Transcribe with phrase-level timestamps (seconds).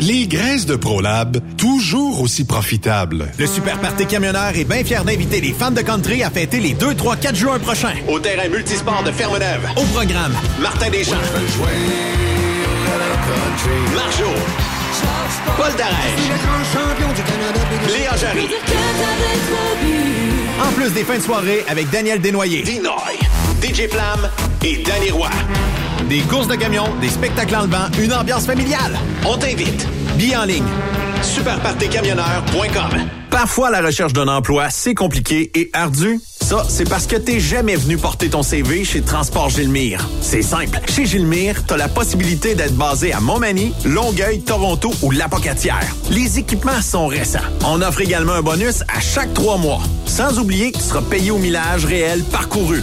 [0.00, 3.30] Les graisses de ProLab, toujours aussi profitables.
[3.38, 6.74] Le Super Party Camionneur est bien fier d'inviter les fans de country à fêter les
[6.74, 7.94] 2, 3, 4 juin prochains.
[8.08, 9.68] Au terrain multisport de Ferme-Neuve.
[9.76, 11.14] Au programme, Martin Deschamps.
[13.94, 14.30] Marjo.
[15.56, 16.24] Paul Darèche.
[17.92, 18.48] Léa Jarry.
[20.62, 22.62] en plus des fins de soirée avec Daniel Desnoyers.
[22.62, 23.18] Dinoy.
[23.62, 24.28] DJ Flamme
[24.62, 25.30] et Danny Roy.
[26.08, 28.98] Des courses de camions, des spectacles en levant, une ambiance familiale.
[29.24, 29.86] On t'invite.
[30.16, 30.64] Billets en ligne.
[31.22, 36.20] Superpartycamionneur.com Parfois, la recherche d'un emploi, c'est compliqué et ardu.
[36.40, 40.06] Ça, c'est parce que t'es jamais venu porter ton CV chez Transport Gilmire.
[40.20, 40.78] C'est simple.
[40.94, 45.86] Chez Gilmire, t'as la possibilité d'être basé à Montmagny, Longueuil, Toronto ou Lapocatière.
[46.10, 47.38] Les équipements sont récents.
[47.64, 49.80] On offre également un bonus à chaque trois mois.
[50.04, 52.82] Sans oublier que tu seras payé au millage réel parcouru.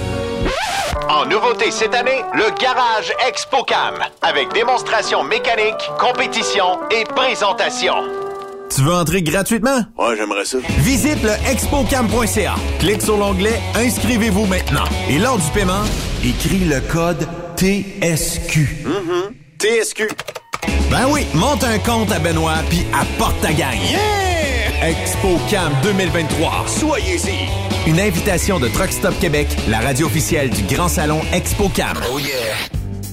[1.09, 7.95] En nouveauté cette année, le Garage ExpoCam, avec démonstration mécanique, compétition et présentation.
[8.73, 9.81] Tu veux entrer gratuitement?
[9.97, 10.59] Ouais, j'aimerais ça.
[10.79, 12.55] Visite le expocam.ca.
[12.79, 14.85] Clique sur l'onglet Inscrivez-vous maintenant.
[15.09, 15.83] Et lors du paiement,
[16.23, 17.27] écris le code
[17.57, 18.85] TSQ.
[18.85, 19.59] Mm-hmm.
[19.59, 20.07] TSQ.
[20.89, 23.81] Ben oui, monte un compte à Benoît puis apporte ta gagne.
[23.81, 24.89] Yeah!
[24.89, 26.65] ExpoCam 2023.
[26.67, 27.70] Soyez-y.
[27.87, 31.97] Une invitation de Truck Stop Québec, la radio officielle du Grand Salon ExpoCam.
[32.13, 32.80] Oh yeah!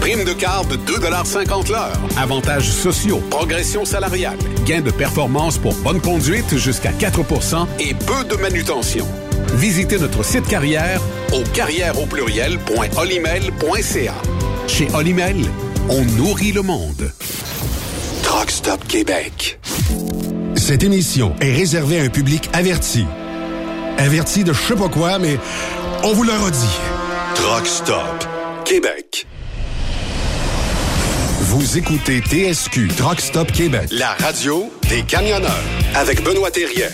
[0.00, 1.98] Prime de quart de 2,50 l'heure.
[2.16, 8.40] Avantages sociaux, progression salariale, gains de performance pour bonne conduite jusqu'à 4% et peu de
[8.40, 9.06] manutention.
[9.54, 11.00] Visitez notre site carrière
[11.32, 11.94] au carrière.
[14.66, 15.36] Chez Olimel,
[15.88, 17.12] on nourrit le monde.
[18.22, 19.60] Truck Stop Québec.
[20.56, 23.04] Cette émission est réservée à un public averti.
[23.98, 25.38] Averti de je sais pas quoi, mais
[26.04, 26.78] on vous le redit.
[27.34, 28.24] Truck Stop
[28.64, 29.26] Québec.
[31.52, 35.50] Vous écoutez TSQ Truck Stop Québec, la radio des camionneurs
[35.96, 36.86] avec Benoît Thérien.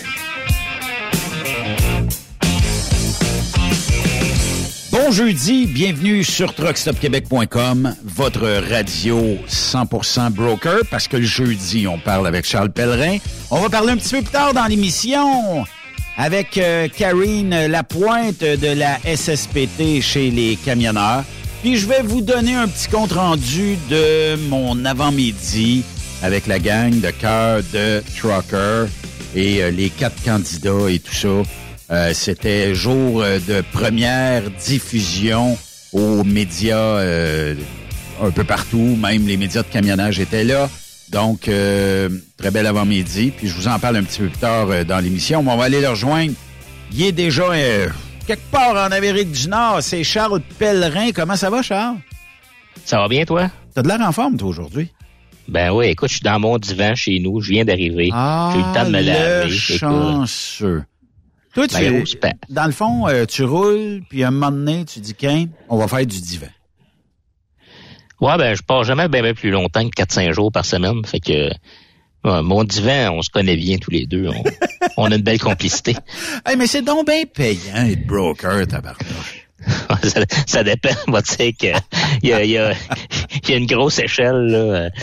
[4.91, 12.25] Bon jeudi, bienvenue sur truckstopquebec.com, votre radio 100% broker, parce que le jeudi, on parle
[12.25, 13.17] avec Charles Pellerin.
[13.51, 15.65] On va parler un petit peu plus tard dans l'émission
[16.17, 21.23] avec euh, Karine Lapointe de la SSPT chez les camionneurs.
[21.67, 25.83] Puis je vais vous donner un petit compte-rendu de mon avant-midi
[26.23, 28.85] avec la gang de cœur de Trucker
[29.35, 31.27] et euh, les quatre candidats et tout ça.
[31.91, 35.57] Euh, C'était jour euh, de première diffusion
[35.91, 40.69] aux médias un peu partout, même les médias de camionnage étaient là.
[41.09, 41.49] Donc,
[42.37, 43.33] très bel avant-midi.
[43.35, 45.43] Puis je vous en parle un petit peu plus tard dans l'émission.
[45.45, 46.31] On va aller le rejoindre.
[46.93, 47.51] Il est déjà
[48.27, 49.81] quelque part en Amérique du Nord.
[49.81, 51.11] C'est Charles Pellerin.
[51.13, 51.97] Comment ça va, Charles?
[52.85, 53.49] Ça va bien, toi?
[53.73, 54.91] T'as de l'air en forme, toi, aujourd'hui?
[55.47, 57.39] Ben oui, écoute, je suis dans mon divan chez nous.
[57.39, 58.09] Je viens d'arriver.
[58.11, 59.49] Ah, J'ai eu le temps de me laver.
[59.49, 60.83] chanceux.
[61.53, 61.75] Toi, tu,
[62.21, 65.77] Ben, dans le fond, euh, tu roules, puis un moment donné, tu dis, qu'un, on
[65.77, 66.47] va faire du divan.
[68.19, 71.03] Ouais, ben, je pars jamais bien plus longtemps que 4-5 jours par semaine.
[71.05, 71.49] Fait que,
[72.23, 74.27] mon divan, on se connaît bien tous les deux.
[74.27, 74.43] On,
[74.97, 75.95] on a une belle complicité.
[76.45, 78.65] Hey, mais c'est donc bien payant être broker.
[80.03, 80.89] ça, ça dépend.
[81.07, 81.67] On va dire que
[82.21, 82.51] il y a, y,
[83.49, 84.89] y une grosse échelle, là.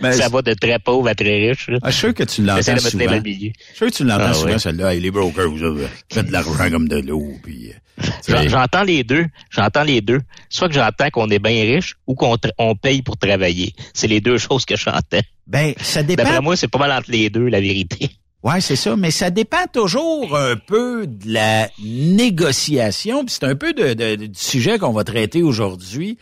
[0.00, 1.78] Ben, ça va de très pauvre à très riche, là.
[1.82, 3.04] Ah, je suis sûr que tu l'entends souvent.
[3.10, 3.22] le.
[3.24, 4.94] Je suis sûr que tu l'entends Ah, souvent, celle-là.
[4.94, 7.70] Hey, les brokers, vous avez fait de l'argent comme de l'eau, puis...
[7.70, 8.48] euh, tu J'en- sais.
[8.48, 9.26] J'entends les deux.
[9.50, 10.20] J'entends les deux.
[10.48, 13.74] Soit que j'entends qu'on est bien riche ou qu'on on paye pour travailler.
[13.94, 15.20] C'est les deux choses que j'entends.
[15.46, 16.22] Ben, ça dépend.
[16.22, 18.10] D'après moi, c'est pas mal entre les deux, la vérité.
[18.42, 23.24] Ouais, c'est ça, mais ça dépend toujours un peu de la négociation.
[23.24, 26.16] Puis c'est un peu du sujet qu'on va traiter aujourd'hui.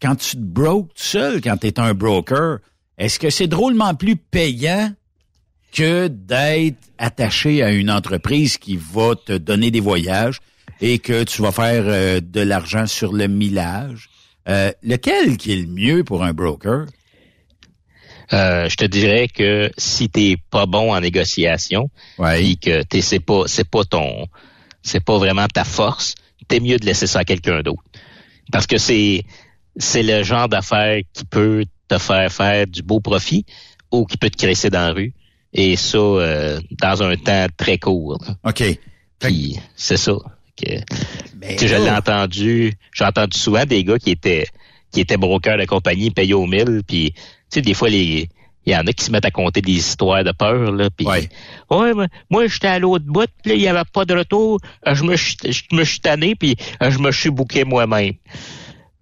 [0.00, 2.58] Quand tu te brokes tout seul, quand tu es un broker,
[2.98, 4.92] est-ce que c'est drôlement plus payant
[5.72, 10.40] que d'être attaché à une entreprise qui va te donner des voyages
[10.80, 14.08] et que tu vas faire euh, de l'argent sur le millage?
[14.48, 16.86] Euh, lequel qui est le mieux pour un broker?
[18.32, 23.20] Euh, je te dirais que si t'es pas bon en négociation, puis que t'es c'est
[23.20, 24.26] pas c'est pas ton
[24.82, 26.14] c'est pas vraiment ta force,
[26.48, 27.82] t'es mieux de laisser ça à quelqu'un d'autre.
[28.50, 29.24] Parce que c'est
[29.76, 33.44] c'est le genre d'affaire qui peut te faire faire du beau profit
[33.92, 35.14] ou qui peut te cresser dans la rue.
[35.52, 38.18] Et ça, euh, dans un temps très court.
[38.26, 38.34] là.
[38.44, 38.62] OK.
[39.18, 40.14] Puis c'est ça.
[40.56, 44.46] Que, tu sais, je l'ai entendu, j'ai entendu souvent des gars qui étaient
[44.90, 47.12] qui était broker de compagnie, payé au mille, puis
[47.50, 48.28] sais, des fois, les
[48.68, 51.06] il y en a qui se mettent à compter des histoires de peur, là, puis
[51.06, 51.28] Ouais.
[51.70, 55.04] ouais, moi, moi j'étais à l'autre bout, puis il y avait pas de retour, je
[55.04, 58.14] me suis- je me suis tanné, puis je me suis bouqué moi-même.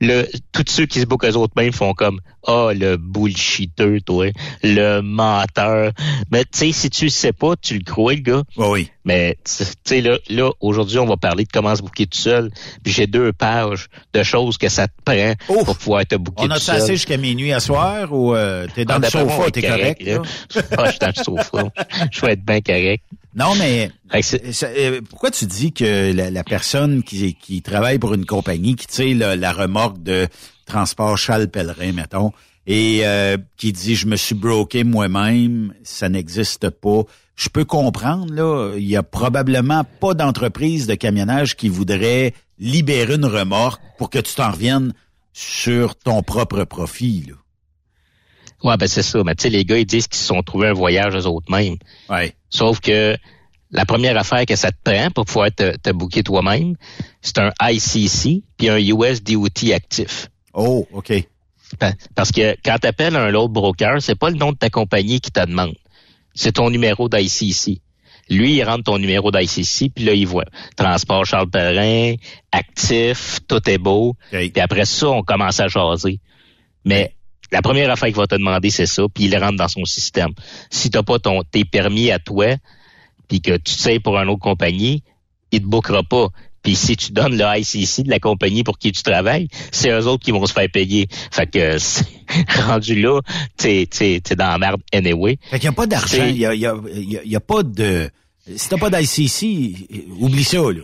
[0.00, 4.26] Le, tous ceux qui se bouquent eux autres mêmes font comme Ah, le bullshitter, toi,
[4.62, 5.92] le menteur.
[6.30, 8.42] Mais tu sais, si tu le sais pas, tu le crois, le gars.
[8.56, 8.90] oui.
[9.06, 12.50] Mais tu sais, là, là aujourd'hui, on va parler de comment se bouquer tout seul.
[12.82, 16.50] Puis j'ai deux pages de choses que ça te prend pour pouvoir te bouquer On
[16.50, 16.76] a tout seul.
[16.76, 20.02] assez jusqu'à minuit à soir ou euh, t'es dans Ah, le sofa, t'es correct?
[20.02, 20.14] là.
[20.14, 20.22] là?
[20.78, 21.68] Ah, je suis dans le sofa.
[22.10, 23.04] Je vais être bien correct.
[23.34, 23.90] Non, mais
[24.52, 28.76] ça- euh, pourquoi tu dis que la, la personne qui, qui travaille pour une compagnie,
[28.76, 30.28] qui tire la, la remorque de
[30.66, 32.32] transport Charles Pellerin, mettons,
[32.66, 37.02] et euh, qui dit je me suis broké moi-même, ça n'existe pas.
[37.36, 43.14] Je peux comprendre, là, il y a probablement pas d'entreprise de camionnage qui voudrait libérer
[43.16, 44.94] une remorque pour que tu t'en reviennes
[45.32, 47.24] sur ton propre profit.
[47.28, 47.34] Là.
[48.64, 49.22] Ouais, ben c'est ça.
[49.24, 51.50] Mais tu sais, les gars, ils disent qu'ils se sont trouvés un voyage eux autres
[51.50, 51.76] mêmes.
[52.08, 52.34] Ouais.
[52.50, 53.16] Sauf que
[53.70, 56.74] la première affaire que ça te prend pour pouvoir te, te booker toi-même,
[57.20, 60.28] c'est un ICC puis un US DOT actif.
[60.54, 61.12] Oh, OK.
[61.78, 64.70] Pa- Parce que quand tu appelles un load broker, c'est pas le nom de ta
[64.70, 65.74] compagnie qui te demande.
[66.34, 67.80] C'est ton numéro d'ICC.
[68.30, 72.14] Lui, il rentre ton numéro d'ICC, puis là, il voit transport Charles Perrin,
[72.52, 74.16] actif, tout est beau.
[74.48, 76.20] Puis après ça, on commence à jaser.
[76.84, 77.12] Mais
[77.54, 80.30] la première affaire qu'il va te demander, c'est ça, puis il rentre dans son système.
[80.70, 82.56] Si t'as pas ton tes permis à toi,
[83.28, 85.02] puis que tu sais pour une autre compagnie,
[85.52, 86.28] il te bookera pas.
[86.62, 90.06] Puis si tu donnes le ICC de la compagnie pour qui tu travailles, c'est eux
[90.06, 91.08] autres qui vont se faire payer.
[91.30, 91.76] Fait que
[92.66, 93.20] rendu là,
[93.56, 95.38] t'es t'es t'es dans la merde anyway.
[95.50, 97.40] Fait qu'il n'y a pas d'argent, il y a, y, a, y a- y a
[97.40, 98.10] pas de...
[98.56, 99.88] Si t'as pas d'ICC,
[100.20, 100.82] oublie ça, là.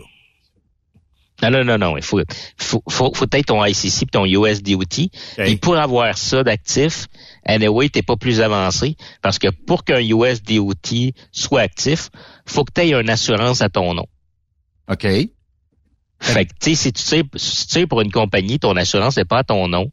[1.41, 1.97] Non, non, non, non.
[1.97, 2.21] Il faut,
[2.57, 5.09] faut, faut, faut être ton ICC puis ton USDOT.
[5.37, 7.07] Et pour avoir ça d'actif,
[7.45, 8.95] anyway, t'es pas plus avancé.
[9.21, 12.09] Parce que pour qu'un USDOT soit actif,
[12.45, 14.07] faut que tu aies une assurance à ton nom.
[14.89, 15.07] OK.
[16.21, 19.17] Fait que, tu sais, si tu sais, si tu sais pour une compagnie, ton assurance
[19.17, 19.91] n'est pas à ton nom.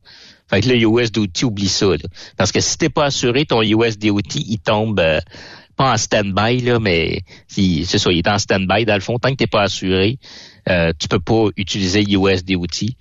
[0.49, 1.97] Fait que le USDOT, oublie ça, là.
[2.37, 5.21] Parce que si t'es pas assuré, ton USDOT, il tombe, euh,
[5.77, 8.85] pas en stand-by, là, mais c'est ça, il est en stand-by.
[8.85, 10.19] Dans le fond, tant que t'es pas assuré,
[10.69, 12.95] euh, tu peux pas utiliser USDOT.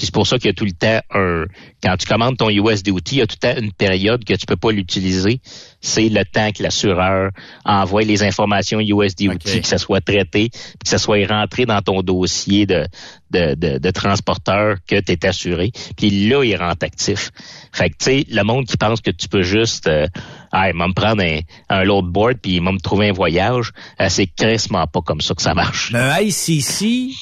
[0.00, 1.44] Puis c'est pour ça qu'il y a tout le temps un...
[1.82, 4.46] Quand tu commandes ton USDOT, il y a tout le temps une période que tu
[4.46, 5.42] peux pas l'utiliser.
[5.82, 7.32] C'est le temps que l'assureur
[7.66, 12.64] envoie les informations USDOT, que ça soit traité, que ça soit rentré dans ton dossier
[12.64, 12.86] de,
[13.30, 15.70] de, de, de transporteur que tu es assuré.
[15.98, 17.30] Puis là, il rentre actif.
[17.70, 19.86] Fait que, tu sais, le monde qui pense que tu peux juste...
[19.86, 20.06] Euh,
[20.50, 24.06] ah, va me prendre un, un loadboard puis il va me trouver un voyage, euh,
[24.08, 25.92] c'est crissement pas comme ça que ça marche.
[25.92, 27.14] Le ICC,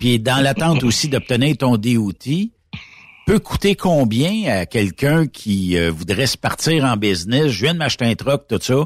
[0.00, 2.12] puis dans l'attente aussi d'obtenir ton DOT,
[3.26, 7.48] peut coûter combien à quelqu'un qui euh, voudrait se partir en business?
[7.48, 8.84] Je viens de m'acheter un truck, tout ça.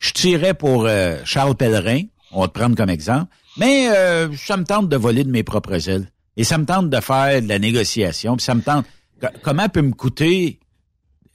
[0.00, 2.02] Je tirais pour euh, Charles Pellerin,
[2.32, 5.44] on va te prendre comme exemple, mais euh, ça me tente de voler de mes
[5.44, 6.10] propres ailes.
[6.36, 8.84] Et ça me tente de faire de la négociation, puis ça me tente...
[9.20, 10.58] Co- Comment peut me coûter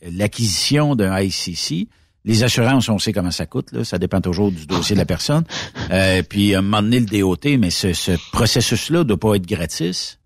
[0.02, 1.88] l'acquisition d'un ICC?
[2.26, 3.84] Les assurances, on sait comment ça coûte, là.
[3.84, 5.44] ça dépend toujours du dossier de la personne.
[5.92, 9.48] Euh, puis à un moment donné, le DOT, mais ce, ce processus-là doit pas être
[9.48, 10.20] gratis.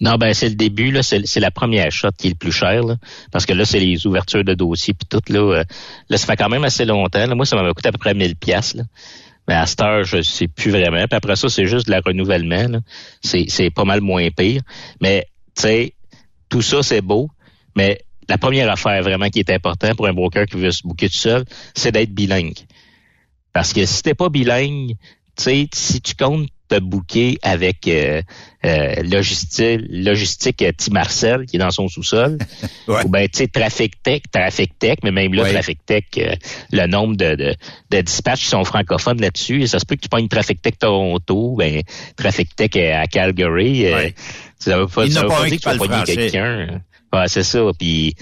[0.00, 2.82] Non, ben c'est le début, c'est la première shot qui est le plus cher,
[3.30, 5.64] parce que là, c'est les ouvertures de dossiers puis tout, là, euh,
[6.08, 7.34] là, ça fait quand même assez longtemps.
[7.34, 8.76] Moi, ça m'a coûté à peu près 1000 pièces.
[9.48, 11.06] Mais à cette heure, je sais plus vraiment.
[11.06, 12.80] Puis après ça, c'est juste de la renouvellement.
[13.22, 14.62] C'est c'est pas mal moins pire.
[15.00, 15.94] Mais, tu sais,
[16.48, 17.30] tout ça, c'est beau,
[17.76, 21.08] mais la première affaire vraiment qui est importante pour un broker qui veut se booker
[21.08, 22.58] tout seul, c'est d'être bilingue.
[23.52, 24.94] Parce que si t'es pas bilingue,
[25.36, 28.22] tu sais, si tu comptes te booker avec euh,
[28.64, 32.38] euh, logistique, logistique euh, Tim Marcel qui est dans son sous-sol,
[32.88, 35.52] ou ben tu sais Traffic Tech, Traffic Tech, mais même là Ouais.
[35.52, 36.34] Traffic Tech, euh,
[36.72, 37.54] le nombre de, de,
[37.90, 40.74] de dispatchs qui sont francophones là-dessus, et ça se peut que tu pognes Traffic Tech
[40.78, 41.82] Toronto, ben
[42.16, 43.86] Traffic Tech euh, à Calgary,
[44.58, 46.80] ça veut pas, Il ça pas pas dire que tu vas quelqu'un.
[47.26, 47.60] C'est ça.
[47.78, 48.14] Puis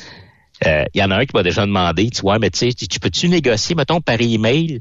[0.67, 2.73] euh, il y en a un qui m'a déjà demandé, tu vois, mais tu sais,
[2.73, 4.81] tu tu peux-tu négocier, mettons, par email,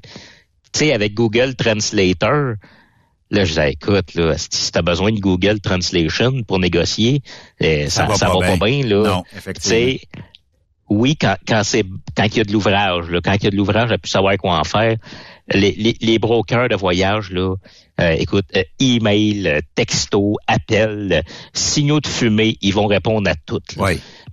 [0.71, 2.55] tu sais, avec Google Translator?
[3.31, 7.21] Là, je disais, écoute, là, si tu as besoin de Google Translation pour négocier,
[7.63, 9.03] euh, ça, ça va, pas, bien, là.
[9.03, 9.97] Non, effectivement.
[10.89, 11.83] oui, quand, quand c'est
[12.15, 14.37] quand il y a de l'ouvrage, quand il y a de l'ouvrage, j'ai pu savoir
[14.37, 14.97] quoi en faire.
[15.53, 17.55] Les, les, les brokers de voyage, là,
[17.99, 21.21] euh, écoute, euh, email, euh, texto, appel,
[21.51, 23.59] signaux de fumée, ils vont répondre à tout.
[23.75, 23.83] là.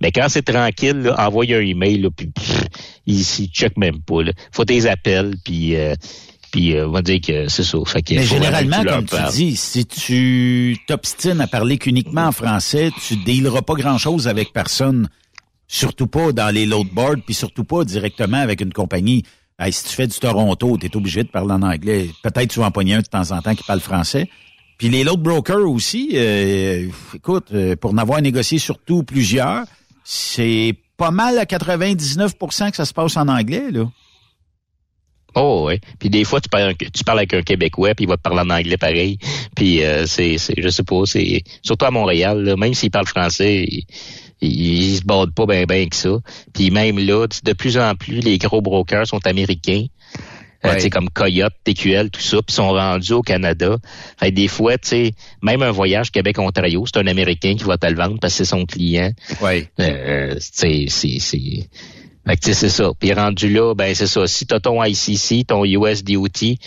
[0.01, 2.63] Mais quand c'est tranquille, là, envoie un email, là, puis pff,
[3.05, 4.23] ils ils checkent même pas.
[4.23, 4.31] Là.
[4.53, 5.95] Faut des appels, puis euh,
[6.51, 7.77] Puis euh, on va dire que c'est ça.
[7.85, 9.31] Fait que Mais généralement, comme tu parles.
[9.33, 15.09] dis, si tu t'obstines à parler qu'uniquement en français, tu dealeras pas grand-chose avec personne.
[15.67, 19.23] Surtout pas dans les loadboards, puis surtout pas directement avec une compagnie.
[19.69, 22.09] Si tu fais du Toronto, tu es obligé de parler en anglais.
[22.23, 24.29] Peut-être tu vas en pogner un de temps en temps qui parle français.
[24.77, 29.65] Puis les load brokers aussi, euh, écoute, euh, pour en avoir négocié surtout plusieurs,
[30.03, 33.85] c'est pas mal à 99% que ça se passe en anglais, là.
[35.35, 35.79] Oh ouais.
[35.99, 38.41] Puis des fois tu parles, tu parles avec un Québécois puis il va te parler
[38.41, 39.17] en anglais pareil.
[39.55, 43.07] Puis euh, c'est c'est je sais pas, c'est surtout à Montréal là, même s'il parle
[43.07, 43.85] français, il,
[44.41, 46.17] il, il se borde pas bien ben que ça.
[46.53, 49.85] Puis même là, de plus en plus les gros brokers sont américains.
[50.63, 53.77] Euh, tu sais, comme Coyote, TQL, tout ça, puis sont rendus au Canada.
[54.19, 55.11] Fait des fois, tu sais,
[55.41, 58.49] même un voyage Québec-Ontario, c'est un Américain qui va te le vendre parce que c'est
[58.49, 59.11] son client.
[59.41, 59.67] Ouais.
[59.79, 61.67] Euh, c'est, c'est, c'est,
[62.27, 62.91] fait que, tu sais, c'est ça.
[62.99, 64.27] Puis rendu là, ben c'est ça.
[64.27, 66.57] Si tu as ton ICC, ton USDOT,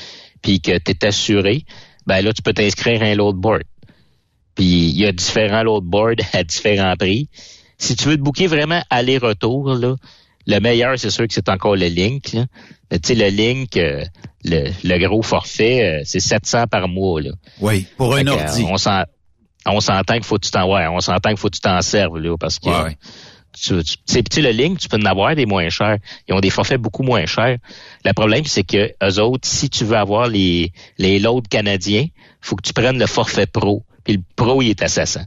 [0.43, 1.65] puis que tu es assuré,
[2.07, 3.63] ben là, tu peux t'inscrire à un load board.
[4.55, 7.29] Puis il y a différents load boards à différents prix.
[7.79, 9.97] Si tu veux te booker vraiment aller-retour, là,
[10.47, 12.33] le meilleur, c'est sûr que c'est encore le Link.
[12.35, 12.45] là.
[12.91, 14.05] Mais Tu sais, le Link, euh,
[14.45, 17.21] le, le gros forfait, euh, c'est 700 par mois.
[17.23, 17.31] Là.
[17.61, 18.65] Oui, pour un Fait ordi.
[18.69, 19.05] on s'en-
[19.67, 21.81] on s'entend qu'il faut que tu t'en ouais, on s'entend qu'il faut que tu t'en
[21.81, 22.97] serves là parce que Ouais.
[23.55, 25.99] Tu, tu sais, le Link, tu peux en avoir des moins chers.
[26.29, 27.59] Ils ont des forfaits beaucoup moins chers.
[28.05, 32.07] Le problème, c'est que eux autres, si tu veux avoir les, les loads canadiens,
[32.41, 33.85] faut que tu prennes le forfait pro.
[34.05, 35.21] Puis le pro, il est 700.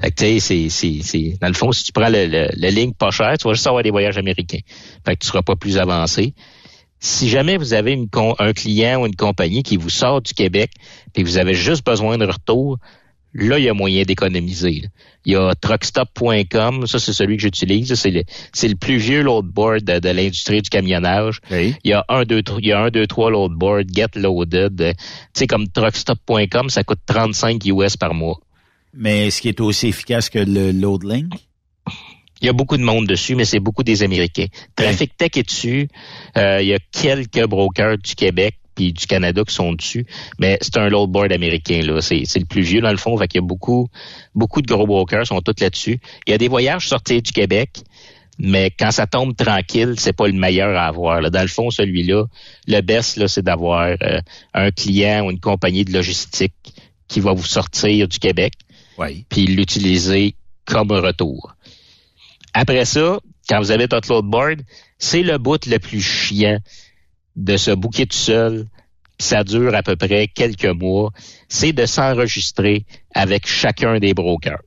[0.00, 2.96] Fait que c'est, c'est, c'est, dans le fond, si tu prends le, le, le Link
[2.98, 4.60] pas cher, tu vas juste avoir des voyages américains.
[5.04, 6.34] Fait que tu seras pas plus avancé.
[6.98, 8.08] Si jamais vous avez une
[8.38, 10.70] un client ou une compagnie qui vous sort du Québec
[11.14, 12.78] et vous avez juste besoin de retour,
[13.36, 14.84] là, il y a moyen d'économiser.
[15.24, 19.22] Il y a truckstop.com, ça c'est celui que j'utilise, c'est le, c'est le plus vieux
[19.22, 21.40] loadboard de, de l'industrie du camionnage.
[21.50, 24.76] Il y a un, deux, il y a un, deux, trois loadboard, get loaded.
[24.76, 24.94] Tu
[25.34, 28.38] sais, comme truckstop.com, ça coûte 35 US par mois.
[28.94, 31.32] Mais est-ce qui est aussi efficace que le LoadLink?
[32.40, 34.46] Il y a beaucoup de monde dessus, mais c'est beaucoup des Américains.
[34.74, 35.88] Traffic Tech est dessus.
[36.36, 40.06] Euh, il y a quelques brokers du Québec puis du Canada qui sont dessus,
[40.38, 42.00] mais c'est un loadboard américain là.
[42.00, 43.16] C'est, c'est le plus vieux dans le fond.
[43.16, 43.88] Fait qu'il y a beaucoup,
[44.34, 45.98] beaucoup de gros brokers sont tous là-dessus.
[46.26, 47.80] Il y a des voyages sortis du Québec,
[48.38, 51.20] mais quand ça tombe tranquille, c'est pas le meilleur à avoir.
[51.20, 51.30] là.
[51.30, 52.26] Dans le fond, celui-là,
[52.68, 54.20] le best là, c'est d'avoir euh,
[54.54, 56.54] un client ou une compagnie de logistique
[57.08, 58.52] qui va vous sortir du Québec,
[59.28, 60.34] puis l'utiliser
[60.66, 61.54] comme un retour.
[62.52, 64.62] Après ça, quand vous avez votre loadboard,
[64.98, 66.58] c'est le bout le plus chiant
[67.36, 68.66] de se booker tout seul.
[69.18, 71.10] Ça dure à peu près quelques mois.
[71.48, 74.60] C'est de s'enregistrer avec chacun des brokers.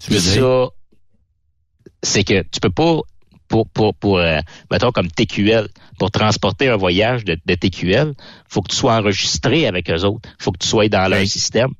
[0.00, 0.32] Tu veux dire?
[0.42, 0.68] ça,
[2.02, 3.00] c'est que tu peux pas
[3.48, 4.38] pour pour pour euh,
[4.70, 5.68] mettons comme TQL
[5.98, 8.14] pour transporter un voyage de, de TQL,
[8.48, 11.70] faut que tu sois enregistré avec eux autres, faut que tu sois dans leur système.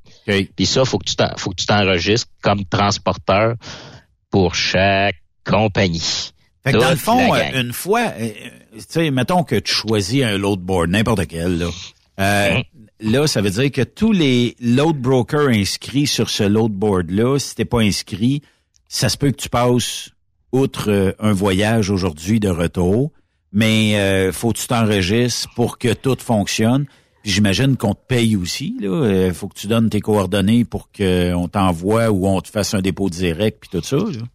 [0.55, 3.55] Puis ça faut que tu t'en- faut que tu t'enregistres comme transporteur
[4.29, 6.31] pour chaque compagnie.
[6.63, 9.73] Fait que dans le fond, euh, une fois, euh, euh, tu sais, mettons que tu
[9.73, 11.67] choisis un loadboard, n'importe quel, là.
[12.19, 12.61] Euh.
[12.99, 17.65] Là, ça veut dire que tous les load brokers inscrits sur ce loadboard-là, si t'es
[17.65, 18.43] pas inscrit,
[18.87, 20.11] ça se peut que tu passes
[20.51, 23.11] outre un voyage aujourd'hui de retour,
[23.51, 26.85] mais euh, faut que tu t'enregistres pour que tout fonctionne.
[27.23, 28.75] Puis j'imagine qu'on te paye aussi.
[28.79, 32.81] Là, faut que tu donnes tes coordonnées pour qu'on t'envoie ou on te fasse un
[32.81, 33.97] dépôt direct puis tout ça.
[33.97, 34.25] Là.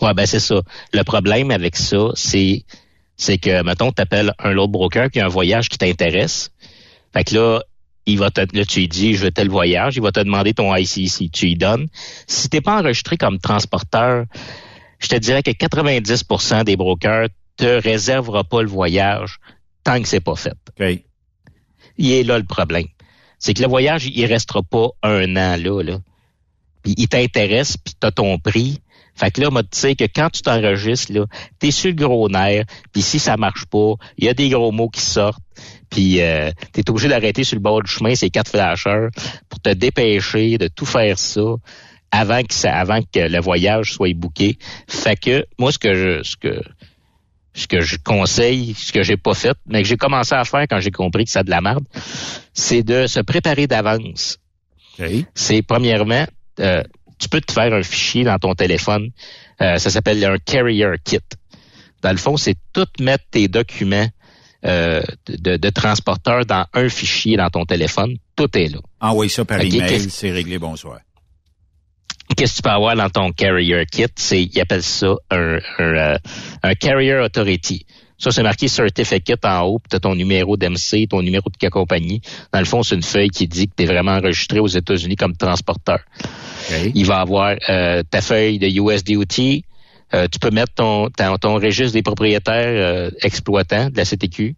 [0.00, 0.62] Ouais, ben c'est ça.
[0.92, 2.64] Le problème avec ça, c'est
[3.16, 6.52] c'est que, mettons, tu appelles un load broker qui a un voyage qui t'intéresse.
[7.12, 7.62] Fait que là,
[8.06, 10.54] il va te, là, tu lui dis, je veux tel voyage, il va te demander
[10.54, 11.88] ton ICC, tu lui donnes.
[12.28, 14.24] Si t'es pas enregistré comme transporteur,
[15.00, 19.38] je te dirais que 90% des brokers te réservera pas le voyage
[19.84, 20.54] tant que c'est pas fait.
[21.98, 22.86] Il est là le problème.
[23.38, 25.98] C'est que le voyage, il restera pas un an là, là.
[26.82, 28.80] Puis il t'intéresse, puis t'as ton prix.
[29.18, 31.26] Fait que là, moi, tu sais que quand tu t'enregistres, là,
[31.58, 34.70] t'es sur le gros nerf, puis si ça marche pas, il y a des gros
[34.70, 35.42] mots qui sortent,
[35.90, 39.10] puis euh, t'es obligé d'arrêter sur le bord du chemin ces quatre flasheurs
[39.48, 41.56] pour te dépêcher de tout faire ça
[42.10, 44.56] avant que ça, avant que le voyage soit booké.
[44.88, 46.62] Fait que moi, ce que je, ce que
[47.54, 50.66] ce que je conseille, ce que j'ai pas fait, mais que j'ai commencé à faire
[50.68, 51.84] quand j'ai compris que ça a de la merde,
[52.54, 54.38] c'est de se préparer d'avance.
[55.34, 56.24] C'est premièrement,
[56.60, 56.82] euh,
[57.18, 59.10] tu peux te faire un fichier dans ton téléphone.
[59.60, 61.18] Euh, ça s'appelle un carrier kit.
[62.02, 64.08] Dans le fond, c'est tout mettre tes documents
[64.64, 68.16] euh, de, de transporteur dans un fichier dans ton téléphone.
[68.36, 68.78] Tout est là.
[69.00, 71.00] Envoie ça par email, c'est réglé, bonsoir.
[72.36, 74.06] Qu'est-ce que tu peux avoir dans ton carrier kit?
[74.16, 76.18] C'est, ils appellent ça un, un, euh,
[76.62, 77.86] un carrier authority.
[78.18, 81.68] Ça, c'est marqué certificate en haut, puis tu as ton numéro d'MC, ton numéro de
[81.68, 82.20] compagnie.
[82.52, 85.14] Dans le fond, c'est une feuille qui dit que tu es vraiment enregistré aux États-Unis
[85.14, 86.00] comme transporteur.
[86.94, 89.62] Il va avoir euh, ta feuille de USDOT.
[90.14, 94.56] Euh, tu peux mettre ton, ton, registre des propriétaires euh, exploitants de la CTQ.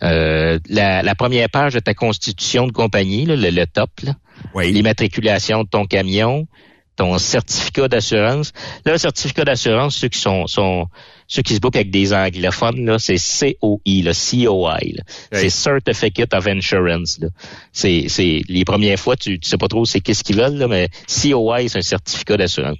[0.00, 3.90] La, première page de ta constitution de compagnie, le, top,
[4.56, 6.46] l'immatriculation de ton camion,
[6.96, 8.52] ton certificat d'assurance.
[8.84, 10.88] Là, le certificat d'assurance, ceux qui sont, sont
[11.28, 14.78] ceux qui se bookent avec des anglophones, là, c'est COI, là, COI.
[15.30, 17.20] C'est Certificate of Insurance.
[17.72, 20.66] C'est, c'est les premières fois, tu, tu sais pas trop c'est qu'est-ce qu'ils veulent, là,
[20.66, 22.78] mais COI, c'est un certificat d'assurance.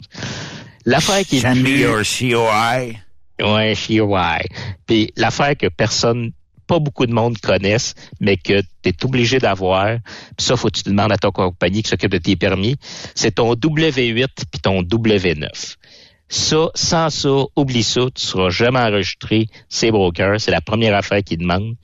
[0.86, 2.94] L'affaire qui est Send me your COI.
[3.40, 4.38] Ouais, COI.
[4.86, 6.32] Puis l'affaire que personne
[6.68, 9.98] pas beaucoup de monde connaissent, mais que tu es obligé d'avoir,
[10.36, 12.76] puis ça, faut que tu demandes à ton compagnie qui s'occupe de tes permis,
[13.14, 15.76] c'est ton W8 puis ton W9.
[16.30, 21.22] Ça, sans ça, oublie ça, tu seras jamais enregistré, c'est broker, c'est la première affaire
[21.22, 21.74] qu'ils demandent.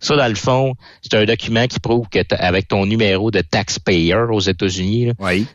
[0.00, 4.14] Ça, dans le fond, c'est un document qui prouve que avec ton numéro de taxpayer
[4.14, 5.12] aux États-Unis,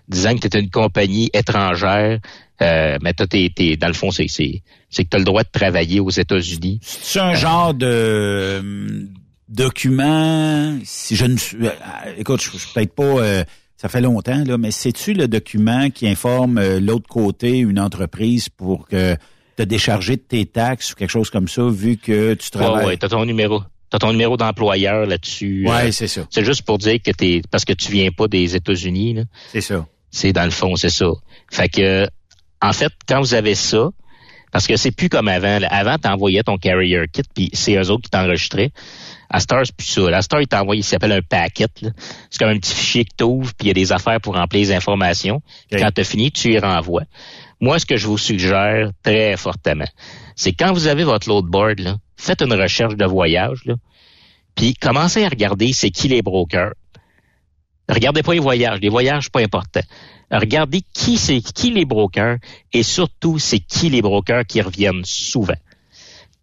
[0.08, 2.20] disant que tu es une compagnie étrangère,
[2.62, 5.44] euh, mais t'es, t'es, dans le fond, c'est, c'est, c'est que tu as le droit
[5.44, 6.80] de travailler aux États-Unis.
[6.82, 9.08] C'est un genre de euh,
[9.50, 11.58] document, si je ne suis...
[11.66, 11.72] Euh,
[12.18, 13.46] écoute, je, suis peut-être pas...
[13.86, 18.88] ça fait longtemps, là, mais c'est-tu le document qui informe l'autre côté, une entreprise, pour
[18.88, 19.16] que
[19.58, 22.84] te décharger de tes taxes ou quelque chose comme ça, vu que tu travailles...
[22.84, 23.62] Ouais, ouais, t'as ton numéro.
[23.92, 25.68] T'as ton numéro d'employeur là-dessus.
[25.70, 26.26] Ouais, c'est ça.
[26.32, 27.44] C'est juste pour dire que t'es...
[27.52, 29.20] Parce que tu viens pas des États-Unis,
[29.52, 29.86] C'est ça.
[30.10, 31.12] C'est dans le fond, c'est ça.
[31.52, 32.08] Fait que
[32.64, 33.90] en fait, quand vous avez ça,
[34.52, 35.60] parce que c'est plus comme avant.
[35.70, 38.72] Avant, tu envoyais ton carrier kit, puis c'est eux autres qui t'enregistraient.
[39.30, 40.16] À Star, c'est plus ça.
[40.16, 41.72] À Star, il t'envoie, il s'appelle un packet.
[42.30, 44.36] C'est comme un petit fichier que tu ouvres, puis il y a des affaires pour
[44.36, 45.42] remplir les informations.
[45.72, 47.06] Quand tu as fini, tu y renvoies.
[47.60, 49.88] Moi, ce que je vous suggère très fortement,
[50.36, 53.76] c'est quand vous avez votre loadboard, là, faites une recherche de voyage, là,
[54.56, 56.74] puis commencez à regarder c'est qui les brokers.
[57.90, 58.80] Regardez pas les voyages.
[58.80, 59.82] Les voyages, pas important
[60.32, 62.38] regardez qui c'est qui les brokers
[62.74, 65.56] et surtout c'est qui les brokers qui reviennent souvent.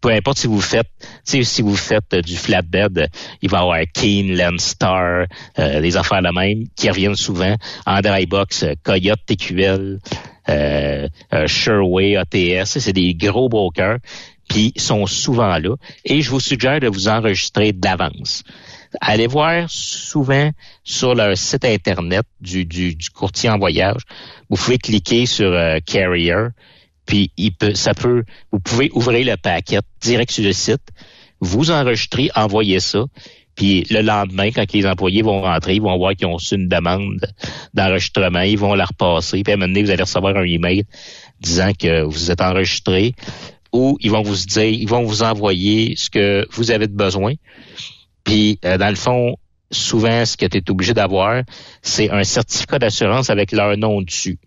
[0.03, 0.91] Peu importe si vous faites,
[1.23, 3.07] si vous faites du flatbed,
[3.41, 7.55] il va y avoir Keen, Landstar, euh, des affaires la même qui reviennent souvent.
[7.85, 9.99] En box, Coyote, TQL,
[10.49, 13.99] euh, euh, Sherway, ATS, c'est des gros brokers,
[14.49, 15.73] puis sont souvent là.
[16.03, 18.43] Et je vous suggère de vous enregistrer d'avance
[19.01, 20.51] allez voir souvent
[20.83, 24.01] sur leur site internet du, du, courtier en voyage.
[24.49, 26.47] Vous pouvez cliquer sur euh, Carrier,
[27.05, 30.81] puis il peut, ça peut, vous pouvez ouvrir le paquet direct sur le site,
[31.39, 33.05] vous enregistrer, envoyer ça,
[33.55, 36.67] puis le lendemain, quand les employés vont rentrer, ils vont voir qu'ils ont reçu une
[36.67, 37.19] demande
[37.73, 40.85] d'enregistrement, ils vont la repasser, puis à un moment donné, vous allez recevoir un email
[41.39, 43.13] disant que vous êtes enregistré,
[43.71, 47.33] ou ils vont vous dire, ils vont vous envoyer ce que vous avez de besoin.
[48.23, 49.35] Puis, euh, dans le fond,
[49.71, 51.43] souvent, ce que tu es obligé d'avoir,
[51.81, 54.37] c'est un certificat d'assurance avec leur nom dessus.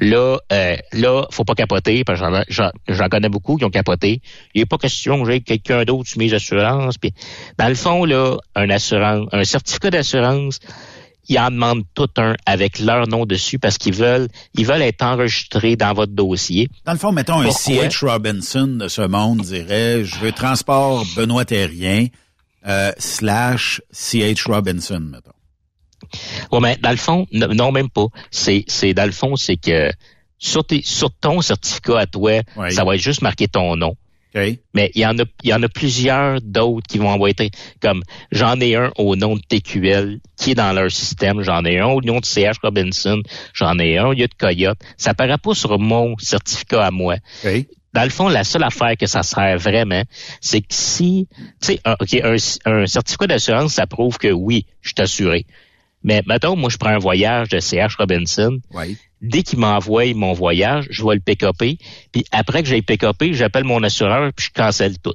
[0.00, 4.20] Là, euh, là, faut pas capoter, parce que j'en connais beaucoup qui ont capoté.
[4.54, 6.98] Il n'est pas question que j'ai quelqu'un d'autre sur mes assurances.
[6.98, 7.12] Puis,
[7.58, 10.60] dans le fond, là, un assurance, un certificat d'assurance,
[11.28, 15.02] ils en demandent tout un avec leur nom dessus parce qu'ils veulent, ils veulent être
[15.02, 16.68] enregistrés dans votre dossier.
[16.84, 18.04] Dans le fond, mettons un C.H.
[18.04, 22.08] Robinson de ce monde dirait, je veux transport Benoît Terrien.
[22.64, 24.48] Euh, slash C.H.
[24.48, 25.32] Robinson, mettons.
[26.50, 28.06] Ouais, mais dans le fond, non, même pas.
[28.30, 29.90] C'est, c'est dans le fond, c'est que
[30.38, 33.96] sur, tes, sur ton certificat à toi, ça va être juste marqué ton nom.
[34.72, 37.34] Mais il y en a, il y en a plusieurs d'autres qui vont envoyer
[37.80, 41.78] comme j'en ai un au nom de TQL qui est dans leur système, j'en ai
[41.80, 43.22] un au nom de CH Robinson,
[43.52, 44.78] j'en ai un au lieu de Coyote.
[44.96, 47.16] Ça paraît pas sur mon certificat à moi
[47.92, 50.02] dans le fond, la seule affaire que ça sert vraiment,
[50.40, 51.28] c'est que si,
[51.60, 51.96] tu sais, un,
[52.64, 55.46] un, certificat d'assurance, ça prouve que oui, je suis assuré.
[56.04, 58.58] Mais mettons, moi, je prends un voyage de CH Robinson.
[59.20, 61.78] Dès qu'il m'envoie mon voyage, je vais le pick-upper.
[62.10, 65.14] Puis après que j'ai pick-upé, j'appelle mon assureur puis je cancelle tout.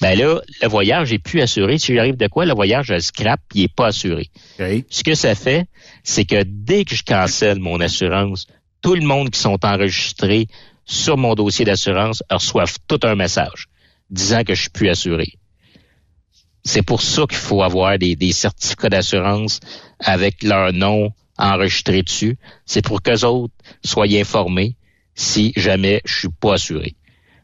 [0.00, 1.78] Ben là, le voyage est plus assuré.
[1.78, 4.30] Si j'arrive de quoi, le voyage, je le scrap, il est pas assuré.
[4.90, 5.66] Ce que ça fait,
[6.02, 8.46] c'est que dès que je cancelle mon assurance,
[8.82, 10.48] tout le monde qui sont enregistrés
[10.84, 13.68] sur mon dossier d'assurance reçoivent tout un message
[14.10, 15.34] disant que je suis plus assuré.
[16.66, 19.60] C'est pour ça qu'il faut avoir des, certificats d'assurance
[20.00, 22.38] avec leur nom enregistré dessus.
[22.64, 24.76] C'est pour qu'eux autres soient informés
[25.14, 26.96] si jamais je suis pas assuré.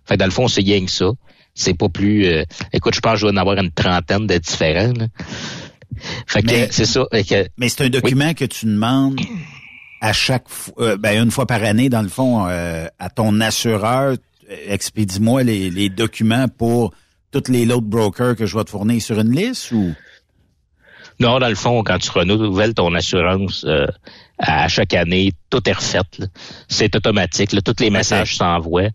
[0.05, 1.13] Fait dans le fond, c'est rien que ça.
[1.55, 2.27] C'est pas plus...
[2.27, 4.93] Euh, écoute, je pense que je dois en avoir une trentaine de différents.
[6.27, 7.07] Fait que c'est ça.
[7.57, 9.21] mais c'est un document que tu demandes
[10.01, 13.41] à chaque fois, euh, ben, une fois par année, dans le fond, euh, à ton
[13.41, 14.17] assureur,
[14.67, 16.93] expédie-moi les, les documents pour
[17.33, 19.95] tous les autres brokers que je vais te fournir sur une liste ou?
[21.21, 23.87] Non, dans le fond, quand tu renouvelles ton assurance euh,
[24.39, 26.01] à chaque année, tout est refait.
[26.69, 27.53] C'est automatique.
[27.53, 28.91] Là, tous les messages s'envoient.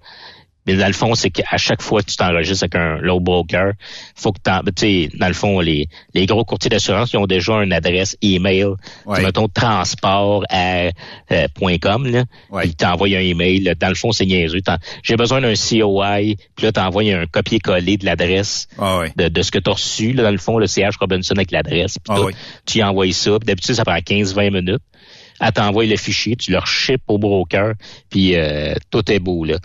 [0.67, 3.71] Mais dans le fond, c'est qu'à chaque fois que tu t'enregistres avec un low broker,
[4.15, 7.53] faut que tu sais, dans le fond, les, les gros courtiers d'assurance, ils ont déjà
[7.63, 8.65] une adresse email,
[9.05, 9.21] ouais.
[9.21, 10.89] mettons transport à
[11.31, 11.47] euh,
[11.81, 12.25] .com, là.
[12.63, 13.73] Ils t'envoient un email.
[13.79, 14.59] Dans le fond, c'est niaiseux.
[15.03, 19.13] J'ai besoin d'un COI, puis là, t'envoies un copier-coller de l'adresse ah ouais.
[19.15, 21.51] de, de, ce que tu as reçu, là, dans le fond, le CH Robinson avec
[21.51, 21.97] l'adresse.
[22.09, 22.33] Ah ouais.
[22.65, 23.37] Tu y envoies ça.
[23.39, 24.81] D'habitude, ça prend 15-20 minutes.
[25.39, 27.73] Elle t'envoie le fichier, tu leur ship au broker,
[28.09, 29.57] puis euh, tout est beau, là.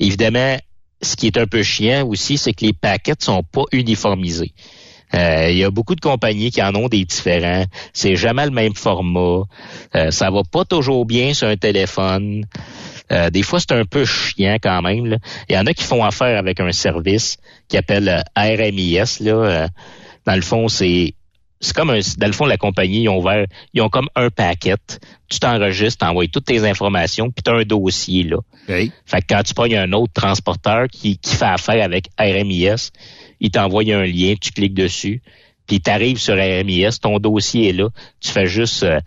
[0.00, 0.56] Évidemment,
[1.02, 4.52] ce qui est un peu chiant aussi, c'est que les paquets sont pas uniformisés.
[5.14, 7.64] Euh, il y a beaucoup de compagnies qui en ont des différents.
[7.92, 9.42] C'est jamais le même format.
[9.94, 12.44] Euh, ça va pas toujours bien sur un téléphone.
[13.10, 15.18] Euh, des fois, c'est un peu chiant quand même.
[15.48, 19.20] Il y en a qui font affaire avec un service qui appelle RMIS.
[19.20, 19.68] Là.
[20.26, 21.14] dans le fond, c'est
[21.60, 24.30] c'est comme un, dans le fond, la compagnie, ils ont ouvert, ils ont comme un
[24.30, 24.76] paquet.
[25.28, 28.38] Tu t'enregistres, t'envoies toutes tes informations, puis tu as un dossier, là.
[28.64, 28.90] Okay.
[29.04, 32.90] Fait que quand tu pognes un autre transporteur qui, qui fait affaire avec RMIS,
[33.40, 35.22] il t'envoie un lien, tu cliques dessus,
[35.70, 37.90] puis tu arrives sur RMIS, ton dossier est là.
[38.20, 38.98] Tu fais juste euh,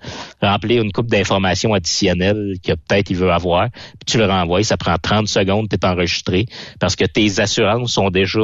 [0.42, 4.63] remplir une coupe d'informations additionnelles que peut-être il veut avoir, puis tu le renvoies.
[4.63, 6.46] Ça prend 30 secondes, tu es enregistré,
[6.80, 8.39] parce que tes assurances sont déjà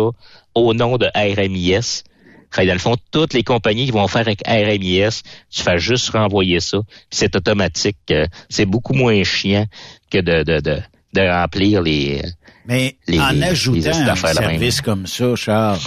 [0.54, 2.04] au nom de RMIS.
[2.52, 6.10] Fait dans le fond, toutes les compagnies qui vont faire avec RMIS, tu fais juste
[6.10, 6.80] renvoyer ça.
[7.10, 8.14] C'est automatique.
[8.50, 9.66] c'est beaucoup moins chiant
[10.10, 10.80] que de, de, de,
[11.14, 12.22] de remplir les.
[12.66, 15.80] Mais les, en ajoutant les un service comme ça, Charles,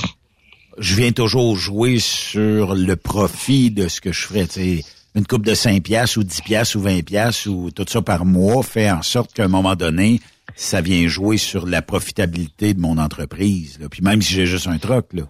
[0.79, 4.47] je viens toujours jouer sur le profit de ce que je ferais.
[4.47, 4.83] T'sais,
[5.15, 8.25] une coupe de 5 piastres ou 10 piastres ou 20 piastres ou tout ça par
[8.25, 10.21] mois fait en sorte qu'à un moment donné,
[10.57, 13.79] ça vient jouer sur la profitabilité de mon entreprise.
[13.81, 13.89] Là.
[13.89, 15.25] Puis même si j'ai juste un troc, là.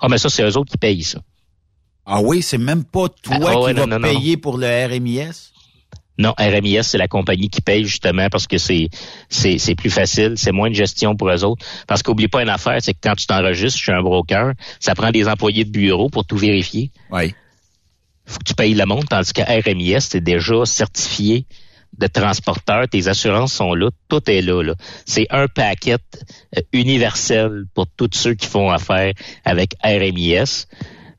[0.00, 1.20] Ah, mais ça, c'est eux autres qui payent ça.
[2.06, 4.40] Ah oui, c'est même pas toi ah, ouais, qui non, vas non, payer non.
[4.40, 5.52] pour le RMIS?
[6.18, 8.88] Non, RMIS, c'est la compagnie qui paye justement parce que c'est
[9.28, 11.64] c'est c'est plus facile, c'est moins de gestion pour eux autres.
[11.86, 15.12] Parce qu'oublie pas une affaire, c'est que quand tu t'enregistres chez un broker, ça prend
[15.12, 16.90] des employés de bureau pour tout vérifier.
[17.12, 17.34] Oui.
[18.26, 21.46] Faut que tu payes le monde, tandis que RMIS, c'est déjà certifié
[21.96, 24.62] de transporteur, tes assurances sont là, tout est là.
[24.62, 24.74] là.
[25.06, 25.96] C'est un paquet
[26.56, 29.12] euh, universel pour tous ceux qui font affaire
[29.44, 30.66] avec RMIS.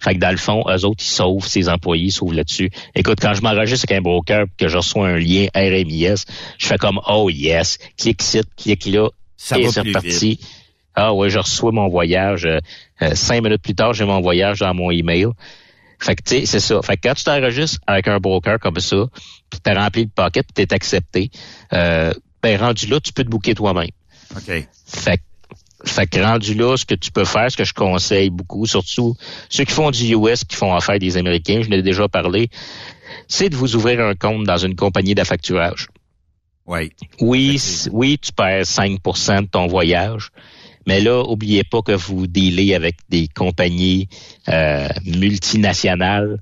[0.01, 2.69] Fait que dans le fond, eux autres, ils sauvent ses employés, ils sauvent là-dessus.
[2.95, 6.23] Écoute, quand je m'enregistre avec un broker que je reçois un lien RMIS,
[6.57, 10.09] je fais comme Oh yes, clique ici, clique là, Ça et c'est reparti.
[10.29, 10.47] vite.
[10.95, 12.45] Ah ouais, je reçois mon voyage.
[12.45, 12.59] euh,
[13.01, 15.27] euh, cinq minutes plus tard, j'ai mon voyage dans mon email.
[15.99, 16.81] Fait que tu sais, c'est ça.
[16.81, 19.05] Fait que quand tu t'enregistres avec un broker comme ça,
[19.49, 21.29] puis t'as rempli le paquet, puis t'es accepté,
[21.73, 23.89] euh, ben rendu là, tu peux te booker toi-même.
[24.35, 24.67] OK.
[24.85, 25.23] Fait que
[25.85, 29.15] fait que rendu là, ce que tu peux faire, ce que je conseille beaucoup, surtout
[29.49, 32.49] ceux qui font du US, qui font affaire des Américains, je l'ai déjà parlé,
[33.29, 35.87] c'est de vous ouvrir un compte dans une compagnie d'affacturage.
[36.65, 36.91] Oui.
[37.21, 40.29] Oui, c- oui, tu perds 5% de ton voyage,
[40.87, 44.07] mais là, oubliez pas que vous dealez avec des compagnies
[44.47, 46.39] euh, multinationales.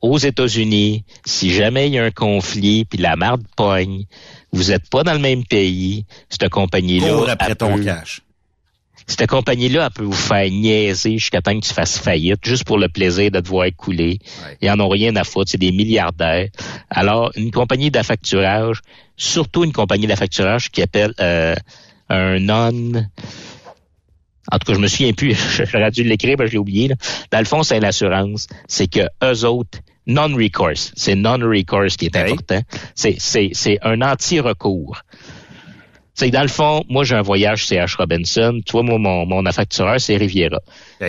[0.00, 4.04] Aux États-Unis, si jamais il y a un conflit puis la marde pogne,
[4.52, 7.24] vous êtes pas dans le même pays, cette compagnie-là.
[7.28, 8.22] Après ton cash.
[9.08, 12.78] cette compagnie-là, elle peut vous faire niaiser jusqu'à temps que tu fasses faillite, juste pour
[12.78, 14.20] le plaisir de te voir couler.
[14.62, 16.48] Ils en ont rien à foutre, c'est des milliardaires.
[16.90, 18.80] Alors, une compagnie d'affacturage,
[19.16, 21.56] surtout une compagnie d'affacturage qui appelle euh,
[22.08, 23.04] un non...
[24.50, 25.34] En tout cas, je me souviens plus,
[25.72, 26.88] j'aurais dû l'écrire, mais je l'ai oublié.
[26.88, 26.94] là.
[27.30, 28.46] Dans le fond, c'est l'assurance.
[28.66, 32.60] C'est que eux autres, non-recourse, c'est non-recourse qui est important.
[32.94, 35.02] C'est, c'est, c'est un anti-recours.
[36.18, 38.58] C'est que dans le fond, moi, j'ai un voyage CH Robinson.
[38.66, 40.58] Tu vois, moi, mon, mon affactureur, c'est Riviera.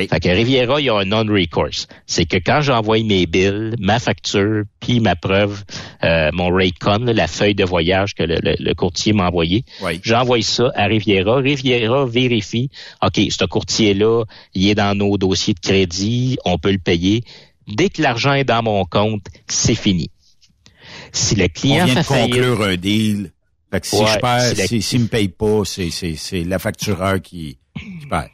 [0.08, 1.88] Fait que Riviera, il y a un non-recourse.
[2.06, 5.64] C'est que quand j'envoie mes bills, ma facture, puis ma preuve,
[6.04, 10.00] euh, mon Raycon, la feuille de voyage que le, le- le courtier m'a envoyé, Oui.
[10.04, 11.38] j'envoie ça à Riviera.
[11.38, 12.70] Riviera vérifie,
[13.04, 17.24] OK, ce courtier-là, il est dans nos dossiers de crédit, on peut le payer.
[17.68, 20.12] Dès que l'argent est dans mon compte, c'est fini.
[21.12, 23.32] Si le client On vient de un deal.
[23.72, 26.44] Fait que si Ouais, je perds, si la- si- me paye pas, c'est, c'est, c'est
[26.44, 28.30] l'affactureur qui, qui perd.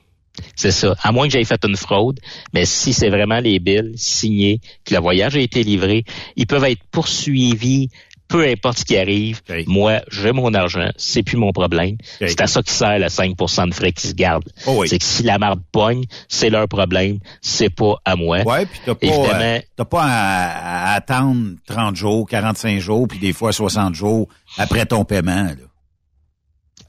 [0.55, 0.95] C'est ça.
[1.01, 2.19] À moins que j'aie fait une fraude,
[2.53, 6.03] mais si c'est vraiment les bills signés, que le voyage a été livré,
[6.35, 7.89] ils peuvent être poursuivis,
[8.27, 9.41] peu importe ce qui arrive.
[9.67, 11.97] Moi, j'ai mon argent, c'est plus mon problème.
[12.19, 14.49] C'est à ça qui sert le 5% de frais qui se gardent.
[14.65, 14.89] Oh oui.
[14.89, 18.41] C'est que si la marde pogne, c'est leur problème, c'est pas à moi.
[18.43, 23.07] Ouais, puis t'as pas, Évidemment, euh, t'as pas à, à attendre 30 jours, 45 jours,
[23.07, 25.45] puis des fois 60 jours après ton paiement.
[25.45, 25.55] Là.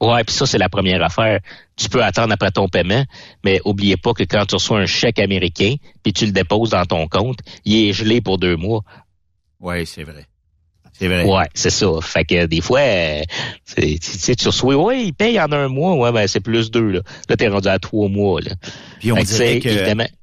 [0.01, 1.41] Ouais, puis ça, c'est la première affaire.
[1.77, 3.05] Tu peux attendre après ton paiement,
[3.45, 6.85] mais oubliez pas que quand tu reçois un chèque américain, puis tu le déposes dans
[6.85, 8.83] ton compte, il est gelé pour deux mois.
[9.61, 10.27] Oui, c'est vrai.
[10.99, 11.25] C'est vrai.
[11.25, 11.89] Ouais, c'est ça.
[12.01, 13.23] Fait que des fois, euh,
[13.77, 16.91] tu sais, tu reçois, ouais, il paye en un mois, ouais, ben c'est plus deux,
[16.91, 17.01] là.
[17.29, 18.53] Là, t'es rendu à trois mois, là.
[19.01, 19.69] Puis on dirait que,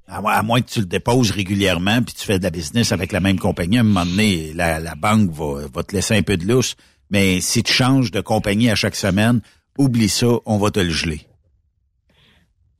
[0.07, 3.19] à, moins que tu le déposes régulièrement, puis tu fais de la business avec la
[3.19, 6.37] même compagnie, à un moment donné, la, la banque va, va te laisser un peu
[6.37, 6.75] de lousse.
[7.11, 9.41] Mais si tu changes de compagnie à chaque semaine,
[9.77, 11.21] oublie ça, on va te le geler.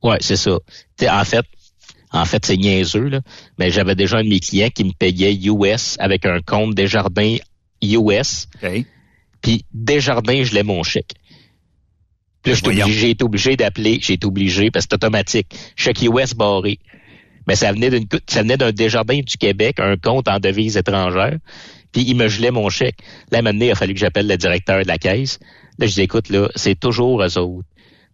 [0.02, 0.58] Ouais, c'est ça.
[0.96, 1.46] T'sais, en fait,
[2.10, 3.20] en fait, c'est niaiseux, là.
[3.58, 7.36] Mais j'avais déjà un de mes clients qui me payait US avec un compte Desjardins
[7.82, 8.48] US.
[8.56, 8.86] Okay.
[9.40, 11.14] Puis Desjardins, je l'ai mon chèque.
[12.42, 15.54] Puis là, j'ai été obligé d'appeler, j'ai été obligé, parce que c'est automatique.
[15.76, 16.78] Chèque US barré.
[17.46, 21.38] Mais ça venait d'une, ça venait d'un Desjardins du Québec, un compte en devise étrangère.
[21.92, 22.98] Puis il me gelait mon chèque.
[23.30, 25.38] Là, maintenant, il a fallu que j'appelle le directeur de la caisse.
[25.78, 27.68] Là, je dis, écoute, là, c'est toujours eux autres.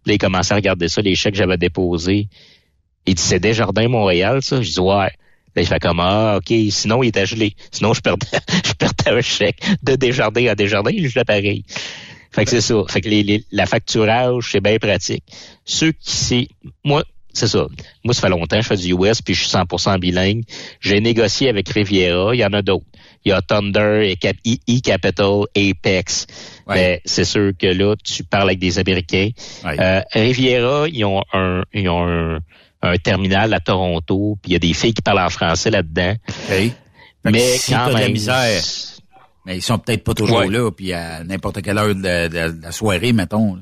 [0.05, 2.27] Là, il commençait à regarder ça, les chèques que j'avais déposés.
[3.05, 4.61] Il dit, c'est Desjardins Montréal, ça?
[4.61, 5.11] Je dis, ouais.
[5.55, 7.55] Là, il fait comme, ah, OK, sinon, il était gelé.
[7.71, 8.27] Sinon, je perdais,
[8.65, 11.65] je perdais un chèque de Desjardins à Desjardins, je l'ai pareil.
[12.31, 12.75] Fait que c'est ça.
[12.87, 15.23] Fait que les, les, la facturage, c'est bien pratique.
[15.65, 16.47] Ceux qui, c'est,
[16.83, 17.67] moi, c'est ça.
[18.03, 20.43] Moi, ça fait longtemps que je fais du US, puis je suis 100% bilingue.
[20.79, 22.33] J'ai négocié avec Riviera.
[22.33, 22.85] Il y en a d'autres.
[23.23, 26.27] Il y a Thunder, E-Capital, Apex.
[26.67, 26.75] Ouais.
[26.75, 29.29] Mais c'est sûr que là, tu parles avec des Américains.
[29.63, 29.79] Ouais.
[29.79, 32.39] Euh, Riviera, ils ont un, ils ont un,
[32.81, 36.15] un terminal à Toronto, puis il y a des filles qui parlent en français là-dedans.
[36.45, 36.73] Okay.
[37.23, 38.61] Mais si quand de même, la misère,
[39.45, 40.49] mais ils sont peut-être pas toujours Ouais.
[40.49, 43.55] là, puis à n'importe quelle heure de, de- de la soirée, mettons.
[43.55, 43.61] là.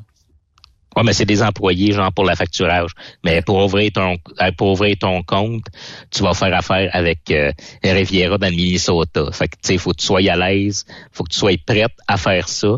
[0.95, 2.91] Ouais, mais c'est des employés, genre pour la facturage.
[3.23, 4.17] Mais pour ouvrir ton
[4.57, 5.65] pour ouvrir ton compte,
[6.09, 7.51] tu vas faire affaire avec euh,
[7.83, 9.31] Riviera dans le Minnesota.
[9.31, 11.91] Fait que tu sais, faut que tu sois à l'aise, faut que tu sois prête
[12.07, 12.75] à faire ça.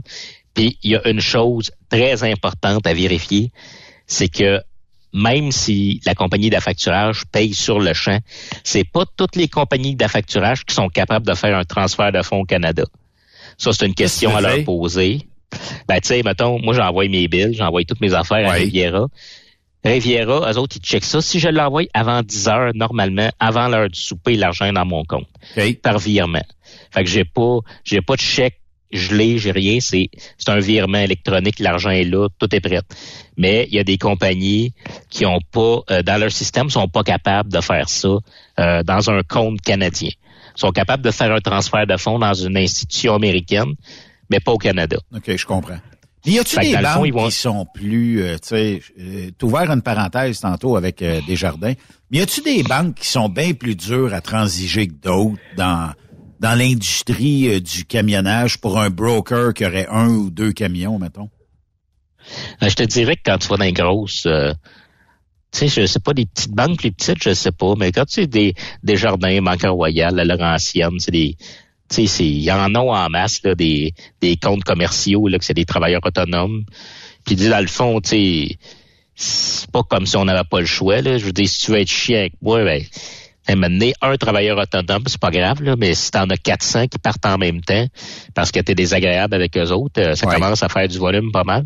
[0.53, 3.51] Puis il y a une chose très importante à vérifier,
[4.07, 4.61] c'est que
[5.13, 8.19] même si la compagnie d'affacturage paye sur le champ,
[8.63, 12.41] c'est pas toutes les compagnies d'affacturage qui sont capables de faire un transfert de fonds
[12.41, 12.83] au Canada.
[13.57, 15.27] Ça, c'est une question que à leur poser.
[15.87, 18.53] Ben, tu sais, mettons, moi, j'envoie mes bills, j'envoie toutes mes affaires à.
[18.53, 19.07] Riviera.
[19.83, 21.21] Riviera, eux autres, ils checkent ça.
[21.21, 25.03] Si je l'envoie avant 10 heures, normalement, avant l'heure du souper, l'argent est dans mon
[25.03, 25.27] compte.
[25.81, 26.45] Par virement.
[26.91, 28.60] Fait que j'ai pas, j'ai pas de chèque
[28.91, 29.79] gelé, j'ai rien.
[29.79, 32.81] C'est, c'est un virement électronique, l'argent est là, tout est prêt.
[33.37, 34.73] Mais il y a des compagnies
[35.09, 38.09] qui ont pas, euh, dans leur système, sont pas capables de faire ça
[38.59, 40.09] euh, dans un compte canadien.
[40.55, 43.73] Ils sont capables de faire un transfert de fonds dans une institution américaine,
[44.29, 44.97] mais pas au Canada.
[45.15, 45.79] OK, je comprends.
[46.23, 49.71] Y a-tu des banques fond, ils vont- qui sont plus, euh, tu sais, euh, ouvert
[49.71, 51.73] une parenthèse tantôt avec euh, Desjardins,
[52.11, 55.91] mais y a-tu des banques qui sont bien plus dures à transiger que d'autres dans
[56.41, 61.29] dans l'industrie euh, du camionnage pour un broker qui aurait un ou deux camions, mettons?
[62.63, 64.51] Euh, je te dirais que quand tu vas dans les grosses, euh,
[65.51, 68.05] tu sais, je sais pas, des petites banques plus petites, je sais pas, mais quand
[68.05, 71.37] tu sais, des, des jardins, Banque Royale, la Laurentienne, c'est des,
[71.89, 75.45] tu sais, il y en a en masse, là, des, des comptes commerciaux, là, que
[75.45, 76.65] c'est des travailleurs autonomes.
[77.23, 78.57] Puis, dans le fond, tu sais,
[79.13, 81.19] c'est pas comme si on n'avait pas le choix, là.
[81.19, 82.81] Je veux dire, si tu veux être chien avec moi, ben,
[83.47, 86.99] à donné, un travailleur autonome, c'est pas grave, là, mais si t'en as 400 qui
[86.99, 87.85] partent en même temps,
[88.35, 90.35] parce que t'es désagréable avec eux autres, euh, ça Ouais.
[90.35, 91.65] commence à faire du volume pas mal.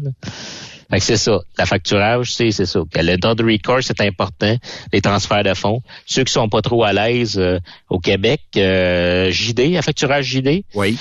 [0.89, 1.39] Fait que c'est ça.
[1.57, 2.79] La facturage, c'est, c'est ça.
[2.95, 4.55] Le temps de recours, c'est important.
[4.93, 5.81] Les transferts de fonds.
[6.05, 7.59] Ceux qui sont pas trop à l'aise euh,
[7.89, 10.95] au Québec, euh, JD, la facturage JD, Oui.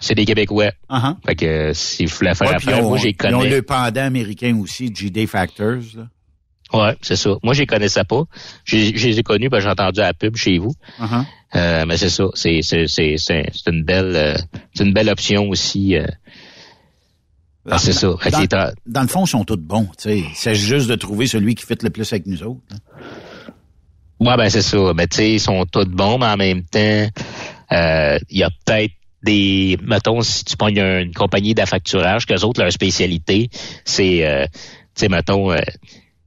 [0.00, 0.72] c'est des Québécois.
[0.90, 1.14] Uh-huh.
[1.24, 3.48] Fait que euh, s'il fallait faire Ouais, affaire, moi, j'ai Ils ont connais.
[3.50, 5.82] le pendant américain aussi, GD Factors.
[5.96, 6.08] là.
[6.72, 7.30] Ouais, c'est ça.
[7.42, 8.24] Moi, je les connaissais pas.
[8.64, 10.72] Je les ai connus, ben, j'ai entendu à la pub chez vous.
[11.00, 11.24] Uh-huh.
[11.54, 12.24] Euh, mais c'est ça.
[12.34, 14.36] C'est, c'est, c'est, c'est, une belle, euh,
[14.74, 15.96] c'est une belle option aussi.
[15.96, 16.06] euh.
[17.70, 18.14] Ah, c'est ça.
[18.86, 19.88] Dans, le fond, ils sont tous bons.
[19.98, 20.22] tu sais.
[20.34, 22.60] C'est juste de trouver celui qui fit le plus avec nous autres.
[22.72, 22.76] hein.
[24.18, 24.78] Ouais, ben c'est ça.
[24.94, 27.06] Mais tu sais, ils sont tous bons, mais en même temps,
[27.72, 29.76] euh, il y a peut-être des.
[29.82, 33.50] Mettons, si tu prends une, une compagnie d'affacturage, qu'eux autres, leur spécialité,
[33.84, 34.60] c'est euh, tu
[34.94, 35.58] sais, mettons, euh,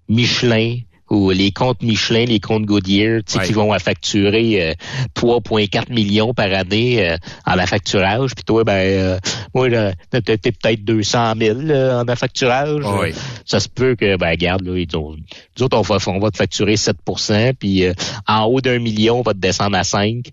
[0.09, 0.77] Michelin
[1.11, 3.45] ou les comptes Michelin, les comptes Goodyear, tu sais, Ouais.
[3.47, 4.73] qui vont à facturer euh,
[5.15, 7.17] 3,4 millions par année euh,
[7.47, 8.35] en affacturage.
[8.35, 9.19] Puis toi, ben, euh,
[9.55, 9.69] moi,
[10.11, 12.85] t'es peut-être 200 000 là, en affacturage.
[12.85, 13.13] Ouais.
[13.43, 15.15] Ça se peut que, ben, regarde, là, ils ont,
[15.57, 17.93] nous autres, on va, on va te facturer 7% puis euh,
[18.27, 20.25] en haut d'un million, on va te descendre à 5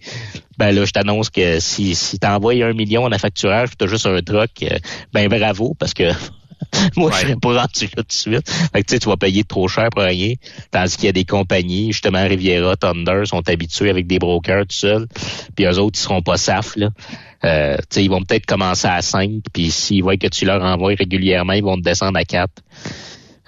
[0.58, 4.04] Ben là, je t'annonce que si, si t'envoies un million en affacturage, puis t'as juste
[4.06, 4.76] un truck, euh,
[5.14, 6.04] ben bravo, parce que
[6.96, 8.50] moi, je serais pas rendu là tout de suite.
[8.50, 10.34] Fait que tu sais, tu vas payer trop cher pour rien.
[10.70, 14.76] Tandis qu'il y a des compagnies, justement, Riviera, Thunder, sont habitués avec des brokers tout
[14.76, 15.06] seuls.
[15.54, 16.90] Puis eux autres, ils seront pas saf, là.
[17.44, 21.52] Euh, ils vont peut-être commencer à 5, puis s'ils voient que tu leur envoies régulièrement,
[21.52, 22.50] ils vont te descendre à 4.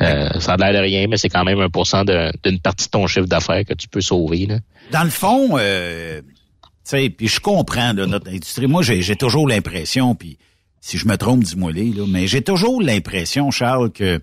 [0.01, 2.91] Euh, ça a l'air de rien, mais c'est quand même un pourcent d'une partie de
[2.91, 4.47] ton chiffre d'affaires que tu peux sauver.
[4.47, 4.59] Là.
[4.93, 8.67] Dans le fond, euh, tu sais, puis je comprends de notre industrie.
[8.67, 10.39] Moi, j'ai toujours l'impression, puis
[10.81, 14.21] si je me trompe, dis-moi les, là, mais j'ai toujours l'impression, Charles, que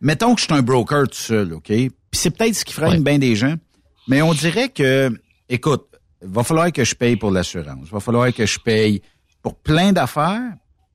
[0.00, 1.66] mettons que je suis un broker tout seul, OK?
[1.66, 3.54] Puis c'est peut-être ce qui freine bien des gens,
[4.08, 5.10] mais on dirait que,
[5.48, 5.86] écoute,
[6.20, 9.02] va falloir que je paye pour l'assurance, va falloir que je paye
[9.42, 10.52] pour plein d'affaires,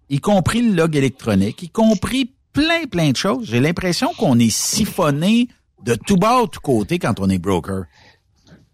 [0.09, 3.47] y compris le log électronique, y compris plein, plein de choses.
[3.49, 5.47] J'ai l'impression qu'on est siphonné
[5.83, 7.83] de tout bas, de tout côté quand on est broker.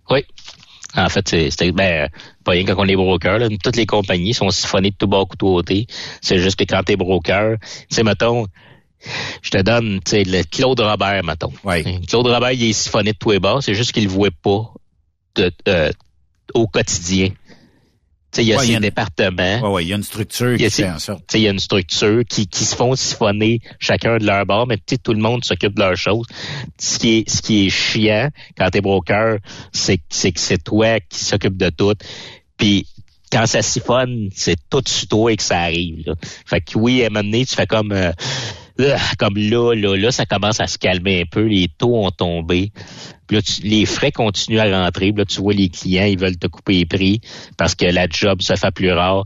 [0.09, 0.23] Oui.
[0.95, 2.09] En fait, c'est ben,
[2.44, 3.39] pas rien quand on est broker.
[3.39, 3.48] Là.
[3.64, 5.88] Toutes les compagnies sont siphonnées de tout bas, tout côté.
[6.22, 8.48] C'est juste que quand t'es broker, tu sais, mettons,
[9.41, 11.54] je te donne, tu sais, le Claude Robert, mettons.
[12.08, 13.60] Claude Robert, il est siphonné de tout et bas.
[13.62, 14.74] C'est juste qu'il le voit pas
[15.36, 15.91] de, euh,
[16.54, 17.30] au quotidien
[18.41, 19.80] il y a ces départements.
[19.80, 20.98] il y a une structure qui fait en
[21.34, 24.78] Il y a une structure qui, qui se font siphonner chacun de leur bord, mais
[24.78, 26.26] tout le monde s'occupe de leurs choses.
[26.80, 29.38] Ce qui est, ce qui est chiant quand t'es broker,
[29.72, 31.94] c'est, c'est que c'est toi qui s'occupe de tout.
[32.58, 32.88] Puis
[33.32, 36.04] quand ça siphonne, c'est tout sur toi et que ça arrive.
[36.06, 36.14] Là.
[36.45, 38.12] Fait que oui, à un moment donné, tu fais comme euh,
[39.20, 42.72] comme là, là, là, ça commence à se calmer un peu, les taux ont tombé.
[43.28, 45.12] Puis là, les frais continuent à rentrer.
[45.12, 47.22] Puis là, tu vois les clients, ils veulent te couper les prix
[47.58, 49.26] parce que la job se fait plus rare.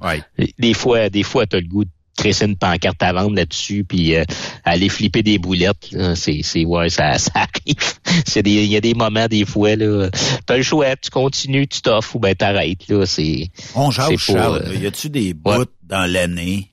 [0.59, 3.85] Des fois, des fois, tu as le goût de tresser une pancarte à vendre là-dessus,
[3.85, 4.25] puis euh,
[4.65, 5.95] aller flipper des boulettes.
[6.15, 8.45] C'est, c'est ouais, ça, ça arrive.
[8.45, 10.09] Il y a des moments, des fois, là.
[10.45, 12.87] T'as le choix, tu continues, tu t'offres ou ben t'arrêtes.
[12.89, 13.49] Là, c'est.
[13.75, 14.63] On jase, Charles.
[14.65, 16.69] Euh, y a-tu des bouts dans l'année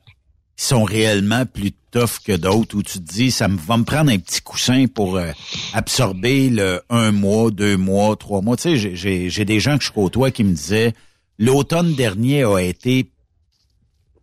[0.56, 3.84] qui sont réellement plus tough que d'autres où tu te dis ça me va me
[3.84, 5.30] prendre un petit coussin pour euh,
[5.72, 8.56] absorber le un mois, deux mois, trois mois?
[8.56, 10.92] Tu sais, j'ai, j'ai des gens que je côtoie qui me disaient
[11.38, 13.10] l'automne dernier a été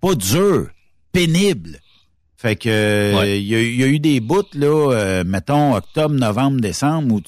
[0.01, 0.69] pas dur,
[1.11, 1.79] pénible.
[2.37, 7.21] Fait que il y, a, eu des bouts là, euh, mettons octobre, novembre, décembre où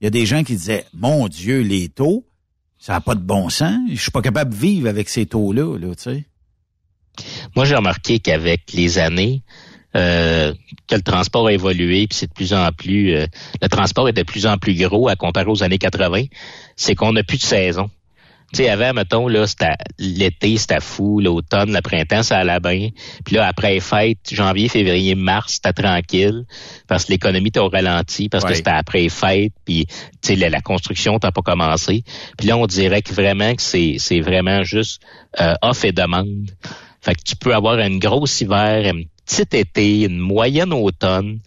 [0.00, 2.26] il y a des gens qui disaient mon Dieu les taux,
[2.78, 3.78] ça a pas de bon sens.
[3.88, 6.24] Je suis pas capable de vivre avec ces taux là, là, tu sais.
[7.56, 9.42] Moi, j'ai remarqué qu'avec les années,
[9.96, 10.52] euh,
[10.86, 13.26] que le transport a évolué, puis c'est de plus en plus, euh,
[13.60, 16.24] le transport est de plus en plus gros à comparer aux années 80,
[16.76, 17.90] c'est qu'on n'a plus de saison.
[18.52, 22.88] Tu sais, avant, mettons, là, c'était l'été, c'était fou, l'automne, le printemps, ça allait bien.
[23.24, 26.44] Puis là, après les fêtes, janvier, février, mars, c'était tranquille,
[26.86, 29.86] parce que l'économie au ralenti, parce que c'était après les fêtes, puis
[30.22, 32.04] tu sais, la, construction n'a pas commencé.
[32.38, 35.02] Puis là, on dirait que vraiment que c'est, c'est vraiment juste
[35.40, 36.50] euh, off et demande.
[37.02, 41.40] Fait que tu peux avoir une grosse hiver, un petit été, une moyenne automne.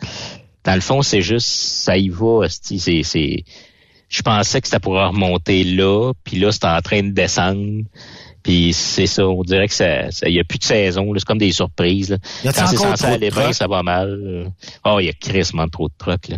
[0.64, 2.48] Dans le fond, c'est juste, ça y va.
[2.50, 3.44] C'est, c'est,
[4.12, 7.84] je pensais que ça pourrait remonter là, puis là, c'est en train de descendre.
[8.44, 11.38] Puis c'est ça, on dirait que ça, il y a plus de saison, c'est comme
[11.38, 12.10] des surprises.
[12.10, 12.18] Là.
[12.44, 14.52] Quand c'est censé aller bien, ça va mal.
[14.84, 16.28] Oh, il y a crissement trop de trucs.
[16.28, 16.38] Là.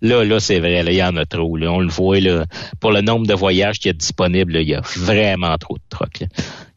[0.00, 1.56] Là, là, c'est vrai, il y en a trop.
[1.56, 1.70] Là.
[1.70, 2.46] On le voit là.
[2.80, 5.82] Pour le nombre de voyages qu'il y a disponibles, il y a vraiment trop de
[5.90, 6.22] trucs.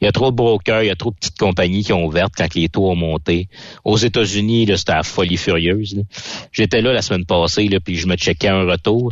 [0.02, 2.06] Il y a trop de brokers, il y a trop de petites compagnies qui ont
[2.06, 3.48] ouvert quand les taux ont monté.
[3.84, 6.04] Aux États-Unis, c'était la folie furieuse.
[6.52, 9.12] J'étais là la semaine passée, là, puis je me checkais un retour.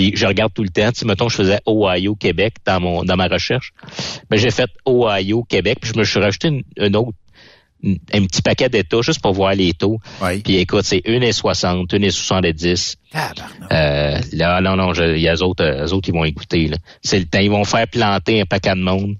[0.00, 0.90] Puis je regarde tout le temps.
[0.92, 3.74] Tu mettons, je faisais Ohio, Québec dans mon dans ma recherche.
[4.30, 7.12] Mais j'ai fait Ohio, Québec, puis je me suis rajouté une autre
[7.84, 9.98] un petit paquet d'états juste pour voir les taux.
[10.42, 12.96] Puis écoute, c'est 1,60, 1,70.
[13.72, 16.68] Euh, là, non, non, il y a eux autres, eux autres, ils vont écouter.
[16.68, 16.76] Là.
[17.02, 17.38] C'est le temps.
[17.38, 19.16] Ils vont faire planter un paquet de monde.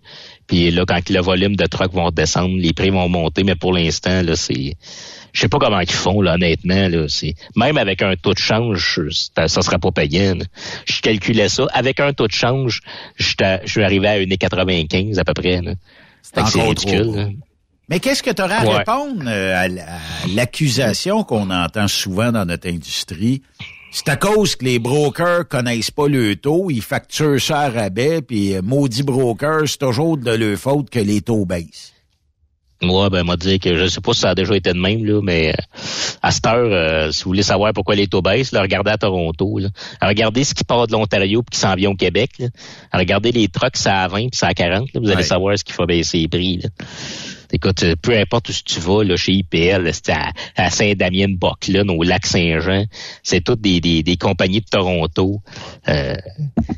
[0.47, 3.45] Puis là, quand le volume de trucks vont descendre, les prix vont monter.
[3.45, 4.77] Mais pour l'instant, là, c'est...
[5.33, 6.89] Je sais pas comment ils font, là, honnêtement.
[6.89, 9.01] Là, c'est même avec un taux de change,
[9.37, 10.39] ça, ça serait pas payant.
[10.87, 11.67] Je calculais ça.
[11.73, 12.81] Avec un taux de change,
[13.17, 15.61] je, je suis arrivé à 1,95 à peu près.
[16.23, 17.37] C'est ridicule.
[17.89, 19.69] Mais qu'est-ce que tu aurais à répondre euh, à
[20.29, 23.43] l'accusation qu'on entend souvent dans notre industrie?
[23.91, 28.23] C'est à cause que les brokers connaissent pas le taux, ils facturent ça à rabais,
[28.23, 31.93] puis euh, maudit broker, c'est toujours de leur faute que les taux baissent.
[32.83, 35.05] Moi, ben, m'a dit que je sais pas si ça a déjà été de même,
[35.05, 35.63] là, mais euh,
[36.23, 39.59] à cette heure, si vous voulez savoir pourquoi les taux baissent, là, regardez à Toronto.
[39.59, 39.69] Là.
[40.01, 42.31] Regardez ce qui part de l'Ontario puis qui s'en vient au Québec.
[42.39, 42.49] Là.
[42.93, 44.89] Regardez les trucks, ça à 20 puis ça à 40.
[44.95, 46.59] vous allez savoir ce qu'il faut baisser les prix.
[46.59, 46.69] Là
[47.53, 50.13] écoute, euh, peu importe où tu vas, là, chez IPL, c'est
[50.57, 52.85] à, Saint-Damien-de-Boclin, au Lac-Saint-Jean,
[53.23, 55.41] c'est toutes des, des, des, compagnies de Toronto.
[55.89, 56.15] Euh,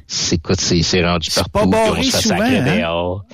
[0.06, 1.50] c'est, écoute, c'est, c'est rendu partout.
[1.50, 2.78] Pas on se fait sacrer hein?
[2.78, 3.24] dehors.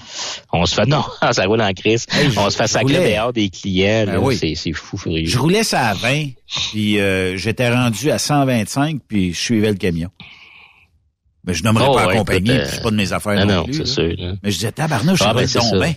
[0.52, 2.06] On se fait, non, ça roule en crise.
[2.36, 4.04] on se fait sacrer dehors des clients.
[4.06, 4.36] Ben oui.
[4.36, 5.26] c'est, c'est fou furieux.
[5.26, 6.28] Je roulais ça à 20,
[6.70, 10.10] puis euh, j'étais rendu à 125, puis je suivais le camion.
[11.44, 13.74] Mais je n'aimerais oh, pas la compagnie, c'est pas de mes affaires non, non, plus.
[13.74, 14.14] c'est sûr.
[14.42, 15.94] Mais je disais, tabarnouche, ah, ben, je ben,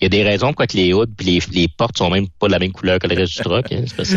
[0.00, 2.28] Il y a des raisons pourquoi que les hoods puis les, les portes sont même
[2.28, 3.70] pas de la même couleur que le reste du truck.
[3.72, 3.84] Hein.
[3.86, 4.16] C'est pas ça.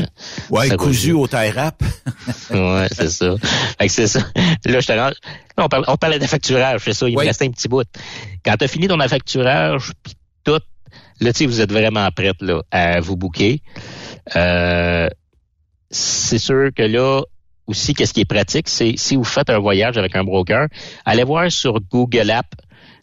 [0.50, 1.82] Ouais, Ça cousu au tie wrap.
[2.52, 3.36] ouais, c'est ça.
[3.80, 4.20] Fait que c'est ça.
[4.66, 5.10] Là, je te rends...
[5.10, 7.08] Là, on, parle, on parlait d'affacturage, c'est ça.
[7.08, 7.88] Il me restait un petit bout.
[8.44, 10.60] Quand tu as fini ton affacturage, puis tout,
[11.20, 13.62] là, tu sais, vous êtes vraiment prête là, à vous booker.
[14.36, 15.08] Euh,
[15.90, 17.22] c'est sûr que là,
[17.68, 20.68] aussi, qu'est-ce qui est pratique, c'est si vous faites un voyage avec un broker,
[21.06, 22.48] allez voir sur Google App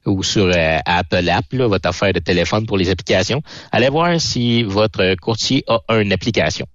[0.06, 4.20] ou sur euh, Apple App, là, votre affaire de téléphone pour les applications, allez voir
[4.20, 6.66] si votre courtier a une application.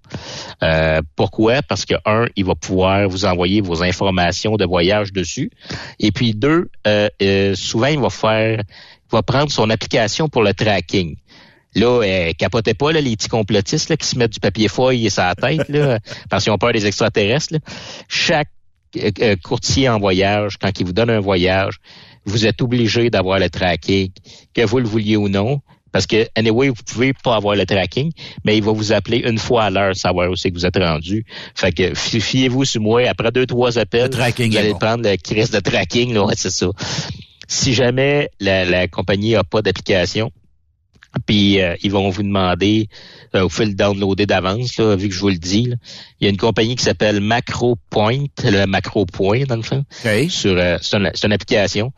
[0.62, 1.62] Euh, pourquoi?
[1.62, 5.50] Parce que, un, il va pouvoir vous envoyer vos informations de voyage dessus.
[5.98, 10.42] Et puis, deux, euh, euh, souvent, il va faire, il va prendre son application pour
[10.42, 11.16] le tracking.
[11.74, 15.10] Là, euh, capotez pas là, les petits complotistes là, qui se mettent du papier feuille
[15.10, 15.98] sur la tête là,
[16.30, 17.52] parce qu'ils ont peur des extraterrestres.
[17.52, 17.58] là.
[18.08, 18.48] Chaque
[19.44, 21.80] courtier en voyage, quand il vous donne un voyage,
[22.26, 24.10] vous êtes obligé d'avoir le tracking,
[24.52, 25.60] que vous le vouliez ou non.
[25.92, 28.12] Parce que, anyway, vous pouvez pas avoir le tracking,
[28.44, 30.76] mais il va vous appeler une fois à l'heure, savoir où c'est que vous êtes
[30.76, 31.24] rendu.
[31.54, 34.78] Fait que, fi- fiez-vous sur moi, après deux, trois appels, tracking vous allez bon.
[34.78, 36.66] prendre le crise de tracking, là, ouais, c'est ça.
[37.48, 40.30] Si jamais la, la compagnie a pas d'application,
[41.24, 42.88] puis euh, ils vont vous demander,
[43.34, 45.64] euh, vous pouvez le downloader d'avance, vu que je vous le dis.
[45.66, 45.76] là.
[46.20, 49.84] Il y a une compagnie qui s'appelle MacroPoint, le MacroPoint dans le fond.
[50.28, 51.92] Sur, euh, c'est, une, c'est une application.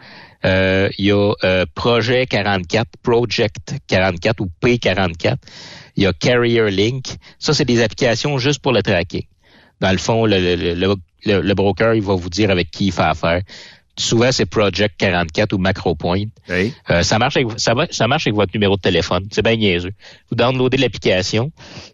[0.44, 5.34] Euh, il y a euh, Projet 44, Project 44 ou P44.
[5.96, 7.06] Il y a Carrier Link.
[7.40, 9.24] Ça, c'est des applications juste pour le tracking.
[9.80, 10.74] Dans le fond, le, le, le,
[11.24, 13.42] le- le broker, il va vous dire avec qui il fait affaire.
[13.98, 16.24] Souvent, c'est Project 44 ou MacroPoint.
[16.90, 19.26] Euh, ça marche avec, ça, va- ça marche avec votre numéro de téléphone.
[19.32, 19.92] C'est bien niaiseux.
[20.30, 21.50] Vous downloadez l'application,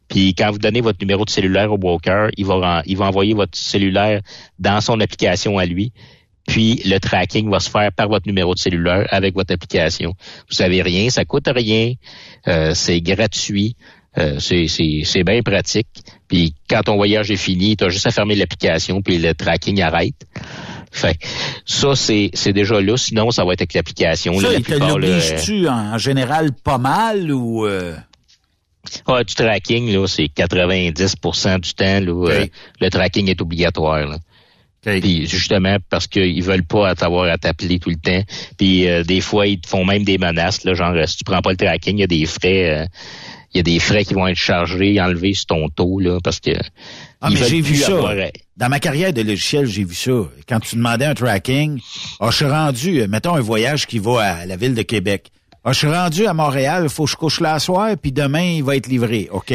[0.08, 3.32] puis quand vous donnez votre numéro de cellulaire au broker, il va, il va envoyer
[3.34, 4.20] votre cellulaire
[4.58, 5.92] dans son application à lui.
[6.46, 10.10] Puis le tracking va se faire par votre numéro de cellulaire avec votre application.
[10.50, 11.94] Vous savez rien, ça coûte rien,
[12.48, 13.76] euh, c'est gratuit,
[14.18, 15.88] euh, c'est bien pratique.
[16.28, 19.80] Puis quand ton voyage est fini, tu as juste à fermer l'application, puis le tracking
[19.80, 20.26] arrête.
[20.94, 21.18] Fait
[21.66, 22.96] ça, c'est, c'est déjà là.
[22.96, 24.34] Sinon, ça va être avec l'application.
[24.38, 27.66] Ça, là, la il te plupart, là, l'oblige-tu en, général pas mal ou...
[27.66, 27.96] euh,
[29.06, 32.46] Ah, du tracking, là, c'est 90% du temps, là, euh,
[32.80, 34.06] le tracking est obligatoire.
[34.06, 34.18] Là.
[34.82, 38.22] Puis justement parce qu'ils veulent pas t'avoir à t'appeler tout le temps.
[38.58, 41.24] Puis euh, des fois, ils te font même des menaces, là, genre euh, si tu
[41.24, 42.82] prends pas le tracking, il y a des frais.
[42.82, 42.86] euh,
[43.54, 46.40] il y a des frais qui vont être chargés, enlevés sur ton taux, là, parce
[46.40, 46.50] que
[47.26, 47.92] Ah, ils mais j'ai vu ça.
[47.96, 48.14] avoir-
[48.56, 50.12] Dans ma carrière de logiciel, j'ai vu ça.
[50.48, 51.80] Quand tu demandais un tracking,
[52.20, 55.30] ah, je suis rendu, euh, mettons un voyage qui va à la ville de Québec.
[55.64, 58.42] Ah, je suis rendu à Montréal, faut que je couche là à soir, puis demain,
[58.56, 59.28] il va être livré.
[59.32, 59.50] OK?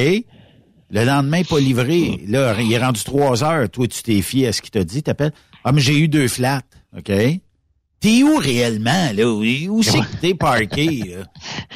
[0.91, 2.19] Le lendemain, pas livré.
[2.27, 3.69] Là, il est rendu trois heures.
[3.69, 5.33] Toi, tu t'es fié à ce qu'il t'a dit, t'appelles?
[5.63, 6.61] Ah, mais j'ai eu deux flats.
[6.97, 7.11] OK?
[7.99, 9.25] T'es où réellement, là?
[9.25, 10.85] Où où c'est que t'es parqué,
[11.17, 11.25] là?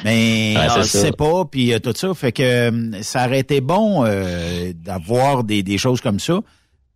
[0.04, 2.14] Mais Ouais, on le sait pas, puis euh, tout ça.
[2.14, 6.40] Fait que euh, ça aurait été bon euh, d'avoir des, des choses comme ça.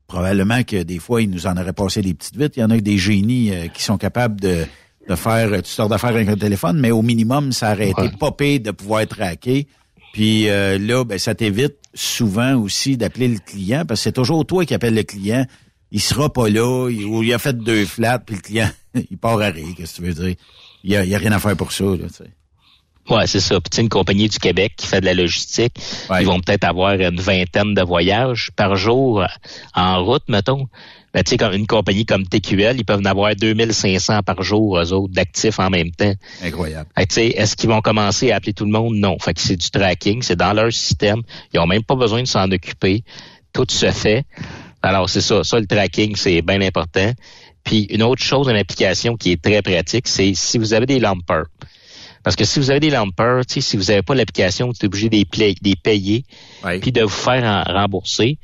[0.06, 2.56] Probablement que des fois, il nous en aurait passé des petites vites.
[2.56, 4.64] Il y en a des génies euh, qui sont capables de,
[5.06, 8.08] de faire toutes sortes d'affaires avec un téléphone, mais au minimum, ça aurait été
[8.38, 9.66] pire de pouvoir traquer.
[10.14, 14.46] Puis euh, là, ben, ça t'évite souvent aussi d'appeler le client, parce que c'est toujours
[14.46, 15.44] toi qui appelles le client.
[15.90, 18.70] Il sera pas là, il, ou il a fait deux flats, puis le client,
[19.10, 20.36] il part à rire, qu'est-ce que tu veux dire?
[20.84, 22.30] Il y a, rien à faire pour ça, là, tu sais.
[23.10, 23.58] Ouais, c'est ça.
[23.58, 25.74] Puis une compagnie du Québec qui fait de la logistique,
[26.20, 29.26] ils vont peut-être avoir une vingtaine de voyages par jour euh,
[29.74, 30.68] en route, mettons.
[31.14, 34.78] Ben, tu sais, comme une compagnie comme TQL, ils peuvent en avoir 2500 par jour,
[34.78, 36.12] eux autres, d'actifs en même temps.
[36.42, 36.90] Incroyable.
[36.98, 38.96] Tu sais, est-ce qu'ils vont commencer à appeler tout le monde?
[38.96, 39.18] Non.
[39.18, 41.22] Fait que c'est du tracking, c'est dans leur système.
[41.54, 43.04] Ils ont même pas besoin de s'en occuper.
[43.54, 44.26] Tout se fait.
[44.82, 45.42] Alors, c'est ça.
[45.44, 47.10] Ça, le tracking, c'est bien important.
[47.68, 50.98] Puis, une autre chose, une application qui est très pratique, c'est si vous avez des
[51.00, 51.44] lampeurs.
[52.24, 55.10] Parce que si vous avez des lampeurs, si vous n'avez pas l'application, vous êtes obligé
[55.10, 56.24] de les, payer,
[56.80, 58.38] puis de vous faire en- rembourser,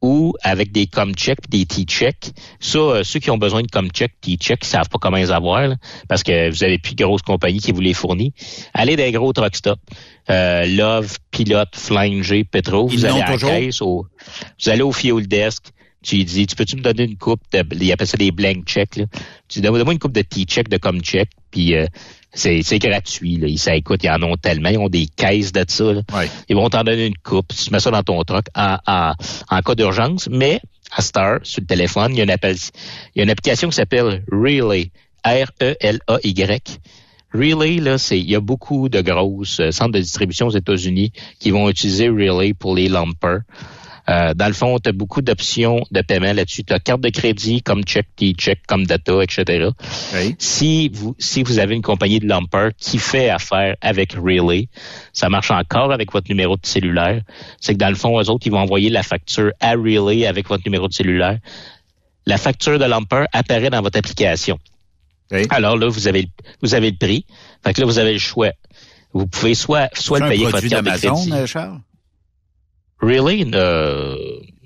[0.00, 2.16] ou avec des com-check des T-check.
[2.58, 5.68] Ça, euh, ceux qui ont besoin de com-check, T-check, ils savent pas comment les avoir,
[5.68, 5.76] là,
[6.08, 8.32] parce que vous avez plus de grosses compagnies qui vous les fournissent.
[8.72, 9.78] Allez dans les gros truck stop.
[10.30, 12.88] Euh, Love, Pilote, Flying G, Petro.
[12.90, 14.06] Ils Vous allez à la caisse, au-
[14.62, 15.64] vous allez au fuel desk.
[16.04, 18.64] Tu lui dis, tu peux-tu me donner une coupe de, ils appellent ça des blank
[18.66, 19.06] checks, là.
[19.48, 21.86] Tu dis, donne-moi une coupe de T-check, de com-check, puis euh,
[22.32, 23.48] c'est, c'est gratuit, là.
[23.48, 26.02] Ils, ça, écoute, ils en ont tellement, ils ont des caisses de ça, là.
[26.48, 29.12] Ils vont t'en donner une coupe, tu mets ça dans ton truck en, en,
[29.50, 30.60] en cas d'urgence, mais
[30.96, 32.54] à Star, sur le téléphone, il y a une, appel-
[33.14, 34.90] il y a une application qui s'appelle Relay,
[35.24, 36.78] R-E-L-A-Y.
[37.32, 41.12] Relay, là, c'est, il y a beaucoup de grosses euh, centres de distribution aux États-Unis
[41.40, 43.40] qui vont utiliser Relay pour les lumpers.
[44.08, 46.64] Euh, dans le fond, tu as beaucoup d'options de paiement là-dessus.
[46.64, 49.70] Tu as carte de crédit comme check, check comme data, etc.
[50.38, 54.68] Si vous si vous avez une compagnie de lumper qui fait affaire avec Relay,
[55.12, 57.22] ça marche encore avec votre numéro de cellulaire.
[57.60, 60.48] C'est que dans le fond, eux autres, ils vont envoyer la facture à Relay avec
[60.48, 61.38] votre numéro de cellulaire.
[62.26, 64.58] La facture de lumper apparaît dans votre application.
[65.50, 66.28] Alors là, vous avez
[66.62, 67.24] vous avez le prix.
[67.64, 68.52] Fait que là, vous avez le choix.
[69.14, 71.32] Vous pouvez soit soit le payer avec votre carte de crédit.
[71.32, 71.80] Euh, Charles?
[73.00, 73.50] Really?
[73.54, 74.16] Euh,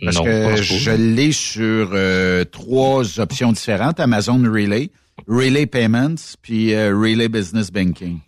[0.04, 3.98] Parce non, que je l'ai sur euh, trois options différentes.
[4.00, 4.90] Amazon Relay,
[5.26, 8.18] Relay Payments, puis euh, Relay Business Banking.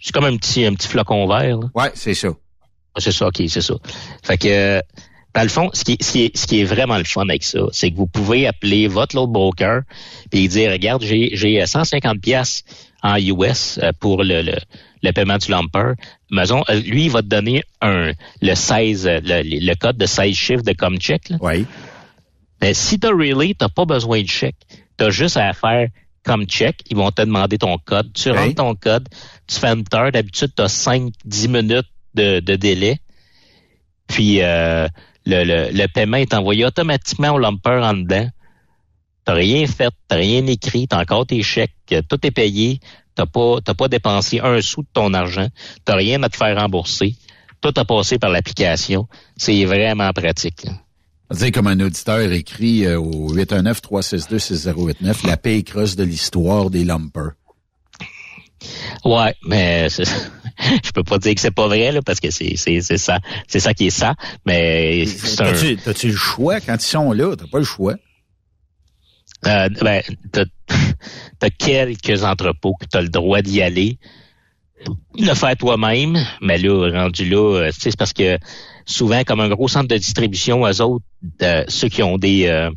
[0.00, 1.58] C'est comme un petit un petit flocon vert.
[1.58, 1.68] Là.
[1.74, 2.28] Ouais, c'est ça.
[2.94, 3.74] Ah, C'est ça, ok, c'est ça.
[4.24, 4.80] Fait que
[5.34, 7.28] dans le fond, ce qui, est- ce, qui est, ce qui est vraiment le fun
[7.28, 9.82] avec ça, c'est que vous pouvez appeler votre load broker
[10.32, 12.64] et dire regarde, j'ai j'ai euh, 150 pièces
[13.02, 14.54] en US euh, pour le, le,
[15.02, 15.94] le paiement du lumper.
[16.30, 20.06] Amazon, euh, lui, il va te donner un le 16 euh, le, le code de
[20.06, 21.32] 16 chiffres de Comcheck.
[21.40, 21.66] Oui.
[22.60, 24.56] Mais si tu as Relay, tu pas besoin de chèque.
[24.98, 25.88] Tu as juste à faire
[26.24, 26.82] comme check.
[26.90, 28.12] Ils vont te demander ton code.
[28.12, 29.08] Tu rentres ton code,
[29.46, 30.10] tu fais enter.
[30.12, 32.98] D'habitude, tu as 5-10 minutes de, de délai.
[34.06, 34.88] Puis euh,
[35.26, 38.28] le, le, le paiement est envoyé automatiquement au lumper en dedans.
[39.24, 41.74] T'as rien fait, t'as rien écrit, t'as encore tes chèques,
[42.08, 42.78] tout est payé,
[43.16, 45.48] t'as pas t'as pas dépensé un sou de ton argent,
[45.84, 47.16] t'as rien à te faire rembourser,
[47.60, 49.08] tout a passé par l'application.
[49.36, 50.64] C'est vraiment pratique.
[50.64, 50.72] là.
[51.32, 57.32] C'est comme un auditeur écrit euh, au 819-362-6089, la paye creuse de l'histoire des lumpers.
[59.04, 59.88] Ouais, mais
[60.84, 63.18] je peux pas dire que c'est pas vrai là, parce que c'est c'est c'est ça,
[63.48, 64.14] c'est ça qui est ça.
[64.46, 66.60] Mais un, T'as-tu t'as-tu le choix?
[66.60, 67.34] Quand ils sont là?
[67.36, 67.94] T'as pas le choix.
[69.44, 70.44] Euh, ben, t'as
[71.38, 73.98] t'as quelques entrepôts que t'as le droit d'y aller,
[75.18, 76.18] le faire toi-même.
[76.40, 78.38] Mais là, rendu là, euh, tu c'est parce que
[78.86, 81.04] souvent, comme un gros centre de distribution, eux autres,
[81.42, 82.70] euh, ceux qui ont des euh,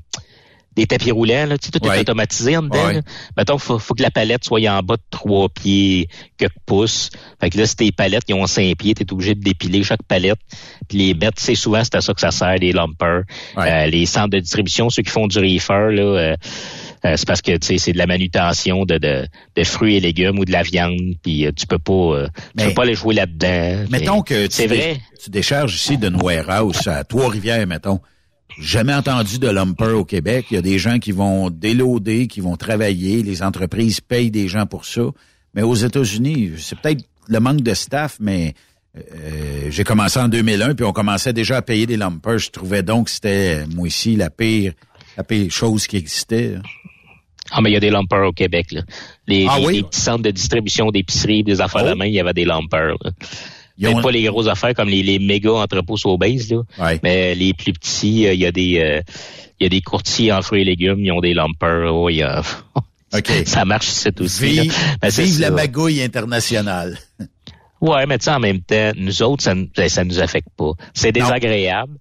[0.79, 1.97] des tapis roulants, là, tu sais, tout Ouais.
[1.97, 2.87] est automatisé en dedans.
[2.87, 3.01] Ouais.
[3.37, 6.07] Mettons, faut, faut que la palette soit en bas de trois pieds,
[6.37, 7.09] quelques pouces.
[7.41, 10.03] Fait que là, si tes palettes, ils ont cinq pieds, t'es obligé de dépiler chaque
[10.07, 10.39] palette.
[10.87, 13.23] Puis les mettre, c'est souvent, c'est à ça que ça sert, les lumpers.
[13.57, 16.35] Euh, les centres de distribution, ceux qui font du reefer, là, euh,
[17.05, 19.25] euh, c'est parce que tu sais, c'est de la manutention de, de,
[19.55, 22.27] de fruits et légumes ou de la viande, puis euh, tu peux pas euh,
[22.57, 23.85] tu peux pas aller jouer là-dedans.
[23.89, 24.99] Mettons que tu, c'est vrai.
[25.23, 27.99] tu décharges ici d'une warehouse à Trois-Rivières, mettons.
[28.59, 30.47] Jamais entendu de lumper au Québec.
[30.51, 33.23] Il y a des gens qui vont déloader, qui vont travailler.
[33.23, 35.01] Les entreprises payent des gens pour ça.
[35.53, 38.53] Mais aux États-Unis, c'est peut-être le manque de staff, mais
[38.97, 42.37] euh, j'ai commencé en 2001, puis on commençait déjà à payer des lumpers.
[42.37, 44.73] Je trouvais donc que c'était, moi ici, la pire,
[45.15, 46.55] la pire chose qui existait.
[47.51, 48.71] Ah, mais il y a des lumpers au Québec.
[48.73, 48.81] Là.
[49.27, 49.73] Les, Ah les- oui?
[49.77, 51.89] les petits centres de distribution d'épicerie, des affaires Oh.
[51.89, 52.95] de main, il y avait des lumpers.
[53.03, 53.11] là.
[53.79, 56.61] Ils ont- pas les grosses affaires comme les, les méga entrepôts base là.
[57.03, 59.01] Mais les plus petits, euh, il y a des euh,
[59.59, 61.93] il y a des courtiers en fruits et légumes, ils ont des lumpers.
[61.93, 62.41] Oh, y a...
[63.45, 64.45] ça marche c'est aussi.
[64.61, 66.97] Vive, Ben, vive la magouille internationale.
[67.81, 69.53] Ouais, mais tu en même temps, nous autres, ça,
[69.87, 70.71] ça nous affecte pas.
[70.93, 71.93] C'est désagréable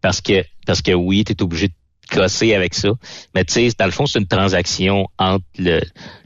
[0.00, 1.72] parce que parce que oui, tu es obligé de
[2.10, 2.90] casser avec ça.
[3.34, 5.80] Mais tu sais, dans le fond, c'est une transaction entre le,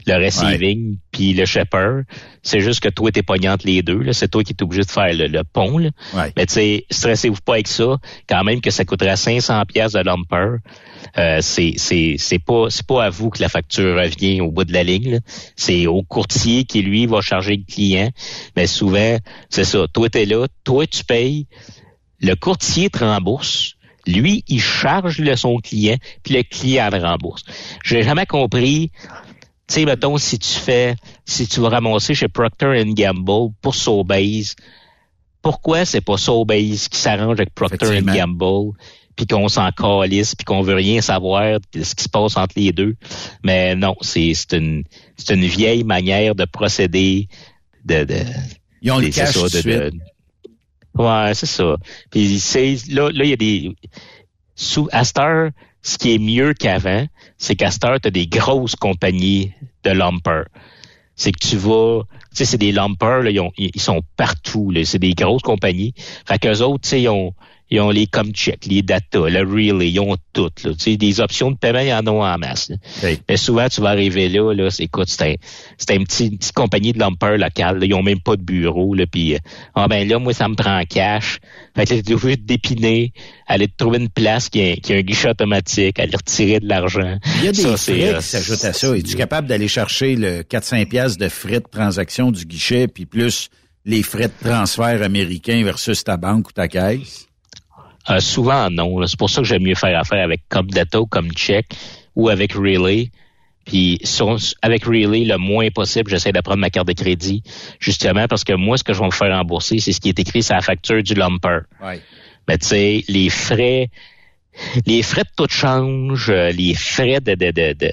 [0.05, 2.01] le receiving puis le shipper.
[2.43, 4.11] C'est juste que toi, t'es pogné entre les deux.
[4.13, 5.77] C'est toi qui es obligé de faire le, le pont.
[5.77, 5.89] Là.
[6.35, 7.97] Mais tu sais, stressez-vous pas avec ça.
[8.27, 10.57] Quand même que ça coûterait 500 pièces de lumper,
[11.17, 14.65] euh, c'est c'est c'est pas c'est pas à vous que la facture revient au bout
[14.65, 15.21] de la ligne.
[15.55, 18.09] C'est au courtier qui lui va charger le client.
[18.55, 19.17] Mais souvent,
[19.49, 19.87] c'est ça.
[19.93, 21.47] Toi t'es là, toi tu payes,
[22.19, 23.74] le courtier te rembourse.
[24.07, 27.43] Lui, il charge le son client, puis le client le rembourse.
[27.83, 28.91] J'ai jamais compris.
[29.67, 30.95] Tu sais, mettons, si tu fais,
[31.25, 34.55] si tu vas ramasser chez Procter Gamble pour Sobase,
[35.41, 37.85] pourquoi c'est pas Sobase qui s'arrange avec Procter.
[38.15, 38.73] Gamble,
[39.15, 42.53] puis qu'on s'en calisse, puis qu'on veut rien savoir de ce qui se passe entre
[42.57, 42.95] les deux?
[43.43, 44.83] Mais non, c'est une
[45.17, 47.27] c'est une vieille manière de procéder
[47.85, 48.17] de, de
[48.83, 49.99] Ils ont le cash de- de-
[50.97, 51.75] Ouais, c'est ça.
[52.09, 53.75] Puis c'est là, là, il y a des
[54.55, 58.11] sous à cette heure, ce qui est mieux qu'avant, c'est qu'à cette heure, tu as
[58.11, 60.43] des grosses compagnies de lumper.
[61.15, 64.71] C'est que tu vas, tu sais, c'est des lumpers, là, ils, ont- ils sont partout,
[64.71, 64.85] là.
[64.85, 65.93] C'est des grosses compagnies.
[66.27, 67.33] Fait qu'eux autres, tu sais, ils ont,
[67.75, 70.71] ils ont les Comcheck, les data, le relay, ils ont tout, là.
[70.73, 72.77] Tu sais, des options de paiement, ils en ont en masse, là.
[73.27, 75.35] Mais souvent, tu vas arriver là, là, c'est, écoute, c'est un,
[75.77, 77.85] c'est un petit, une petite compagnie de lumper locale, là.
[77.85, 79.05] Ils ont même pas de bureau, là.
[79.05, 79.39] Puis, euh,
[79.75, 81.39] ah ben là, moi, ça me prend en cash.
[81.75, 83.13] Fait que là, obligé dépiner,
[83.47, 86.67] aller te trouver une place qui a, qui a un guichet automatique, aller retirer de
[86.67, 87.17] l'argent.
[87.39, 88.97] Il y a des Ça, frais euh, qui s'ajoutent à ça.
[88.97, 93.49] Es-tu capable d'aller chercher le 400 pièces de frais de transaction du guichet, puis plus
[93.85, 97.24] les frais de transfert américains versus ta banque ou ta caisse?
[98.09, 99.05] Euh, souvent, non.
[99.07, 101.67] C'est pour ça que j'aime mieux faire affaire avec comme Data ou comme Check
[102.15, 103.09] ou avec Relay.
[103.65, 107.41] Puis sur- avec Relay, le moins possible, j'essaie de prendre ma carte de crédit,
[107.79, 110.19] justement parce que moi, ce que je vais me faire rembourser, c'est ce qui est
[110.19, 111.61] écrit sur la facture du lumper.
[111.83, 111.99] Ouais.
[112.47, 113.89] Mais tu sais, les frais,
[114.85, 117.91] les frais de taux de change, euh, les frais de, de, de, de,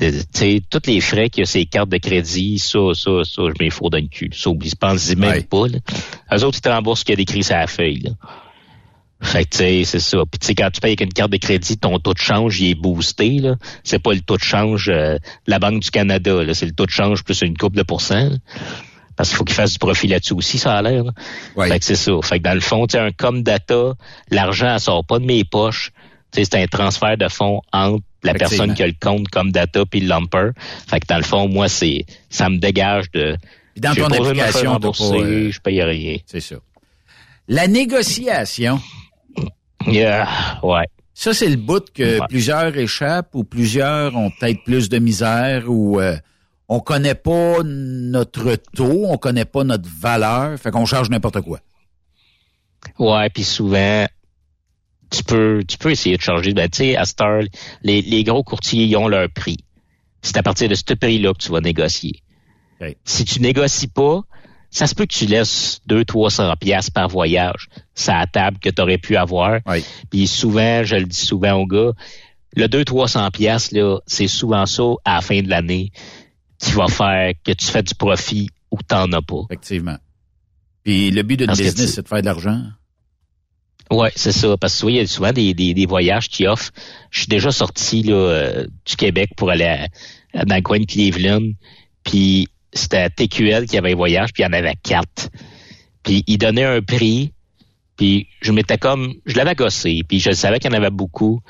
[0.00, 3.70] de- tu sais, tous les frais que ces cartes de crédit, ça, ça, ça, je
[3.70, 4.30] fous dans le cul.
[4.34, 5.78] Ça, oublie, pense-y même pas, là.
[6.36, 8.10] Eux autres, ils te remboursent ce qu'il y a décrit sur la feuille, là.
[9.22, 10.18] Fait que, tu sais, c'est ça.
[10.30, 12.60] Puis, tu sais, quand tu payes avec une carte de crédit, ton taux de change,
[12.60, 13.56] il est boosté, là.
[13.84, 16.54] C'est pas le taux de change euh, de la Banque du Canada, là.
[16.54, 18.36] C'est le taux de change plus une coupe de pourcents, là.
[19.16, 21.04] Parce qu'il faut qu'il fasse du profit là-dessus aussi, ça a l'air.
[21.04, 21.12] là.
[21.68, 22.12] Fait que c'est ça.
[22.22, 23.92] Fait que dans le fond, tu sais, un comme data,
[24.30, 25.90] l'argent, elle sort pas de mes poches.
[26.32, 29.84] Tu c'est un transfert de fonds entre la personne qui a le compte comme data
[29.84, 30.52] puis le lumper.
[30.88, 33.36] Fait que dans le fond, moi, c'est ça me dégage de.
[33.74, 36.16] Puis dans ton application, pas, euh, je paye rien.
[36.24, 36.56] C'est ça.
[37.48, 38.80] La négociation.
[39.86, 40.28] Yeah,
[40.62, 40.86] ouais.
[41.14, 46.00] Ça, c'est le bout que plusieurs échappent ou plusieurs ont peut-être plus de misère ou
[46.00, 46.16] euh,
[46.68, 51.60] on connaît pas notre taux, on connaît pas notre valeur, fait qu'on charge n'importe quoi.
[52.98, 54.06] Ouais, puis souvent,
[55.10, 56.54] tu peux, tu peux essayer de changer.
[56.54, 57.42] Ben, tu sais, à cette heure,
[57.82, 59.58] les, les gros courtiers, ils ont leur prix.
[60.22, 62.22] C'est à partir de ce prix-là que tu vas négocier.
[63.04, 64.22] Si tu négocies pas,
[64.70, 67.68] ça se peut que tu laisses 200-300 pièces par voyage.
[67.94, 69.60] C'est à la table que tu aurais pu avoir.
[70.10, 71.90] Puis souvent, je le dis souvent aux gars,
[72.56, 75.90] le 200-300 pièces là, c'est souvent ça, à la fin de l'année,
[76.58, 79.42] qui va faire que tu fais du profit ou t'en as pas.
[79.50, 79.96] Effectivement.
[80.84, 82.62] Puis le but que business, tu- c'est de faire de l'argent.
[83.90, 84.56] Ouais, c'est ça.
[84.56, 86.70] Parce que tu vois, il y a souvent des, des, des voyages qui offrent.
[87.10, 89.88] Je suis déjà sorti là, euh, du Québec pour aller à-
[90.32, 91.50] à- dans le coin de Cleveland.
[92.04, 95.28] Puis c'était TQL qui avait un voyage, puis il y en avait quatre.
[96.02, 97.32] Puis il donnait un prix.
[97.96, 100.02] Puis je m'étais comme, je l'avais gossé.
[100.08, 101.40] Puis je savais qu'il y en avait beaucoup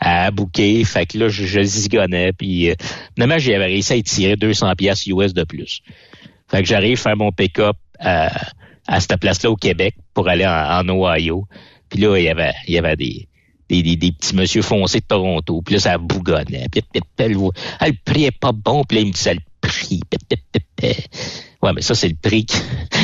[0.00, 0.82] à bouquer.
[0.84, 2.32] Fait que là, je, je zigonnais.
[2.32, 2.74] Puis euh,
[3.16, 5.82] j'avais réussi à y tirer 200 pièces US de plus.
[6.48, 8.32] Fait que j'arrive à faire mon pick-up à,
[8.88, 11.46] à cette place-là au Québec pour aller en, Ohio.
[11.88, 13.28] Puis là, il y avait, il y avait des,
[13.68, 15.62] des, des, petits monsieur foncés de Toronto.
[15.62, 16.66] Puis là, ça bougonnait.
[16.72, 18.82] Puis, le, le prix est pas bon.
[18.82, 20.00] Puis là, il me le prix.
[21.62, 22.46] Ouais, mais ça, c'est le prix.
[22.46, 22.56] qui-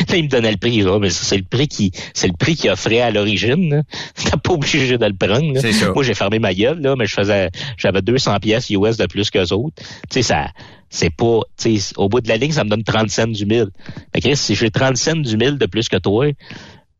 [0.09, 0.80] là, il me donnait le prix.
[0.80, 3.82] là, mais ça, c'est le prix qui, c'est le prix qu'il offrait à l'origine.
[4.14, 5.52] T'es pas obligé de le prendre.
[5.52, 5.61] là.
[5.72, 5.92] Ça.
[5.92, 9.28] Moi, j'ai fermé ma gueule, là, mais je faisais, j'avais 200 pièces US de plus
[9.30, 9.74] qu'eux autres.
[9.76, 10.48] Tu sais, ça,
[10.88, 13.44] c'est pas, tu sais, au bout de la ligne, ça me donne 30 cents du
[13.44, 13.68] mille.
[14.14, 16.26] Fait que, Chris, si j'ai 30 cents du mille de plus que toi,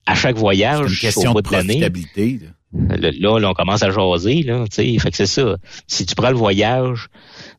[0.05, 1.81] à chaque voyage, une question au bout de de l'année,
[2.43, 2.97] là.
[2.99, 4.99] Là, là, là, on commence à jaser, là, tu sais.
[4.99, 5.57] Fait que c'est ça.
[5.87, 7.09] Si tu prends le voyage,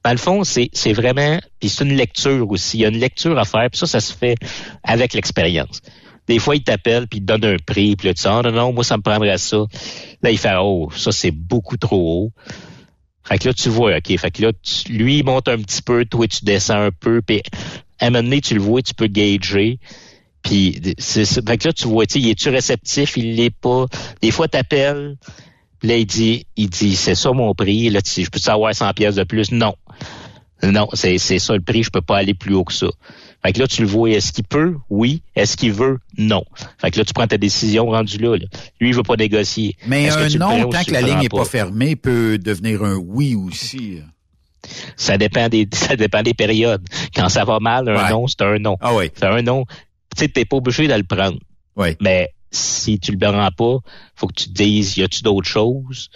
[0.07, 2.77] dans le fond, c'est, c'est vraiment, puis c'est une lecture aussi.
[2.77, 4.37] Il y a une lecture à faire, puis ça, ça se fait
[4.81, 5.81] avec l'expérience.
[6.29, 8.41] Des fois, il t'appelle, puis il te donne un prix, puis là, tu dis, ah,
[8.41, 9.57] non, non, moi, ça me prendrait ça.
[10.21, 12.31] Là, il fait, oh, ça, c'est beaucoup trop haut.
[13.25, 14.53] Fait que là, tu vois, OK, fait que là,
[14.87, 17.41] lui, il monte un petit peu, toi, tu descends un peu, puis
[17.99, 19.77] à un moment donné, tu le vois, tu peux gager.
[20.41, 23.87] Puis, c'est, fait que là, tu vois, tu il est-tu réceptif, il l'est pas.
[24.21, 25.17] Des fois, t'appelles,
[25.79, 28.73] puis là, il dit, il dit, c'est ça mon prix, là, tu, je peux savoir
[28.73, 29.51] 100 pièces de plus?
[29.51, 29.75] Non.
[30.63, 32.87] Non, c'est, c'est ça le prix, je peux pas aller plus haut que ça.
[33.45, 34.75] Fait que là, tu le vois, est-ce qu'il peut?
[34.89, 35.21] Oui.
[35.35, 35.99] Est-ce qu'il veut?
[36.17, 36.43] Non.
[36.79, 38.35] Fait que là, tu prends ta décision rendue là.
[38.37, 38.45] là.
[38.79, 39.75] Lui, il veut pas négocier.
[39.85, 41.45] Mais que un non, tant que la ligne n'est pas?
[41.45, 43.99] fermée, peut devenir un oui aussi.
[44.95, 46.85] Ça dépend des, ça dépend des périodes.
[47.15, 48.09] Quand ça va mal, un Ouais.
[48.09, 48.77] non, c'est un non.
[48.81, 49.11] Ah oui.
[49.15, 49.65] C'est un non.
[50.15, 51.37] Tu sais, t'es pas obligé de le prendre.
[51.75, 51.89] Oui.
[52.01, 53.77] Mais si tu le prends pas,
[54.15, 56.09] faut que tu te dises, y a-tu d'autres choses?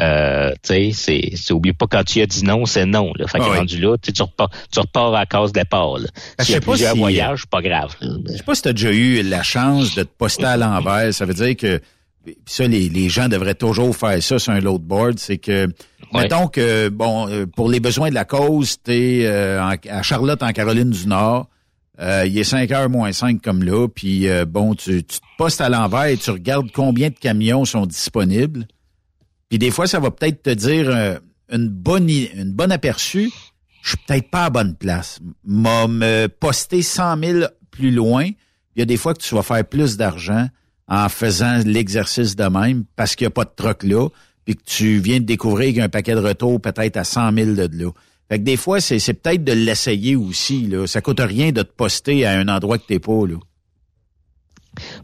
[0.00, 3.26] Euh, tu sais, c'est, c'est, oublie pas quand tu as dit non, c'est non, là.
[3.26, 3.58] Fait que Ah oui.
[3.58, 6.06] rendu là, tu repars, tu repars à la case départ, là.
[6.38, 7.96] Ben, S'il y je a sais pas plusieurs si- voyages, pas grave.
[8.00, 11.12] Je sais pas si tu as déjà eu la chance de te poster à l'envers.
[11.12, 11.80] Ça veut dire que
[12.46, 15.18] ça, les, les gens devraient toujours faire ça sur un loadboard.
[15.18, 15.66] C'est que,
[16.14, 20.52] mettons que, bon, euh, pour les besoins de la cause, tu es à Charlotte, en
[20.52, 21.48] Caroline du Nord.
[22.00, 23.88] Euh, il est 5 heures moins 5 comme là.
[23.88, 27.64] Puis, euh, bon, tu, tu te postes à l'envers et tu regardes combien de camions
[27.64, 28.68] sont disponibles.
[29.48, 31.18] Puis des fois, ça va peut-être te dire euh,
[31.50, 33.30] une bonne une bonne aperçu.
[33.82, 35.20] Je suis peut-être pas à bonne place.
[35.44, 38.24] M'a me poster 100 000 plus loin.
[38.76, 40.48] Il y a des fois que tu vas faire plus d'argent
[40.88, 44.08] en faisant l'exercice de même parce qu'il n'y a pas de troc là,
[44.44, 47.04] puis que tu viens de découvrir qu'il y a un paquet de retour peut-être à
[47.04, 47.90] 100 000 de là.
[48.28, 50.66] Fait que des fois, c'est, c'est peut-être de l'essayer aussi.
[50.66, 50.86] Là.
[50.86, 53.26] Ça coûte rien de te poster à un endroit que t'es pas.
[53.26, 53.36] Là.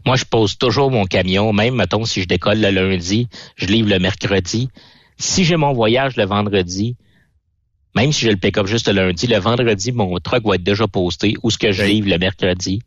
[0.05, 3.89] Moi, je pose toujours mon camion, même, mettons, si je décolle le lundi, je livre
[3.89, 4.69] le mercredi.
[5.17, 6.95] Si j'ai mon voyage le vendredi,
[7.95, 10.63] même si je le pick up juste le lundi, le vendredi, mon truck va être
[10.63, 12.81] déjà posté ou ce que je livre le mercredi.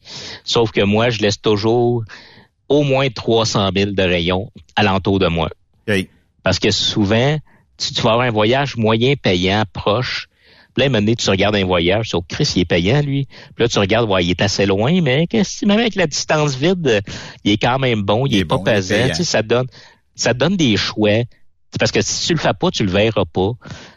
[0.45, 2.05] Sauf que moi, je laisse toujours
[2.68, 5.49] au moins 300 000 de rayons alentour de moi.
[6.43, 7.39] Parce que souvent,
[7.78, 10.28] tu, tu vas avoir un voyage moyen payant, proche.
[10.79, 13.26] Puis là, un moment donné, tu regardes un voyage, sur Chris, il est payant, lui.
[13.26, 16.07] Puis là, tu regardes, ouais, il est assez loin, mais qu'est-ce que même avec la
[16.07, 17.01] distance vide,
[17.43, 19.09] il est quand même bon, il, est, pas pesant.
[19.09, 19.66] Tu sais, ça donne,
[20.14, 21.24] ça donne des choix.
[21.81, 23.51] Parce que si tu le fais pas, tu le verras pas.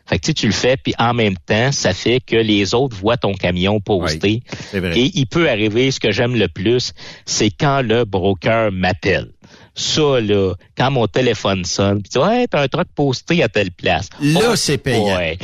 [0.07, 2.73] Fait que tu, sais, tu le fais, puis en même temps, ça fait que les
[2.73, 4.41] autres voient ton camion posté.
[4.73, 6.93] Et il peut arriver, ce que j'aime le plus,
[7.25, 9.27] c'est quand le broker m'appelle.
[9.73, 13.47] Ça, là, quand mon téléphone sonne, puis tu dis, ouais, t'as un truc posté à
[13.47, 14.09] telle place.
[14.19, 15.15] Là, Oh, c'est payant.
[15.15, 15.37] ouais.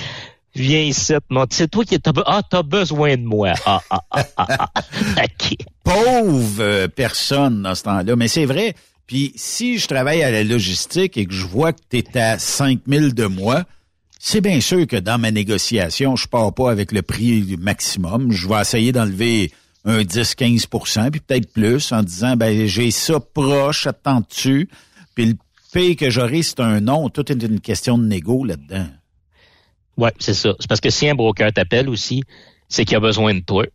[0.57, 3.53] Viens ici, non, c'est toi qui t'as be- ah, t'as besoin de moi.
[3.65, 4.83] Ah, ah, ah, ah, ah.
[5.83, 8.15] Pauvre euh, personne dans ce temps-là.
[8.15, 8.73] Mais c'est vrai.
[9.05, 12.37] Puis si je travaille à la logistique et que je vois que tu es à
[12.39, 13.63] 5 000 de moi,
[14.19, 18.31] c'est bien sûr que dans ma négociation, je pars pas avec le prix maximum.
[18.31, 19.51] Je vais essayer d'enlever
[19.85, 24.67] un 10-15% puis peut-être plus en disant, ben j'ai ça proche, attends-tu?
[25.15, 25.33] Puis le
[25.71, 27.09] paye que j'aurai, c'est un non.
[27.09, 28.87] Tout est une question de négo là-dedans.
[29.97, 30.53] Ouais, c'est ça.
[30.59, 32.23] C'est parce que si un broker t'appelle aussi,
[32.69, 33.65] c'est qu'il a besoin de toi.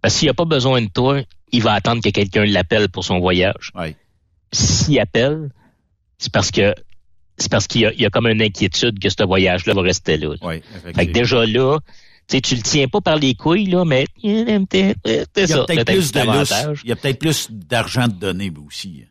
[0.00, 1.20] Parce que s'il a pas besoin de toi,
[1.52, 3.72] il va attendre que quelqu'un l'appelle pour son voyage.
[4.52, 5.50] S'il appelle,
[6.18, 6.74] c'est parce que
[7.36, 10.34] c'est parce qu'il y y a comme une inquiétude que ce voyage-là va rester là.
[10.40, 11.78] fait que déjà là,
[12.28, 15.64] tu sais, tu le tiens pas par les couilles, là, mais c'est Il y a
[15.64, 16.80] peut-être plus avantage.
[16.84, 19.04] Il y a peut-être plus d'argent de donner aussi.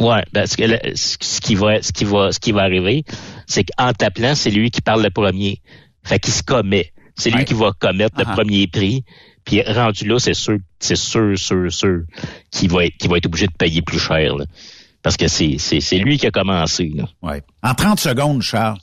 [0.00, 3.04] Ouais, parce que le- ce qui va, ce qui va, ce qui va arriver,
[3.46, 5.60] c'est qu'en t'appelant, c'est lui qui parle le premier.
[6.02, 6.92] Fait qu'il se commet.
[7.16, 9.04] C'est lui qui va commettre le premier prix.
[9.44, 12.00] Puis rendu là, c'est sûr, c'est sûr, sûr, sûr
[12.50, 14.36] qu'il va être, qu'il va être obligé de payer plus cher.
[14.36, 14.46] là.
[15.02, 16.90] Parce que c'est, c'est, c'est lui qui a commencé.
[16.94, 17.04] Là.
[17.22, 17.42] Ouais.
[17.62, 18.78] En 30 secondes, Charles.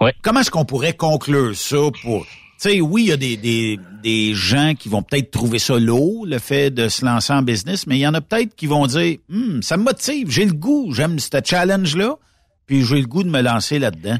[0.00, 0.14] Ouais.
[0.22, 2.26] Comment est-ce qu'on pourrait conclure ça pour...
[2.62, 6.24] Sais, oui, il y a des, des, des gens qui vont peut-être trouver ça lourd,
[6.26, 8.86] le fait de se lancer en business, mais il y en a peut-être qui vont
[8.86, 12.14] dire, Hum, ça me motive, j'ai le goût, j'aime ce challenge-là,
[12.66, 14.16] puis j'ai le goût de me lancer là-dedans.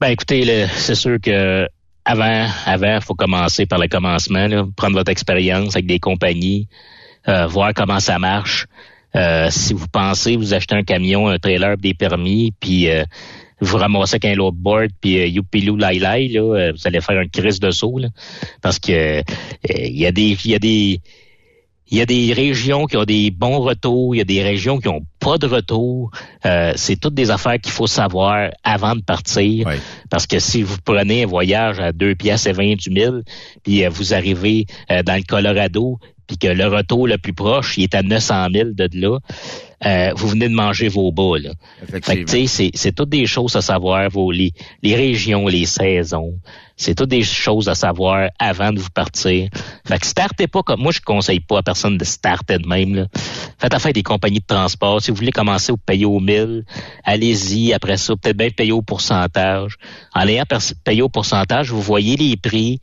[0.00, 1.68] Ben écoutez, c'est sûr que
[2.06, 6.68] avant, avant, faut commencer par le commencement, prendre votre expérience avec des compagnies,
[7.28, 8.64] euh, voir comment ça marche.
[9.14, 13.04] Euh, si vous pensez vous achetez un camion, un trailer, des permis, puis euh,
[13.64, 17.00] vous ramassez avec un load board, puis euh, youpilou lai lai, là, euh, vous allez
[17.00, 18.08] faire un crise de saut, là,
[18.62, 19.22] parce que euh,
[19.62, 21.00] il y a des, il y a des,
[21.94, 24.78] il y a des régions qui ont des bons retours, il y a des régions
[24.78, 26.10] qui ont pas de retour.
[26.46, 29.68] Euh, c'est toutes des affaires qu'il faut savoir avant de partir.
[30.10, 33.22] Parce que si vous prenez un voyage à deux pièces et 20 du mille,
[33.62, 37.76] puis euh, vous arrivez euh, dans le Colorado, puis que le retour le plus proche,
[37.76, 39.18] il est à 900 000 de là,
[39.84, 41.38] euh, vous venez de manger vos bas.
[41.38, 41.50] Là.
[41.86, 44.52] Fait que, tu sais, c'est, c'est toutes des choses à savoir, vos, les,
[44.82, 46.34] les régions, les saisons.
[46.76, 49.48] C'est toutes des choses à savoir avant de vous partir.
[49.86, 52.94] Fait que startez pas comme moi, je conseille pas à personne de starter de même.
[52.94, 53.06] Là.
[53.58, 55.00] Faites affaire des compagnies de transport.
[55.00, 56.64] Si vous voulez commencer au payer au 1000,
[57.04, 57.72] allez-y.
[57.74, 59.76] Après ça, peut-être bien payer au pourcentage.
[60.14, 60.44] En ayant
[60.82, 62.80] payé au pourcentage, vous voyez les prix,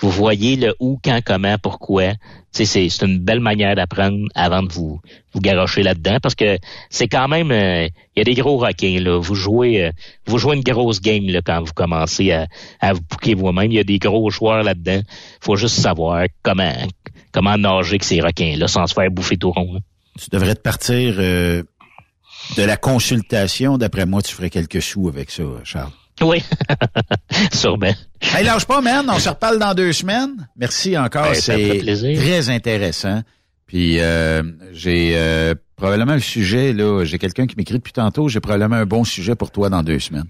[0.00, 2.12] vous voyez le où, quand, comment, pourquoi.
[2.52, 5.00] C'est, c'est une belle manière d'apprendre avant de vous
[5.32, 6.56] vous garocher là-dedans parce que
[6.88, 9.18] c'est quand même euh, il y a des gros requins là.
[9.18, 9.90] Vous jouez euh,
[10.26, 12.46] vous jouez une grosse game là quand vous commencez à,
[12.80, 13.72] à vous bouquer vous-même.
[13.72, 15.00] Il y a des gros joueurs là-dedans.
[15.40, 16.72] Faut juste savoir comment
[17.32, 19.74] comment nager avec ces requins là sans se faire bouffer tout rond.
[19.74, 19.80] là.
[20.16, 21.64] Tu devrais te partir euh,
[22.56, 23.78] de la consultation.
[23.78, 25.90] D'après moi, tu ferais quelques sous avec ça, Charles.
[26.22, 26.42] Oui,
[27.52, 27.92] sûrement.
[28.20, 29.06] Hey, lâche pas, man.
[29.08, 30.48] On se reparle dans deux semaines.
[30.56, 31.24] Merci encore.
[31.24, 33.22] Ben, C'est très intéressant.
[33.66, 34.42] Puis euh,
[34.72, 37.04] j'ai euh, probablement un sujet, là.
[37.04, 38.28] J'ai quelqu'un qui m'écrit depuis tantôt.
[38.28, 40.28] J'ai probablement un bon sujet pour toi dans deux semaines.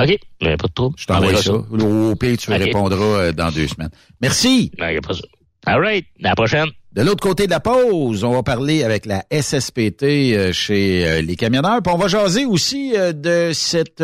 [0.00, 0.96] OK, ben, pas de trouble.
[0.98, 1.52] Je t'envoie ça.
[1.52, 3.90] Au pire, tu répondras euh, dans deux semaines.
[4.20, 4.72] Merci.
[4.78, 5.22] Ben, pas ça.
[5.66, 6.68] All right, à la prochaine.
[6.92, 11.80] De l'autre côté de la pause, on va parler avec la SSPT chez les camionneurs.
[11.82, 14.02] Puis on va jaser aussi de cette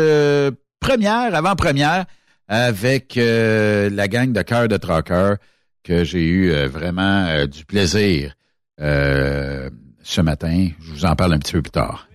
[0.79, 2.05] première, avant-première,
[2.47, 5.35] avec euh, la gang de cœur de Trucker
[5.83, 8.33] que j'ai eu euh, vraiment euh, du plaisir
[8.79, 10.69] ce matin.
[10.81, 12.07] Je vous en parle un petit peu plus tard.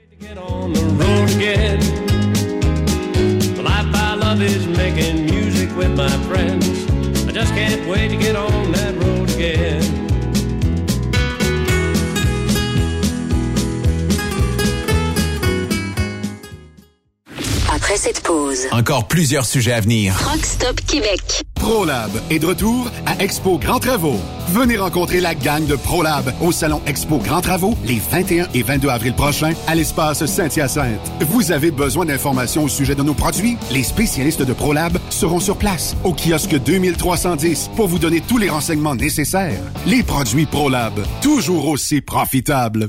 [17.94, 18.68] Après cette pause, pause.
[18.72, 20.16] Encore plusieurs sujets à venir.
[20.18, 21.44] Truck Stop Québec.
[21.54, 24.18] ProLab est de retour à Expo Grand Travaux.
[24.48, 28.88] Venez rencontrer la gang de ProLab au Salon Expo Grand Travaux les 21 et 22
[28.88, 30.98] avril prochains à l'espace Saint-Hyacinthe.
[31.20, 33.56] Vous avez besoin d'informations au sujet de nos produits?
[33.70, 38.50] Les spécialistes de ProLab seront sur place au kiosque 2310 pour vous donner tous les
[38.50, 39.62] renseignements nécessaires.
[39.86, 42.88] Les produits ProLab, toujours aussi profitables.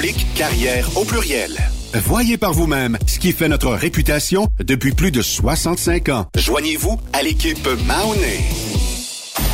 [0.01, 1.55] oblique carrière au pluriel.
[1.93, 6.25] Voyez par vous-même ce qui fait notre réputation depuis plus de 65 ans.
[6.35, 8.39] Joignez-vous à l'équipe Mahoney.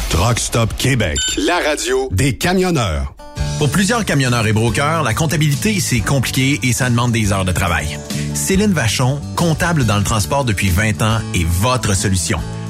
[0.10, 1.18] Truck Stop Québec.
[1.36, 3.14] La radio des camionneurs.
[3.58, 7.52] Pour plusieurs camionneurs et brokers, la comptabilité, c'est compliqué et ça demande des heures de
[7.52, 8.00] travail.
[8.34, 12.40] Céline Vachon, comptable dans le transport depuis 20 ans, est votre solution.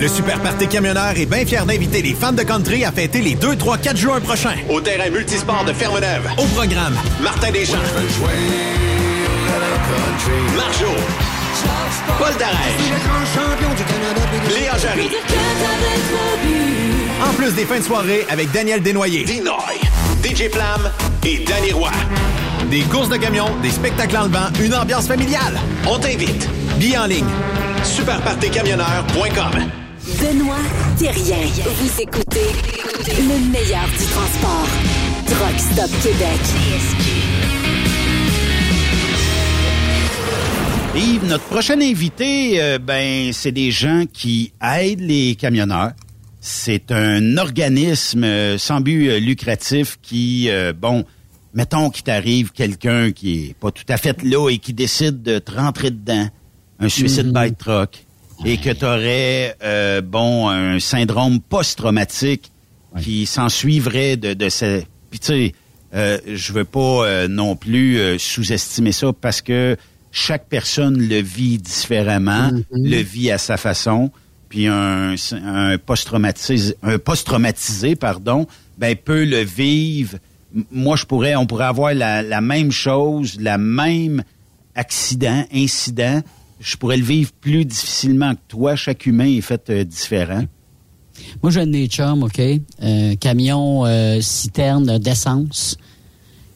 [0.00, 3.34] Le Super Party Camionneur est bien fier d'inviter les fans de country à fêter les
[3.34, 4.56] 2, 3, 4 juin prochains.
[4.70, 6.26] Au terrain multisport de Fermeneuve.
[6.38, 7.76] Au programme, Martin Deschamps.
[10.56, 10.86] Marjo.
[12.18, 12.80] Paul Darèche.
[14.54, 15.10] Léa Jarry.
[17.22, 19.24] en plus des fins de soirée avec Daniel Desnoyers.
[19.24, 19.80] Dinoy.
[20.24, 20.90] DJ Flamme
[21.26, 21.90] et Danny Roy.
[22.70, 25.60] Des courses de camions, des spectacles en levant, une ambiance familiale.
[25.86, 26.48] On t'invite.
[26.78, 27.28] Billets en ligne.
[27.84, 29.79] Superpartycamionneur.com.
[30.20, 30.56] Benoît
[30.98, 31.46] Thérien.
[31.64, 32.46] Vous écoutez
[33.06, 34.68] le meilleur du transport.
[35.26, 36.40] Truck Stop Québec.
[40.96, 45.92] Yves, notre prochain invité, euh, ben, c'est des gens qui aident les camionneurs.
[46.40, 51.04] C'est un organisme euh, sans but euh, lucratif qui, euh, bon,
[51.54, 55.38] mettons qu'il t'arrive quelqu'un qui est pas tout à fait là et qui décide de
[55.38, 56.28] te rentrer dedans,
[56.78, 57.32] un suicide Mhm.
[57.44, 58.04] by truck,
[58.44, 59.56] et que tu aurais,
[60.02, 62.50] bon, un syndrome post-traumatique
[63.00, 64.82] qui s'en suivrait de, de ce...
[65.10, 65.54] Puis tu sais,
[65.94, 69.76] euh, je veux pas euh, non plus euh, sous-estimer ça parce que
[70.12, 74.10] chaque personne le vit différemment, le vit à sa façon.
[74.48, 78.46] Puis un, un post-traumatisé, un post-traumatisé, pardon,
[78.78, 80.18] ben peut le vivre.
[80.72, 84.24] Moi, je pourrais, on pourrait avoir la, la même chose, la même
[84.74, 86.22] accident, incident.
[86.60, 88.76] Je pourrais le vivre plus difficilement que toi.
[88.76, 90.44] Chaque humain est fait euh, différent.
[91.42, 92.38] Moi, j'ai un des chums, OK?
[92.82, 95.76] Euh, camion euh, citerne d'essence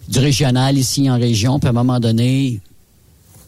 [0.08, 1.58] du régional ici en région.
[1.58, 2.60] Puis à un moment donné,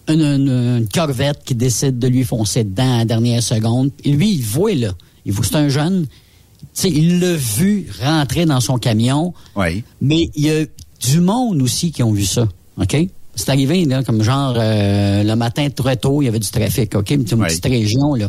[0.09, 0.48] une, une-
[0.78, 3.90] une corvette qui décide de lui foncer dedans à la dernière seconde.
[4.04, 4.92] Et lui, il voit, là.
[5.26, 6.07] Il voit, c'est un jeune.
[6.07, 9.34] Tu sais, il l'a vu rentrer dans son camion.
[9.57, 9.84] Oui.
[10.00, 10.64] Mais il y a
[11.00, 12.48] du monde aussi qui ont vu ça.
[12.80, 12.96] OK?
[13.37, 16.95] C'est arrivé, là, comme genre, euh, le matin très tôt, il y avait du trafic,
[16.97, 17.11] OK?
[17.11, 18.28] Une petite région, là.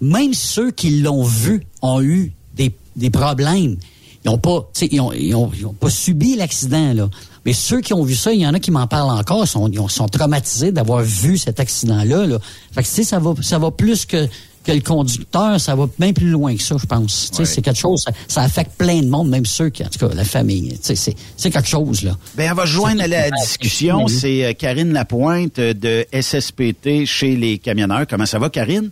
[0.00, 3.76] Même ceux qui l'ont vu ont eu des, des problèmes.
[4.24, 7.08] Ils ont pas, tu sais, ils ont, ils ont, ils ont pas subi l'accident, là.
[7.46, 9.68] Mais ceux qui ont vu ça, il y en a qui m'en parlent encore, sont,
[9.68, 12.38] ils ont- sont traumatisés d'avoir vu cet accident-là, là.
[12.72, 14.26] Fait que, tu sais, ça va, ça va plus que,
[14.64, 17.30] que le conducteur, ça va bien plus loin que ça, je pense.
[17.32, 20.14] C'est quelque chose, ça, ça affecte plein de monde, même ceux qui, en tout cas,
[20.14, 20.78] la famille.
[20.82, 22.16] C'est, c'est quelque chose, là.
[22.34, 24.06] Ben, elle va se joindre à la discussion.
[24.06, 28.06] C'est euh, Karine Lapointe euh, de SSPT chez les camionneurs.
[28.08, 28.90] Comment ça va, Karine?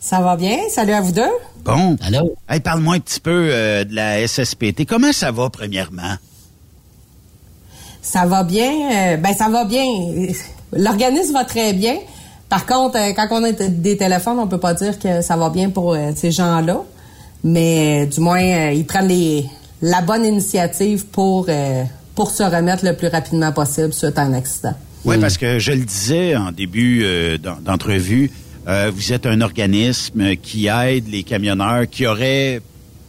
[0.00, 0.56] Ça va bien?
[0.70, 1.22] Salut à vous deux.
[1.64, 1.96] Bon.
[2.00, 2.36] Allô?
[2.48, 4.86] Hey, parle-moi un petit peu euh, de la SSPT.
[4.86, 6.14] Comment ça va, premièrement?
[8.00, 8.70] Ça va bien?
[8.70, 9.84] euh, ben, ça va bien.
[10.72, 11.96] L'organisme va très bien.
[12.48, 15.50] Par contre, euh, quand on a des téléphones, on peut pas dire que ça va
[15.50, 16.82] bien pour euh, ces gens-là.
[17.44, 19.44] Mais euh, du moins, euh, ils prennent les,
[19.82, 21.84] la bonne initiative pour, euh,
[22.14, 24.74] pour se remettre le plus rapidement possible suite à un accident.
[25.04, 28.30] Oui, parce que je le disais en début euh, d'en- d'entrevue,
[28.66, 32.60] euh, vous êtes un organisme qui aide les camionneurs qui auraient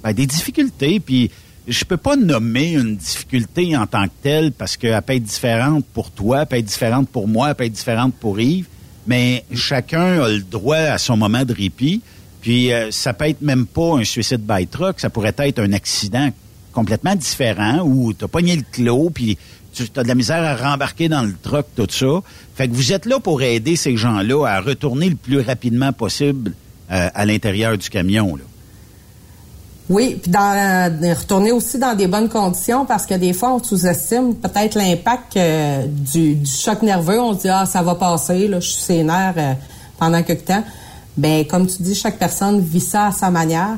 [0.03, 0.99] ben, des difficultés.
[0.99, 1.31] Puis
[1.67, 5.85] je peux pas nommer une difficulté en tant que telle parce qu'elle peut être différente
[5.93, 8.67] pour toi, elle peut être différente pour moi, elle peut être différente pour Yves,
[9.09, 12.01] mais chacun a le droit à son moment de répit.
[12.41, 15.73] Puis euh, ça peut être même pas un suicide by truck, ça pourrait être un
[15.73, 16.29] accident
[16.71, 19.37] complètement différent où tu as pogné le clos, puis
[19.73, 22.21] tu as de la misère à rembarquer dans le truck, tout ça.
[22.55, 26.53] Fait que vous êtes là pour aider ces gens-là à retourner le plus rapidement possible
[26.91, 28.37] euh, à l'intérieur du camion.
[29.89, 34.35] Oui, puis dans, retourner aussi dans des bonnes conditions parce que des fois, on sous-estime
[34.35, 37.19] peut-être l'impact euh, du, choc nerveux.
[37.19, 39.53] On se dit, ah, ça va passer, là, je suis sénère euh,
[39.97, 40.63] pendant quelques temps.
[41.17, 43.77] Ben, comme tu dis, chaque personne vit ça à sa manière.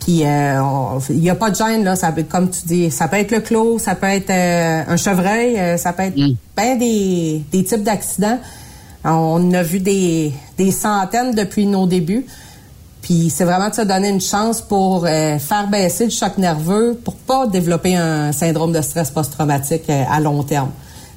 [0.00, 0.62] Puis euh,
[1.10, 1.94] il n'y a pas de gêne, là.
[1.94, 5.78] Ça peut, comme tu dis, ça peut être le clos, ça peut être un chevreuil,
[5.78, 6.78] ça peut être mm.
[6.78, 8.38] des, des types d'accidents.
[9.04, 12.24] On a vu des, des centaines depuis nos débuts.
[13.02, 16.98] Puis c'est vraiment de se donner une chance pour euh, faire baisser le choc nerveux
[17.02, 20.70] pour pas développer un syndrome de stress post-traumatique euh, à long terme.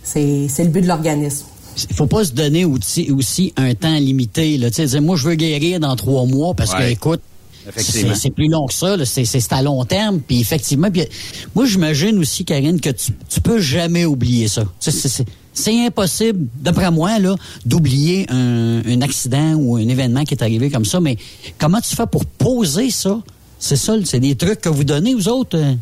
[0.04, 1.46] C'est le but de l'organisme.
[1.90, 4.58] Il faut pas se donner aussi, aussi un temps limité.
[4.58, 4.72] Là.
[4.72, 7.22] sais, moi, je veux guérir dans trois mois parce que, écoute,
[7.78, 8.96] c'est plus long que ça.
[9.06, 10.20] C'est à long terme.
[10.20, 10.90] Puis effectivement,
[11.56, 14.66] moi, j'imagine aussi, Karine, que tu, tu peux jamais oublier ça.
[14.80, 17.36] C'est c'est impossible, d'après moi, là,
[17.66, 21.00] d'oublier un, accident ou un événement qui est arrivé comme ça.
[21.00, 21.18] Mais
[21.58, 23.20] comment tu fais pour poser ça?
[23.60, 25.58] C'est ça, c'est des trucs que vous donnez aux autres?
[25.58, 25.74] Euh?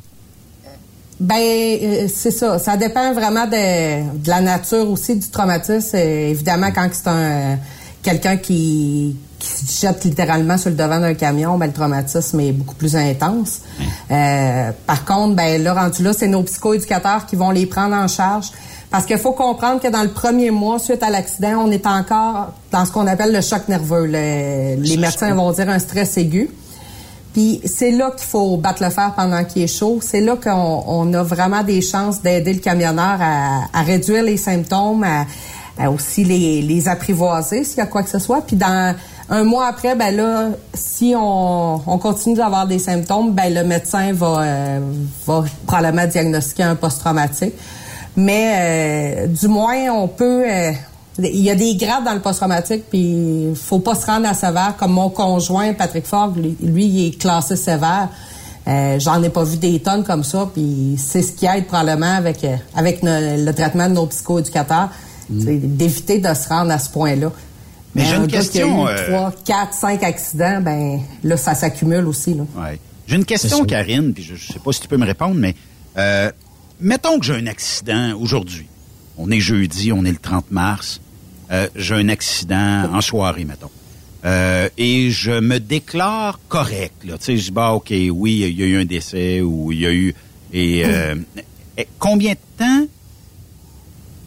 [1.20, 2.58] Ben, euh, c'est ça.
[2.58, 5.96] Ça dépend vraiment de, la nature aussi du traumatisme.
[5.96, 7.58] évidemment, quand c'est un
[8.02, 12.76] quelqu'un qui, se jette littéralement sur le devant d'un camion, ben, le traumatisme est beaucoup
[12.76, 13.62] plus intense.
[14.12, 18.08] Euh, par contre, ben là, rendu là, c'est nos psychoéducateurs qui vont les prendre en
[18.08, 18.52] charge.
[18.92, 22.52] Parce qu'il faut comprendre que dans le premier mois, suite à l'accident, on est encore
[22.72, 24.06] dans ce qu'on appelle le choc nerveux.
[24.06, 26.50] les médecins vont dire un stress aigu.
[27.34, 30.00] Puis c'est là qu'il faut battre le fer pendant qu'il est chaud.
[30.02, 35.06] C'est là qu'on a vraiment des chances d'aider le camionneur à, réduire les symptômes,
[35.80, 38.42] à, aussi les, apprivoiser s'il y a quoi que ce soit.
[38.42, 38.94] Puis dans
[39.30, 44.42] un mois après, ben là, si on, continue d'avoir des symptômes, ben le médecin va,
[44.42, 44.80] euh,
[45.26, 47.54] va probablement diagnostiquer un post-traumatique.
[48.16, 50.44] Mais euh, du moins, on peut...
[50.50, 50.72] Euh,
[51.20, 54.34] il y a des grades dans le post-traumatique, puis il faut pas se rendre à
[54.34, 54.76] sévère.
[54.78, 58.10] Comme mon conjoint, Patrick Fogg, lui, il est classé sévère.
[58.68, 62.16] Euh, J'en ai pas vu des tonnes comme ça, puis c'est ce qui aide probablement
[62.16, 64.90] avec euh, avec le traitement de nos psychoéducateurs,
[65.30, 65.60] mm.
[65.76, 67.32] d'éviter de se rendre à ce point-là.
[67.96, 68.86] Mais j'ai une question.
[68.86, 72.34] Qui a eu 3, 4, 5 accidents, ben là, ça s'accumule aussi.
[72.36, 72.44] Là.
[72.56, 72.80] Ouais.
[73.08, 75.56] J'ai une question, Karine, puis je, je sais pas si tu peux me répondre, mais
[75.98, 76.32] euh,
[76.82, 78.68] mettons que j'ai un accident aujourd'hui.
[79.18, 81.00] On est jeudi, on est le 30 mars.
[81.52, 83.70] Euh, j'ai un accident en soirée, mettons.
[84.24, 86.94] Euh, et je me déclare correct.
[87.02, 89.80] Tu sais, je dis, bah, OK, oui, il y a eu un décès ou il
[89.80, 90.16] y a eu...
[90.54, 91.16] Et, euh,
[91.98, 92.88] combien de temps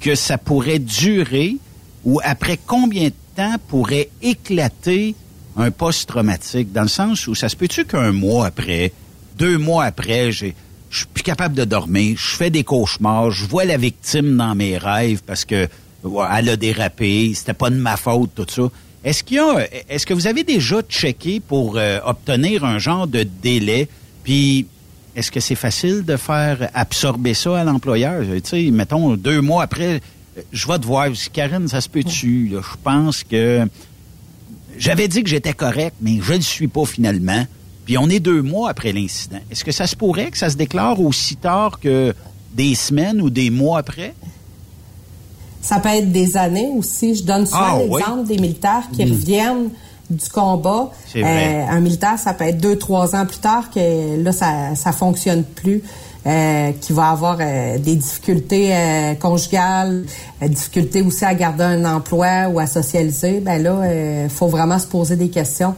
[0.00, 1.56] que ça pourrait durer
[2.04, 5.14] ou après combien de temps pourrait éclater
[5.56, 6.72] un post-traumatique?
[6.72, 8.92] Dans le sens où ça se peut-tu qu'un mois après,
[9.38, 10.54] deux mois après, j'ai
[10.94, 14.54] je suis plus capable de dormir, je fais des cauchemars, je vois la victime dans
[14.54, 15.68] mes rêves parce que
[16.04, 18.70] elle a dérapé, c'était pas de ma faute, tout ça.
[19.02, 23.08] Est-ce qu'il y a, est-ce que vous avez déjà checké pour euh, obtenir un genre
[23.08, 23.88] de délai?
[24.22, 24.66] Puis,
[25.16, 28.22] est-ce que c'est facile de faire absorber ça à l'employeur?
[28.22, 30.00] Tu sais, mettons, deux mois après,
[30.52, 31.08] je vais te voir.
[31.32, 32.52] Karine, ça se peut-tu?
[32.52, 33.66] Je pense que
[34.78, 37.46] j'avais dit que j'étais correct, mais je ne le suis pas finalement.
[37.84, 39.40] Puis on est deux mois après l'incident.
[39.50, 42.14] Est-ce que ça se pourrait que ça se déclare aussi tard que
[42.52, 44.14] des semaines ou des mois après?
[45.60, 47.14] Ça peut être des années aussi.
[47.14, 49.12] Je donne souvent ah, l'exemple des militaires qui hmm.
[49.12, 49.70] reviennent
[50.10, 50.90] du combat.
[51.16, 54.92] Euh, un militaire, ça peut être deux, trois ans plus tard que là, ça ça
[54.92, 55.82] fonctionne plus.
[56.26, 60.06] Euh, qui va avoir euh, des difficultés euh, conjugales,
[60.40, 64.86] difficultés aussi à garder un emploi ou à socialiser, ben là, il faut vraiment se
[64.86, 65.74] poser des questions.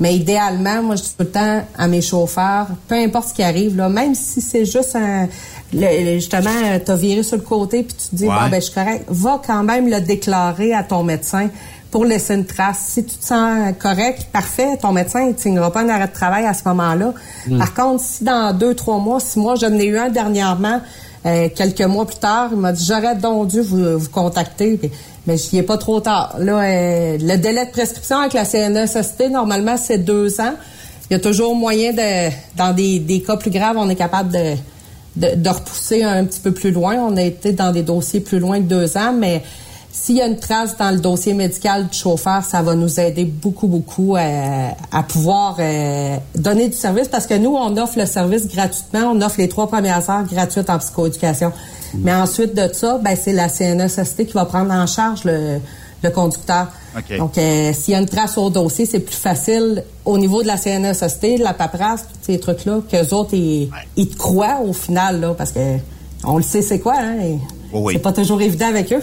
[0.00, 3.42] Mais idéalement, moi, je dis tout le temps à mes chauffeurs, peu importe ce qui
[3.42, 5.28] arrive, là, même si c'est juste un,
[5.72, 9.04] justement, t'as viré sur le côté puis tu te dis, bon, ben, je suis correct,
[9.08, 11.48] va quand même le déclarer à ton médecin
[11.90, 12.78] pour laisser une trace.
[12.90, 16.44] Si tu te sens correct, parfait, ton médecin ne signera pas un arrêt de travail
[16.46, 17.14] à ce moment-là.
[17.46, 17.58] Mm.
[17.58, 20.80] Par contre, si dans deux, trois mois, six mois, j'en ai eu un dernièrement,
[21.26, 24.78] euh, quelques mois plus tard, il m'a dit, j'aurais donc dû vous, vous contacter
[25.28, 26.36] mais n'y est pas trop tard.
[26.38, 30.54] Là, euh, le délai de prescription avec la CNSST, normalement, c'est deux ans.
[31.10, 34.32] Il y a toujours moyen de, dans des, des cas plus graves, on est capable
[34.32, 36.96] de, de, repousser un petit peu plus loin.
[36.96, 39.42] On a été dans des dossiers plus loin de deux ans, mais
[39.90, 43.24] s'il y a une trace dans le dossier médical du chauffeur, ça va nous aider
[43.24, 48.06] beaucoup, beaucoup euh, à pouvoir euh, donner du service parce que nous, on offre le
[48.06, 49.12] service gratuitement.
[49.12, 51.52] On offre les trois premières heures gratuites en psychoéducation.
[51.94, 55.58] Mais ensuite de ça, ben, c'est la CNSST qui va prendre en charge le,
[56.02, 56.68] le conducteur.
[57.16, 60.48] Donc, euh, s'il y a une trace au dossier, c'est plus facile au niveau de
[60.48, 64.72] la CNSST, de la paperasse, tous ces trucs-là, qu'eux autres, ils, ils te croient au
[64.72, 65.78] final, là, parce que
[66.24, 67.38] on le sait c'est quoi, hein, et
[67.92, 69.02] c'est pas toujours évident avec eux.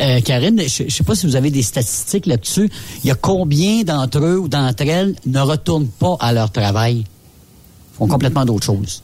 [0.00, 2.70] Euh, Karine, je ne sais pas si vous avez des statistiques là-dessus.
[3.04, 7.04] Il y a combien d'entre eux ou d'entre elles ne retournent pas à leur travail?
[7.98, 9.02] font complètement d'autres choses.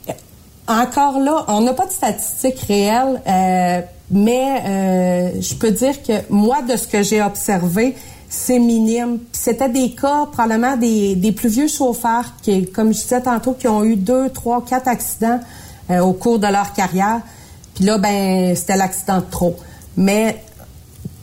[0.67, 6.13] Encore là, on n'a pas de statistiques réelles, euh, mais euh, je peux dire que
[6.29, 7.95] moi, de ce que j'ai observé,
[8.29, 9.19] c'est minime.
[9.33, 13.83] C'était des cas probablement des, plus vieux chauffeurs qui, comme je disais tantôt, qui ont
[13.83, 15.39] eu deux, trois, quatre accidents
[15.89, 17.19] au cours de leur carrière.
[17.75, 19.55] Puis là, ben, c'était l'accident de trop.
[19.97, 20.41] Mais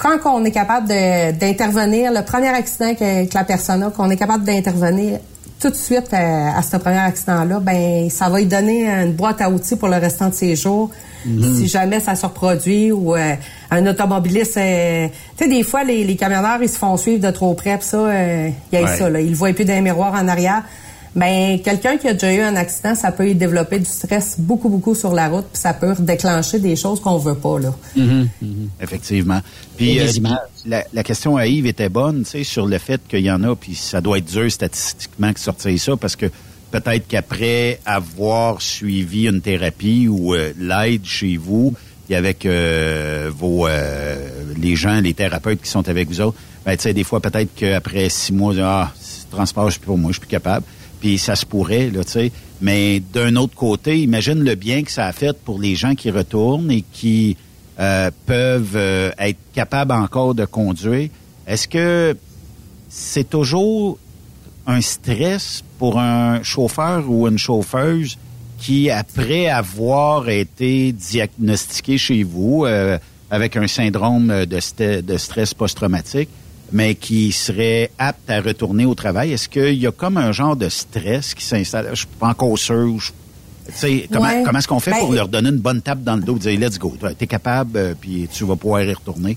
[0.03, 4.17] quand on est capable d'intervenir, le premier accident que, que la personne a, qu'on est
[4.17, 5.21] capable d'intervenir
[5.61, 9.41] tout de suite euh, à, ce premier accident-là, ben ça va lui donner une boîte
[9.41, 10.91] à outils pour le restant de ses jours.
[11.25, 11.57] Mhm.
[11.57, 13.35] Si jamais ça se reproduit ou euh,
[13.71, 15.07] un automobiliste, euh,
[15.37, 17.85] tu sais, des fois les, les, camionneurs ils se font suivre de trop près, pis
[17.85, 20.65] ça, il y a ça là, ils le voient plus d'un miroir en arrière.
[21.15, 24.69] Ben quelqu'un qui a déjà eu un accident, ça peut y développer du stress beaucoup
[24.69, 27.75] beaucoup sur la route, puis ça peut déclencher des choses qu'on veut pas là.
[27.97, 28.29] Mhm.
[28.81, 29.41] Effectivement.
[29.77, 30.01] Puis
[30.65, 33.43] la, la, question à Yves était bonne, tu sais, sur le fait qu'il y en
[33.43, 36.27] a, puis ça doit être dur statistiquement que sortir ça, parce que
[36.71, 41.75] peut-être qu'après avoir suivi une thérapie ou euh, l'aide chez vous,
[42.13, 44.29] et avec euh, vos euh,
[44.59, 47.55] les gens, les thérapeutes qui sont avec vous autres, ben, tu sais, des fois, peut-être
[47.55, 48.93] qu'après six mois, ah,
[49.31, 50.65] transport, je suis pour moi, je suis plus capable.
[51.03, 52.31] Puis ça se pourrait, tu sais.
[52.61, 56.13] Mais d'un autre côté, imagine le bien que ça a fait pour les gens qui
[56.13, 57.37] retournent et qui
[57.81, 61.09] euh, peuvent euh, être capables encore de conduire.
[61.45, 62.17] Est-ce que
[62.89, 63.99] c'est toujours
[64.69, 68.17] un stress pour un chauffeur ou une chauffeuse
[68.61, 72.97] qui, après avoir été diagnostiqué chez vous euh,
[73.29, 76.29] avec un syndrome de, de stress post-traumatique,
[76.73, 80.57] mais qui serait apte à retourner au travail, est-ce qu'il y a comme un genre
[80.57, 81.89] de stress qui s'installe?
[81.91, 82.99] Je suis pas encore sûr.
[84.11, 86.37] Comment, comment est-ce qu'on fait pour ben, leur donner une bonne tape dans le dos,
[86.37, 89.37] dire let's go, tu es capable, euh, puis tu vas pouvoir y retourner?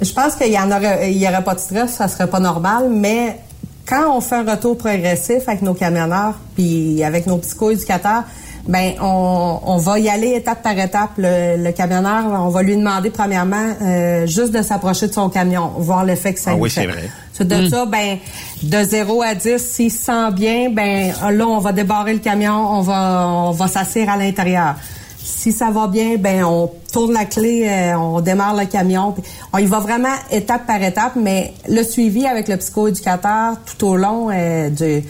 [0.00, 2.38] Je pense qu'il y en aurait, il y aurait pas de stress, ça serait pas
[2.38, 3.40] normal, mais
[3.84, 8.24] quand on fait un retour progressif avec nos camionneurs, puis avec nos psychoéducateurs,
[8.68, 11.12] ben on, on, va y aller étape par étape.
[11.16, 16.04] Le, camionneur, on va lui demander premièrement euh, juste de s'approcher de son camion, voir
[16.04, 16.82] l'effet que ça ah, lui oui, fait.
[16.82, 17.10] c'est vrai.
[17.44, 17.70] de mm.
[17.70, 18.18] ça, ben
[18.62, 22.52] de 0 à 10, s'il se sent bien, ben là on va débarrer le camion,
[22.52, 24.74] on va on va s'asseoir à l'intérieur.
[25.18, 29.14] Si ça va bien, ben on tourne la clé, euh, on démarre le camion.
[29.52, 33.96] on y va vraiment étape par étape, mais le suivi avec le psychoéducateur tout au
[33.96, 35.02] long euh, du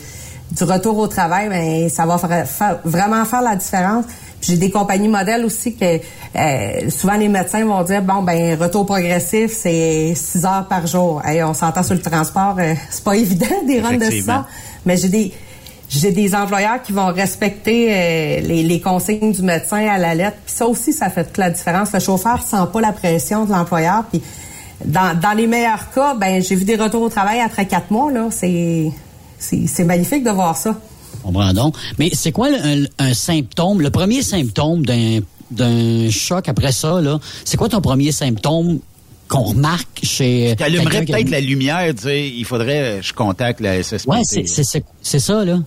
[0.50, 2.16] du retour au travail, ben, ça va
[2.84, 4.04] vraiment faire la différence.
[4.40, 5.84] J'ai des compagnies modèles aussi que
[6.36, 11.22] euh, souvent les médecins vont dire bon ben retour progressif c'est 6 heures par jour.
[11.26, 14.30] Et on s'entend sur le transport, euh, c'est pas évident des runs de 6
[14.86, 15.32] mais j'ai des
[15.90, 20.36] j'ai des employeurs qui vont respecter euh, les, les, consignes du médecin à la lettre.
[20.44, 21.94] Puis ça aussi, ça fait toute la différence.
[21.94, 24.04] Le chauffeur sent pas la pression de l'employeur.
[24.10, 24.22] Puis
[24.84, 28.12] dans, dans les meilleurs cas, ben j'ai vu des retours au travail après quatre mois.
[28.12, 28.92] Là, c'est
[29.38, 30.78] c'est magnifique de voir ça.
[31.24, 31.74] On donc.
[31.98, 32.48] Mais c'est quoi
[32.98, 37.18] un, symptôme, le premier symptôme d'un choc après ça, là?
[37.44, 38.80] C'est quoi ton premier symptôme
[39.28, 40.54] qu'on remarque chez.
[40.56, 44.08] Tu allumerais peut-être la lumière, tu sais, il faudrait je contacte la SSPT.
[44.08, 45.58] Oui, c'est ça, là.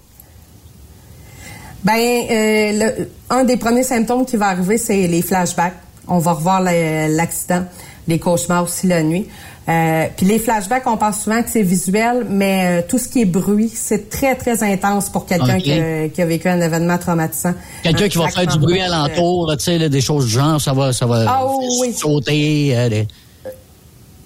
[1.83, 5.77] Ben, euh, un des premiers symptômes qui va arriver, c'est les flashbacks.
[6.07, 7.65] On va revoir l'accident,
[8.07, 9.27] les cauchemars aussi la nuit.
[9.69, 13.21] Euh, puis les flashbacks, on pense souvent que c'est visuel, mais euh, tout ce qui
[13.21, 17.53] est bruit, c'est très, très intense pour quelqu'un qui, a vécu un événement traumatisant.
[17.83, 20.93] Quelqu'un qui va faire du bruit alentour, tu sais, des choses du genre, ça va,
[20.93, 21.45] ça va ah,
[21.79, 21.93] oui.
[21.93, 22.71] sauter.
[22.75, 23.03] Euh,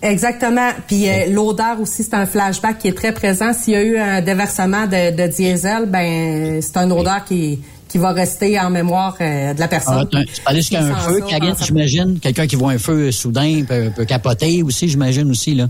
[0.01, 0.69] Exactement.
[0.87, 3.53] Puis l'odeur aussi, c'est un flashback qui est très présent.
[3.53, 7.97] S'il y a eu un déversement de, de diesel, ben c'est une odeur qui qui
[7.97, 10.07] va rester en mémoire euh, de la personne.
[10.13, 11.23] Ah, tu parlais jusqu'à un feu,
[11.61, 12.19] j'imagine.
[12.19, 15.67] Quelqu'un qui voit un feu soudain peut, peut capoter aussi, j'imagine aussi, là.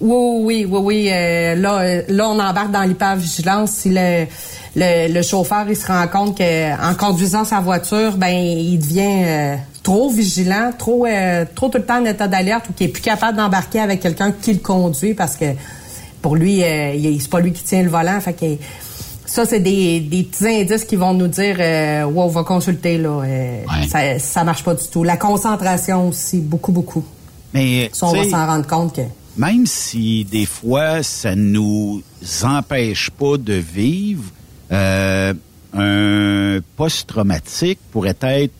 [0.00, 1.08] Oui, oui, oui, oui.
[1.12, 3.70] Euh, là, euh, là, on embarque dans l'hypervigilance.
[3.70, 4.26] Si le,
[4.74, 10.10] le, le, chauffeur il se rend compte qu'en conduisant sa voiture, ben il devient trop
[10.10, 11.06] vigilant, trop
[11.54, 14.32] trop tout le temps en état d'alerte ou qu'il est plus capable d'embarquer avec quelqu'un
[14.32, 15.44] qui le conduit parce que
[16.20, 18.20] pour lui, c'est pas lui qui tient le volant.
[18.20, 18.46] Fait que
[19.32, 23.22] ça, c'est des, des petits indices qui vont nous dire, euh, on va consulter, là.
[23.24, 25.04] euh, ça, ça marche pas du tout.
[25.04, 27.02] La concentration aussi, beaucoup, beaucoup.
[27.54, 29.00] Mais, Ça, on va s'en rendre compte que...
[29.38, 32.02] même si des fois ça nous
[32.42, 34.24] empêche pas de vivre,
[34.70, 35.32] euh,
[35.72, 38.52] un post-traumatique pourrait être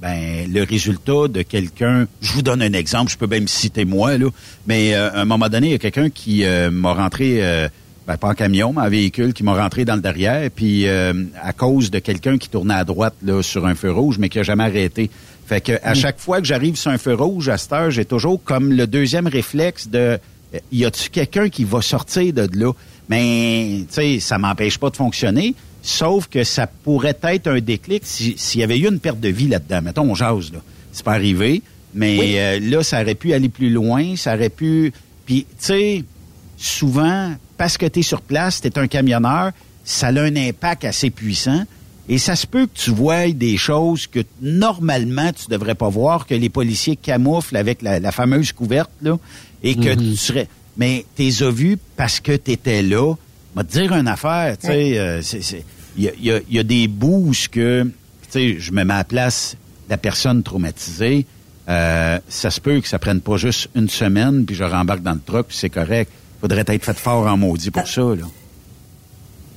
[0.00, 2.06] ben, le résultat de quelqu'un.
[2.22, 4.30] Je vous donne un exemple, je peux même citer moi là,
[4.66, 7.68] mais euh, à un moment donné, il y a quelqu'un qui euh, m'a rentré.
[8.06, 11.12] Ben, pas en camion, mais en véhicule, qui m'a rentré dans le derrière, puis euh,
[11.42, 14.38] à cause de quelqu'un qui tournait à droite là, sur un feu rouge, mais qui
[14.38, 15.10] a jamais arrêté.
[15.46, 15.96] Fait que à Mm.
[15.96, 18.86] chaque fois que j'arrive sur un feu rouge, à cette heure, j'ai toujours comme le
[18.86, 20.18] deuxième réflexe de
[20.54, 22.72] euh, y a-tu quelqu'un qui va sortir de là?
[23.08, 28.02] Mais, tu sais, ça m'empêche pas de fonctionner, sauf que ça pourrait être un déclic
[28.04, 29.82] si- s'il y avait eu une perte de vie là-dedans.
[29.82, 30.58] Mettons, on jase, là.
[30.92, 31.62] C'est pas arrivé,
[31.94, 34.92] mais euh, là, ça aurait pu aller plus loin, ça aurait pu...
[35.24, 36.04] Puis, tu sais,
[36.56, 39.52] souvent, parce que tu es sur place, tu es un camionneur,
[39.84, 41.64] ça a un impact assez puissant.
[42.08, 46.26] Et ça se peut que tu vois des choses que normalement tu devrais pas voir,
[46.26, 49.18] que les policiers camouflent avec la, la fameuse couverte, là,
[49.62, 50.48] et que tu serais...
[50.76, 53.14] Mais tu les as vus parce que tu étais là.
[53.54, 55.22] Va te dire une affaire, tu sais,
[55.96, 57.90] il y a, il y a- il y a des bouts où ce que, tu
[58.28, 59.56] sais, je me mets à la place
[59.86, 61.24] de la personne traumatisée.
[61.68, 65.14] Euh, ça se peut que ça prenne pas juste une semaine, puis je rembarque dans
[65.14, 66.12] le truck, puis c'est correct.
[66.40, 68.24] Faudrait être fait fort en maudit pour ça, là.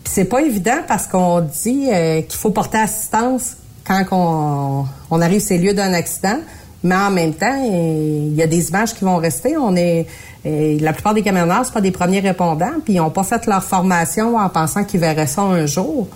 [0.04, 5.22] Puis c'est pas évident parce qu'on dit euh, qu'il faut porter assistance quand on, on
[5.22, 6.40] arrive ces lieux d'un accident,
[6.84, 9.58] mais en même temps, il y a des images qui vont rester.
[9.58, 10.08] On est
[10.46, 13.46] euh, la plupart des camionneurs, c'est pas des premiers répondants, puis ils n'ont pas fait
[13.46, 16.08] leur formation en pensant qu'ils verraient ça un jour.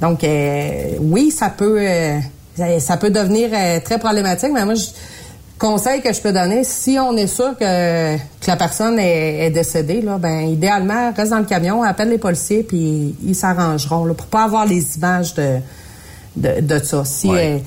[0.00, 2.18] Donc euh, oui, ça peut euh,
[2.56, 4.86] ça- ça peut devenir euh, très problématique, mais moi je
[5.60, 9.50] conseil que je peux donner, si on est sûr que, que la personne est, est
[9.50, 14.14] décédée, là, ben idéalement, reste dans le camion, appelle les policiers, puis ils s'arrangeront là,
[14.14, 15.58] pour pas avoir les images de,
[16.36, 17.04] de, de ça.
[17.04, 17.56] Si, Ouais.
[17.56, 17.58] euh,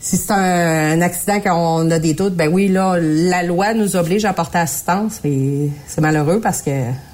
[0.00, 3.96] si c'est un, un accident qu'on a des doutes, ben oui, là, la loi nous
[3.96, 6.70] oblige à porter assistance, et c'est malheureux parce que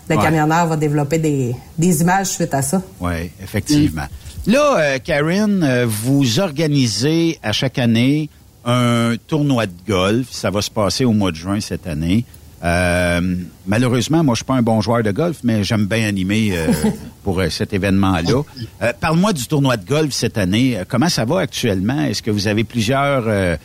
[0.09, 0.23] le Ouais.
[0.23, 2.81] camionneur va développer des, des images suite à ça.
[3.01, 4.07] Oui, effectivement.
[4.47, 8.31] Là, euh, Karen, euh, vous organisez à chaque année
[8.66, 10.26] un tournoi de golf.
[10.30, 12.24] Ça va se passer au mois de juin cette année.
[12.64, 13.20] Euh,
[13.66, 16.72] malheureusement, moi, je suis pas un bon joueur de golf, mais j'aime bien animer euh,
[17.22, 18.43] pour euh, cet événement-là.
[18.82, 20.76] Euh, Parle-moi du tournoi de golf cette année.
[20.78, 22.01] Euh, Comment ça va actuellement?
[22.02, 23.24] Est-ce que vous avez plusieurs...
[23.26, 23.56] euh,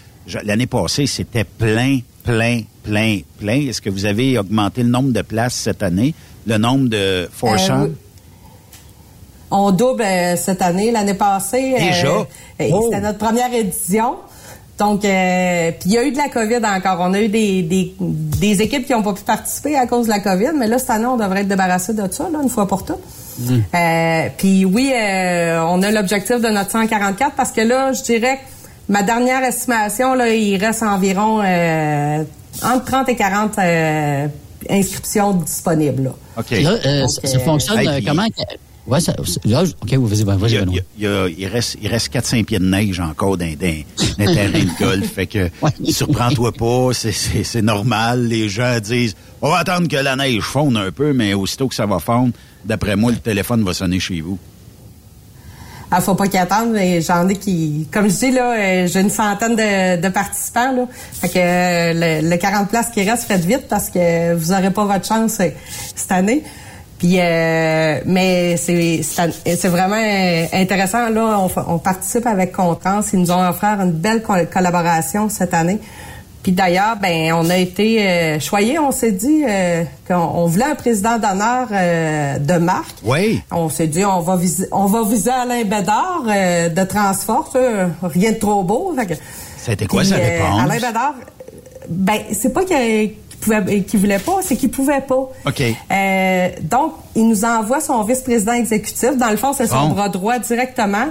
[0.44, 3.68] L'année passée, c'était plein, plein, plein, plein.
[3.68, 6.14] Est-ce que vous avez augmenté le nombre de places cette année?
[6.46, 7.92] Le nombre de oui.
[9.50, 10.04] On double
[10.38, 10.92] cette année.
[10.92, 12.08] L'année passée, euh, Déjà?
[12.08, 12.26] euh,
[12.72, 12.82] Oh!
[12.84, 14.18] c'était notre première édition.
[14.82, 16.98] Donc, euh, puis il y a eu de la COVID encore.
[17.02, 20.12] On a eu des, des, des équipes qui n'ont pas pu participer à cause de
[20.12, 22.68] la COVID, mais là, cette année, on devrait être débarrassé de ça, là, une fois
[22.68, 22.98] pour toutes.
[23.76, 28.38] Euh, puis oui, euh, on a l'objectif de notre 144 parce que là, je dirais
[28.38, 32.24] que ma dernière estimation, là, il reste environ euh,
[32.64, 34.28] entre 30 et 40 euh,
[34.68, 36.04] inscriptions disponibles.
[36.06, 36.12] Là.
[36.38, 36.52] OK.
[36.52, 38.26] Là, euh, Donc, ça, ça fonctionne Hey, comment?
[38.88, 39.14] Ouais, ça,
[39.46, 40.62] là, OK, vas-y, Il, il y a-
[40.98, 43.84] il y a- il reste, il reste 4-5 pieds de neige encore dans, dans,
[44.18, 45.12] dans de golf.
[45.14, 45.50] Fait que,
[45.92, 47.12] surprends-toi pas, c'est-
[47.62, 48.28] normal.
[48.28, 51.76] Les gens disent, on va attendre que la neige fonde un peu, mais aussitôt que
[51.76, 52.34] ça va fondre,
[52.66, 54.40] d'après moi, le téléphone va sonner chez vous.
[55.94, 59.02] Ah, faut pas qu'ils attendent, mais j'en ai qui, comme je dis là, euh, j'ai
[59.02, 60.88] une centaine de, de participants là.
[60.92, 64.72] Fait que euh, le, le 40 places qui reste, faites vite parce que vous aurez
[64.72, 65.50] pas votre chance euh,
[65.94, 66.44] cette année.
[67.02, 71.40] Puis, euh, mais c'est c'est vraiment euh, intéressant là.
[71.68, 73.02] On, participe avec Contrans.
[73.12, 75.80] Ils nous ont offert une belle co- collaboration cette année.
[76.44, 78.78] Puis d'ailleurs, ben on a été euh, choyés.
[78.78, 82.98] On s'est dit euh, qu'on on voulait un président d'honneur euh, de marque.
[83.04, 83.42] Oui.
[83.50, 87.88] On s'est dit, on va viser, on va viser Alain Bédard euh, de Transforce, euh,
[88.04, 88.96] rien de trop beau.
[89.58, 90.62] C'était quoi Puis, sa réponse?
[90.66, 91.16] Alain Bédard,
[91.90, 92.78] ben c'est pas qu'il
[93.31, 95.30] qu'il pouvait, qu'il voulait pas, c'est qu'il pouvait pas.
[95.46, 95.62] OK.
[95.92, 99.18] Euh, donc, il nous envoie son vice-président exécutif.
[99.18, 99.96] Dans le fond, c'est son Bon.
[99.96, 101.08] bras droit directement,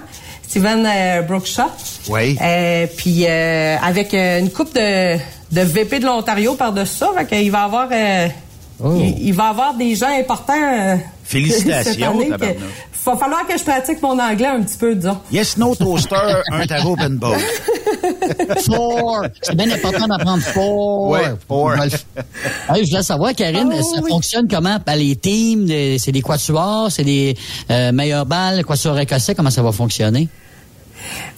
[0.49, 1.63] Steven euh, Brookshot.
[2.09, 2.39] Oui.
[2.41, 7.27] Euh, puis euh, avec euh, une coupe de, de VP de l'Ontario par-dessus ça, fait
[7.27, 8.29] qu'il va avoir euh,
[8.83, 8.95] Oh.
[8.99, 10.55] il, il va avoir des gens importants.
[10.57, 12.59] euh, Félicitations, cette année que-.
[13.05, 15.19] Va falloir que je pratique mon anglais un petit peu, disons.
[15.33, 16.17] Yes, no toaster,
[16.53, 17.37] un tarot open boat.
[18.67, 19.27] Four.
[19.43, 21.09] C'est bien important d'apprendre four.
[21.11, 21.73] Ouais, four.
[21.77, 24.11] Je voulais savoir, Karine, Ah, ça oui.
[24.11, 24.79] fonctionne comment?
[24.85, 25.67] Ben, les teams,
[25.99, 27.37] c'est des quatuors, c'est des
[27.71, 30.29] euh, meilleures balles, quatuors écossais, comment ça va fonctionner?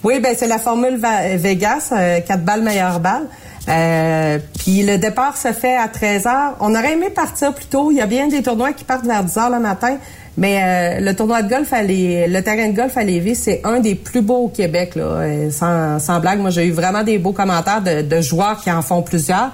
[0.03, 0.99] Oui, ben c'est la formule
[1.37, 3.27] Vegas, euh, quatre balles meilleure balle.
[3.69, 6.51] Euh, puis le départ se fait à 13 h.
[6.59, 7.91] On aurait aimé partir plus tôt.
[7.91, 9.97] Il y a bien des tournois qui partent vers 10 h le matin.
[10.37, 13.79] Mais euh, le tournoi de golf à le terrain de golf à Lévis, c'est un
[13.79, 14.95] des plus beaux au Québec.
[14.95, 18.59] Là, euh, sans, sans blague, moi j'ai eu vraiment des beaux commentaires de, de joueurs
[18.61, 19.51] qui en font plusieurs.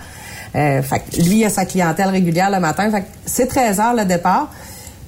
[0.55, 2.89] Euh, fait lui, il a sa clientèle régulière le matin.
[2.91, 4.51] Fait que c'est 13 heures le départ.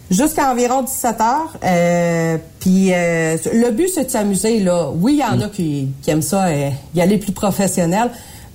[0.10, 1.58] Jusqu'à environ 17 heures.
[1.64, 4.60] Euh, puis le but, c'est de s'amuser.
[4.60, 4.90] là.
[4.94, 8.10] Oui, il y en a qui, qui aiment ça, y aller plus professionnel.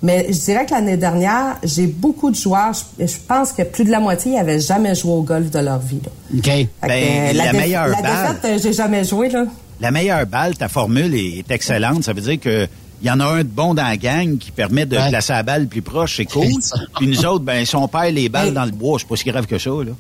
[0.06, 2.70] Mais je dirais que l'année dernière, j'ai beaucoup de joueurs.
[2.96, 5.98] Je, pense que plus de la moitié n'avaient jamais joué au golf de leur vie.
[6.32, 6.48] OK.
[6.82, 9.30] Ben, la, meilleure la défaite, euh, j'ai jamais joué.
[9.30, 9.46] Là.
[9.80, 12.04] La meilleure balle, ta formule est, excellente.
[12.04, 12.68] Ça veut dire que
[13.02, 15.42] il y en a un de bon dans la gang qui permet de placer la
[15.42, 16.46] balle plus proche, c'est cool.
[16.98, 19.28] Puis nous autres, ben, si on perd les balles dans le bois, c'est pas si
[19.28, 19.92] grave que ça, là.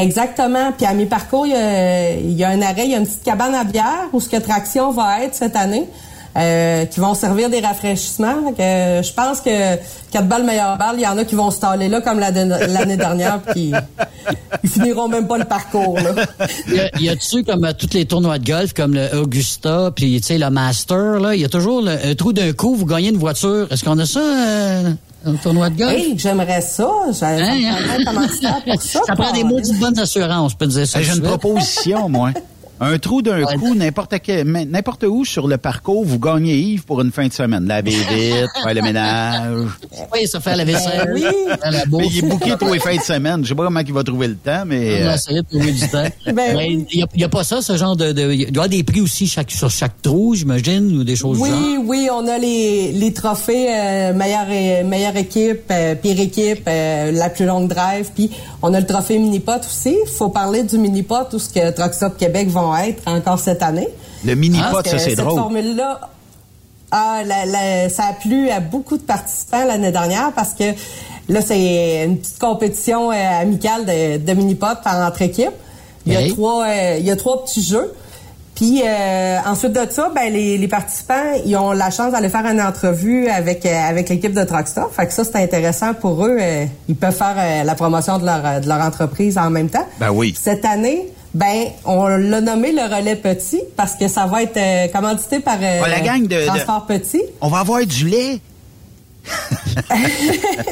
[0.00, 0.72] Exactement.
[0.72, 3.64] Puis à mi-parcours, il y, a, un arrêt, il y a une petite cabane à
[3.64, 5.86] bière où ce que Traction va être cette année.
[6.36, 8.52] Euh, qui vont servir des rafraîchissements.
[8.58, 9.76] Que, euh, je pense que
[10.10, 12.96] quatre balles meilleure balle, il y en a qui vont se taler là comme l'année
[12.96, 13.72] dernière, puis
[14.64, 15.96] ils finiront même pas le parcours.
[15.96, 16.26] Là.
[16.98, 20.38] y a-tu comme euh, tous les tournois de golf, comme le Augusta, puis tu sais
[20.38, 23.68] le Master, là, il y a toujours un trou d'un coup, vous gagnez une voiture.
[23.70, 24.20] Est-ce qu'on a ça?
[25.26, 25.92] un tournoi de golf?
[25.92, 26.90] Hey, j'aimerais ça.
[27.12, 28.12] J'aimerais hein, hein?
[28.64, 29.00] pour ça.
[29.06, 31.00] Ça prend des mots de bonne assurance, je peux te dire ça.
[31.00, 32.32] J'ai une proposition, moi.
[32.80, 34.14] Un trou d'un coup, n'importe
[34.44, 37.66] n'importe où sur le parcours, vous gagnez Yves pour une fin de semaine.
[37.66, 39.68] Laver vite, faire le ménage.
[40.12, 41.10] Oui, ça fait la vaisselle.
[41.14, 41.22] oui.
[41.62, 43.44] La mais il est bouqué tous les fins de semaine.
[43.44, 45.02] Je sais pas comment il va trouver le temps, mais.
[45.02, 46.04] On va essayer de trouver du temps.
[46.32, 48.82] ben, il n'y a, pas ça, ce genre de, de, Il doit y avoir des
[48.82, 51.58] prix aussi chaque, sur chaque trou, j'imagine, ou des choses oui, genre?
[51.60, 57.12] Oui, oui, on a les, les trophées euh, meilleure, meilleure équipe, euh, pire équipe, euh,
[57.12, 58.30] la plus longue drive, puis
[58.62, 59.96] on a le trophée mini-pot aussi.
[60.04, 63.62] Il faut parler du mini-pot, tout ce que Truck Stop Québec vont être encore cette
[63.62, 63.88] année.
[64.24, 65.32] Le mini-pot, ça, c'est drôle.
[65.32, 66.00] Cette formule-là,
[66.96, 67.22] ah,
[67.88, 70.64] ça a plu à beaucoup de participants l'année dernière parce que
[71.28, 75.50] là, c'est une petite compétition euh, amicale de, mini-pot par entre équipes.
[76.06, 77.92] Il y, a trois, euh, il y a trois petits jeux.
[78.54, 82.60] Puis euh, ensuite de ça, ben les, participants, ils ont la chance d'aller faire une
[82.60, 84.94] entrevue avec avec l'équipe de Truckstop.
[84.94, 86.38] Fait que ça c'est intéressant pour eux.
[86.88, 89.86] ils peuvent faire la promotion de leur de leur entreprise en même temps.
[89.98, 90.36] Ben oui.
[90.40, 94.86] Cette année, ben, on l'a nommé le relais petit parce que ça va être euh,
[94.88, 97.22] commandité par euh, la gang de, Transport Petit.
[97.40, 98.40] On va avoir du lait.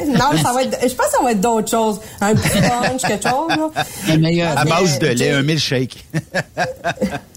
[0.07, 0.77] non, ça va être.
[0.81, 1.99] Je pense que ça va être d'autres choses.
[2.21, 3.49] Un petit punch, quelque chose.
[3.49, 4.17] Là.
[4.17, 4.57] Meilleur.
[4.57, 6.05] À base de lait, un milkshake.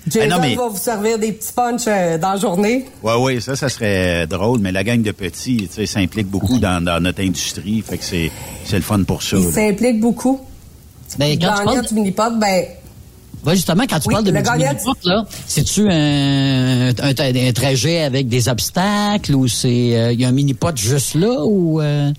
[0.07, 0.55] Jason ah, mais...
[0.55, 2.85] va vous servir des petits punch euh, dans la journée.
[3.03, 4.61] Oui, oui, ça, ça serait drôle.
[4.61, 7.83] Mais la gang de petits, tu sais, s'implique beaucoup dans, dans, notre industrie.
[7.83, 8.31] Fait que c'est
[8.73, 9.39] le fun pour ça.
[9.39, 10.43] Il s'implique beaucoup.
[11.19, 11.87] Ben, quand tu parles...
[11.87, 12.67] du mini-pot, ben,
[13.55, 19.49] justement, quand tu parles de mini-pot, là, c'est-tu un, un, trajet avec des obstacles ou
[19.49, 22.13] c'est euh, il y a un mini-pot juste là ou euh?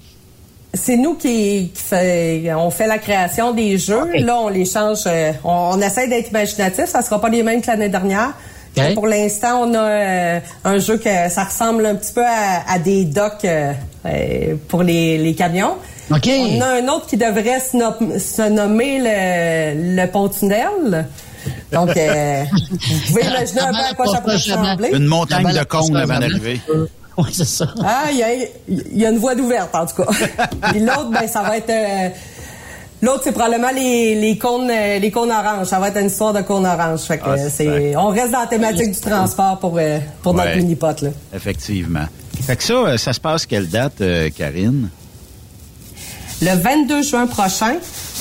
[0.74, 4.12] C'est nous qui, fait, on fait la création des jeux.
[4.20, 5.00] Là, on les change.
[5.08, 6.86] Euh, on, essaie d'être imaginatif.
[6.86, 8.34] Ça sera pas les mêmes que l'année dernière.
[8.94, 13.48] Pour l'instant, on a un jeu que ça ressemble un petit peu à, des docks
[14.68, 15.78] pour les, les camions.
[16.10, 21.08] On a un autre qui devrait se, nommer le, le pont-tunnel.
[21.72, 24.90] Donc, euh, vous pouvez imaginer un peu à quoi ça pourrait ressembler.
[24.94, 26.62] Une montagne de cônes avant d'arriver.
[27.20, 27.66] Oui, c'est ça.
[27.84, 28.28] Ah, il y a,
[28.94, 30.12] y a, une voie d'ouverte, en tout cas.
[30.70, 31.72] Puis l'autre, ben, ça va être...
[31.72, 32.10] Euh,
[33.02, 35.66] l'autre, c'est probablement les, les cônes euh, les cônes oranges.
[35.66, 37.00] Ça va être une histoire de cônes oranges.
[37.00, 39.80] Fait que, ah, c'est, on reste dans la thématique du transport pour,
[40.22, 41.02] pour notre mini-pot.
[41.02, 41.10] Là.
[41.34, 42.06] Effectivement.
[42.40, 44.04] Fait que ça, ça se passe quelle date,
[44.38, 44.90] Karine?
[46.42, 47.76] Le 22 juin prochain,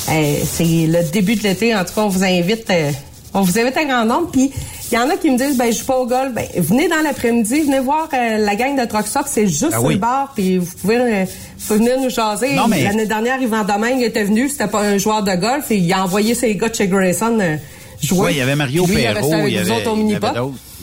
[0.08, 1.74] euh, c'est le début de l'été.
[1.74, 2.90] En tout cas, on vous invite, euh,
[3.34, 4.30] on vous invite à grand nombre.
[4.30, 4.50] Puis
[4.90, 6.32] il y en a qui me disent, ben je joue pas au golf.
[6.32, 9.24] Ben venez dans l'après-midi, venez voir euh, la gang de Truck Stop.
[9.26, 10.32] C'est juste ah sur le bar.
[10.34, 11.26] Puis vous pouvez,
[11.68, 12.54] venir nous jaser.
[12.54, 14.48] L'année dernière, Yvan Domingue était venu.
[14.48, 15.70] C'était pas un joueur de golf.
[15.70, 17.58] Et il a envoyé ses gars de chez Grayson
[18.02, 18.18] jouer.
[18.18, 19.46] Oui, il y avait Mario Perrault.
[19.46, 19.84] Il y avait,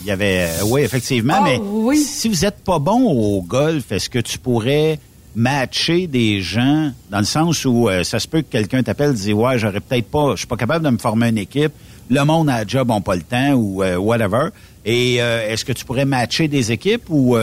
[0.03, 1.35] il y avait, oui, effectivement.
[1.38, 4.99] Ah, mais si vous êtes pas bon au golf, est-ce que tu pourrais
[5.35, 9.14] matcher des gens dans le sens où euh, ça se peut que quelqu'un t'appelle et
[9.14, 11.73] dise ouais j'aurais peut-être pas je suis pas capable de me former une équipe
[12.10, 14.49] le monde a job n'a pas le temps ou euh, whatever
[14.85, 17.35] et euh, est-ce que tu pourrais matcher des équipes ou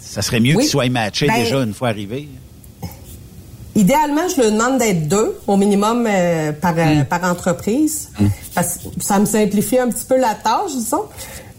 [0.00, 2.28] ça serait mieux qu'ils soient matchés ben, déjà une fois arrivés
[3.74, 6.08] Idéalement, je le demande d'être deux au minimum
[6.60, 7.04] par, hmm.
[7.08, 8.08] par entreprise.
[8.18, 8.26] Hmm.
[8.52, 11.04] Parce que ça me simplifie un petit peu la tâche, disons.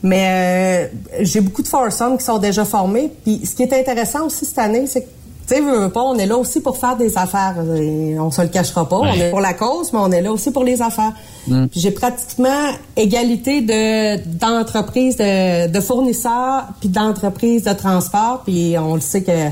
[0.01, 3.11] Mais euh, j'ai beaucoup de foursomes qui sont déjà formés.
[3.23, 5.07] Puis ce qui est intéressant aussi cette année, c'est que
[5.47, 7.55] tu sais, veux, pas, on est là aussi pour faire des affaires.
[7.75, 8.97] Et on se le cachera pas.
[8.97, 11.13] On est pour la cause, mais on est là aussi pour les affaires.
[11.47, 11.65] Mm.
[11.75, 18.43] J'ai pratiquement égalité de d'entreprises de, de fournisseurs puis d'entreprises de transport.
[18.45, 19.49] Puis on le sait que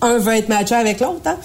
[0.00, 1.20] un veut être matché avec l'autre.
[1.26, 1.36] Hein?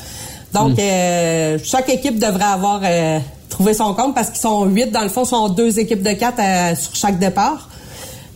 [0.53, 0.79] Donc Mm.
[0.79, 5.09] euh, chaque équipe devrait avoir euh, trouvé son compte parce qu'ils sont huit dans le
[5.09, 7.69] fond, sont deux équipes de quatre euh, sur chaque départ.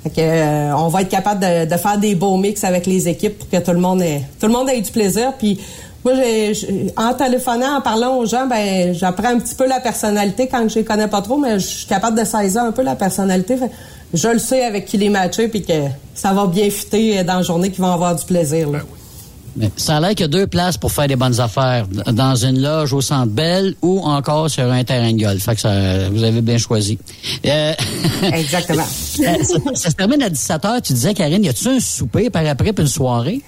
[0.04, 3.08] Fait que, euh, on va être capable de, de faire des beaux mix avec les
[3.08, 5.34] équipes pour que tout le monde ait, tout le monde ait du plaisir.
[5.38, 5.60] Puis
[6.04, 6.54] moi, j'ai,
[6.98, 10.76] en téléphonant, en parlant aux gens, ben j'apprends un petit peu la personnalité quand je
[10.76, 13.58] les connais pas trop, mais je suis capable de saisir un peu la personnalité.
[13.58, 13.70] Fait
[14.14, 15.74] je le sais avec qui les matcher, puis que
[16.16, 18.70] ça va bien fitter dans la journée, qu'ils vont avoir du plaisir.
[18.70, 18.80] Là.
[19.58, 21.86] Mais ça a l'air qu'il y a deux places pour faire des bonnes affaires.
[22.12, 25.44] Dans une loge au Centre Bell ou encore sur un terrain de golf.
[25.44, 26.98] Fait que ça, vous avez bien choisi.
[27.46, 27.74] Euh,
[28.34, 28.86] Exactement.
[28.86, 29.34] ça,
[29.76, 30.82] ça se termine à 17 h.
[30.82, 33.42] Tu disais, Karine, y a-tu un souper par après puis une soirée?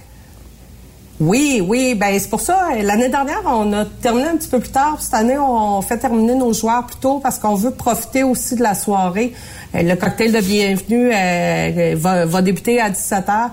[1.20, 2.70] Oui, oui, ben c'est pour ça.
[2.76, 4.96] euh, L'année dernière, on a terminé un petit peu plus tard.
[5.00, 8.62] Cette année, on fait terminer nos joueurs plus tôt parce qu'on veut profiter aussi de
[8.62, 9.32] la soirée.
[9.76, 13.50] Euh, Le cocktail de bienvenue euh, va, va débuter à 17 h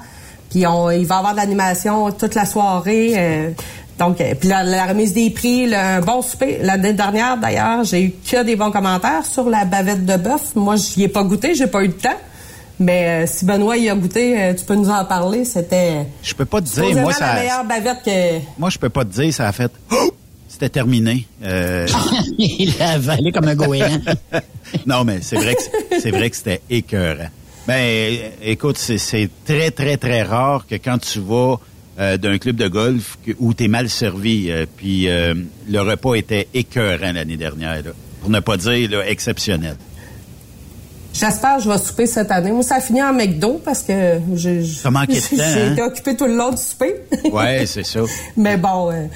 [0.52, 3.14] Puis on, il va y avoir de l'animation toute la soirée.
[3.18, 3.50] euh,
[3.98, 6.58] donc, euh, puis la, la remise des prix, le, un bon souper.
[6.62, 10.56] L'année dernière, d'ailleurs, j'ai eu que des bons commentaires sur la bavette de bœuf.
[10.56, 12.10] Moi, j'y ai pas goûté, j'ai pas eu le temps.
[12.80, 15.46] Mais euh, si Benoît y a goûté, euh, tu peux nous en parler.
[15.46, 17.36] C'était Je peux pas te dire, moi, ça.
[17.36, 18.40] la meilleure bavette que.
[18.58, 19.72] Moi, je peux pas te dire, ça a fait.
[20.50, 21.28] C'était terminé.
[21.44, 21.88] Euh,
[22.40, 24.00] Il a avalé comme un goéland.
[24.88, 25.62] non, mais c'est vrai que
[26.02, 27.30] c'est vrai que c'était écœurant.
[27.68, 31.58] Ben, écoute, c'est- très, très, très rare que quand tu vas
[32.00, 35.36] euh, d'un club de golf où tu es mal servi, euh, puis euh,
[35.70, 37.92] le repas était écœurant l'année dernière, là.
[38.22, 39.76] pour ne pas dire là, exceptionnel.
[41.14, 42.52] J'espère que je vais souper cette année.
[42.52, 44.60] Moi, ça a fini en McDo parce que j'ai
[44.90, 45.72] hein?
[45.74, 46.96] été occupée tout le long du souper.
[47.32, 48.00] Ouais, c'est ça.
[48.38, 49.08] Mais bon, euh,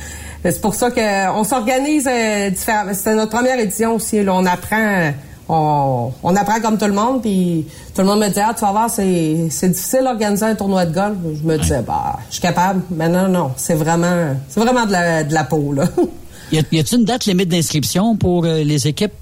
[0.43, 2.93] c'est pour ça qu'on s'organise euh, différemment.
[2.93, 4.21] C'était notre première édition aussi.
[4.21, 5.11] Là, on apprend, euh,
[5.47, 7.21] on, on apprend comme tout le monde.
[7.21, 10.55] Puis tout le monde me dit ah tu vas voir c'est c'est difficile d'organiser un
[10.55, 11.15] tournoi de golf.
[11.41, 12.81] Je me disais bah je suis capable.
[12.91, 15.85] Mais non non c'est vraiment c'est vraiment de la de la peau là.
[16.51, 19.13] Y a- y a-t-il une date limite d'inscription pour euh, les équipes?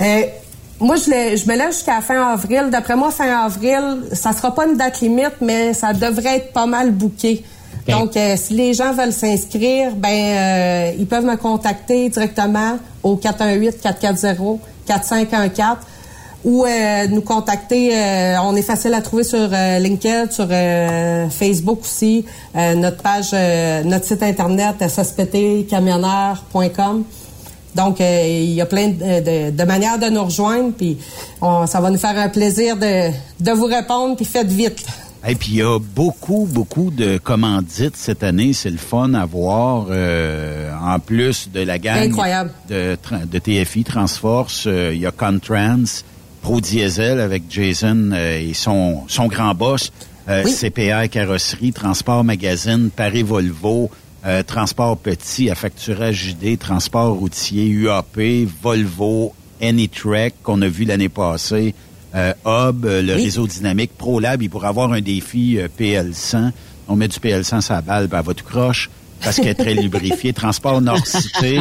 [0.00, 0.22] Euh,
[0.80, 2.68] moi, je, l'ai- je me lève jusqu'à fin avril.
[2.70, 6.66] D'après moi, fin avril, ça sera pas une date limite, mais ça devrait être pas
[6.66, 7.44] mal booké.
[7.92, 13.16] Donc, euh, si les gens veulent s'inscrire, ben, euh, ils peuvent me contacter directement au
[13.16, 14.58] 418-440-4514
[16.44, 17.90] ou euh, nous contacter.
[17.96, 22.24] euh, on est facile à trouver sur euh, LinkedIn, sur euh, Facebook aussi.
[22.54, 23.32] Notre page,
[23.84, 27.04] notre site internet, ssptcamionneur.com.
[27.74, 30.98] Donc, il y a plein de, de- de manières de nous rejoindre, puis
[31.40, 33.10] ça va nous faire un plaisir de,
[33.40, 34.84] de vous répondre, puis faites vite.
[35.26, 38.52] Et puis il y a beaucoup, beaucoup de commandites cette année.
[38.52, 39.86] C'est le fun à voir.
[39.90, 42.50] euh, en plus de la gang Incroyable.
[42.68, 42.96] de,
[43.30, 46.02] de TFI Transforce, euh, il y a Contrans,
[46.40, 49.92] Pro Diesel avec Jason euh, et son, son grand boss,
[50.28, 53.90] euh, CPR Carrosserie, Transport Magazine, Paris Volvo,
[54.24, 61.74] euh, Transport Petit, Affacturage JD, Transport Routier, UAP, Volvo, Anytrek qu'on a vu l'année passée,
[62.14, 63.24] euh, Hub, euh, le Oui.
[63.24, 66.52] réseau dynamique, ProLab, il pourrait avoir un défi euh, PL100.
[66.88, 68.88] On met du PL100 sur la balle, ben, tout croche
[69.22, 70.32] parce qu'elle est très lubrifiée.
[70.32, 71.60] Transport Nord-Cité,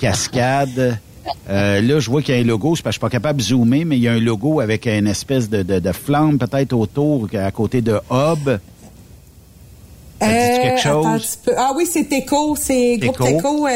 [0.00, 0.98] Cascade.
[1.48, 2.74] Euh, là, je vois qu'il y a un logo.
[2.76, 4.60] C'est parce que je suis pas capable de zoomer, mais il y a un logo
[4.60, 8.58] avec une espèce de, de, de flamme peut-être autour, à côté de Hub.
[10.20, 11.38] Quelque attends chose?
[11.56, 13.66] Ah oui, c'est Teco, c'est Groupe Teco.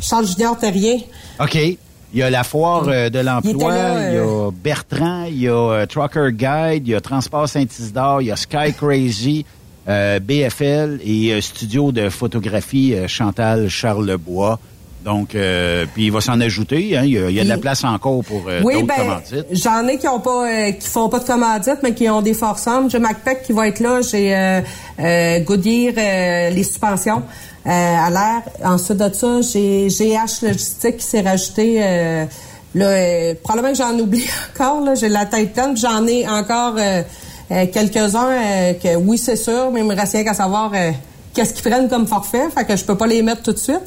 [0.00, 1.06] Charles Junior Terrier.
[1.38, 1.58] OK.
[2.12, 5.48] Il y a la foire euh, de l'emploi, il y euh, a Bertrand, il y
[5.48, 9.44] a euh, Trucker Guide, il y a Transport Saint-Isidore, il y a Sky Crazy,
[9.88, 14.58] euh, BFL et euh, studio de photographie euh, Chantal Charlebois.
[15.04, 16.96] Donc, euh, puis il va s'en ajouter.
[16.96, 18.86] Hein, il, y a, il y a de la place encore pour euh, oui, d'autres
[18.86, 19.46] ben, commandites.
[19.52, 22.34] j'en ai qui ont pas, euh, qui font pas de commandite, mais qui ont des
[22.34, 24.00] forces J'ai MacPac qui va être là.
[24.02, 24.60] J'ai euh,
[25.00, 27.22] euh, Goodyear, euh, les suspensions
[27.66, 28.42] euh, à l'air.
[28.64, 31.80] Ensuite de ça, j'ai GH Logistique qui s'est rajouté.
[31.82, 32.24] Euh,
[32.74, 34.94] là, euh, probablement que j'en oublie encore.
[34.96, 35.76] J'ai la tête pleine.
[35.76, 36.74] J'en ai encore
[37.50, 40.92] quelques-uns euh, que oui, c'est sûr, mais il me reste rien qu'à savoir euh,
[41.34, 42.48] qu'est-ce qu'ils prennent comme forfait.
[42.54, 43.82] Fait que je peux pas les mettre tout de suite.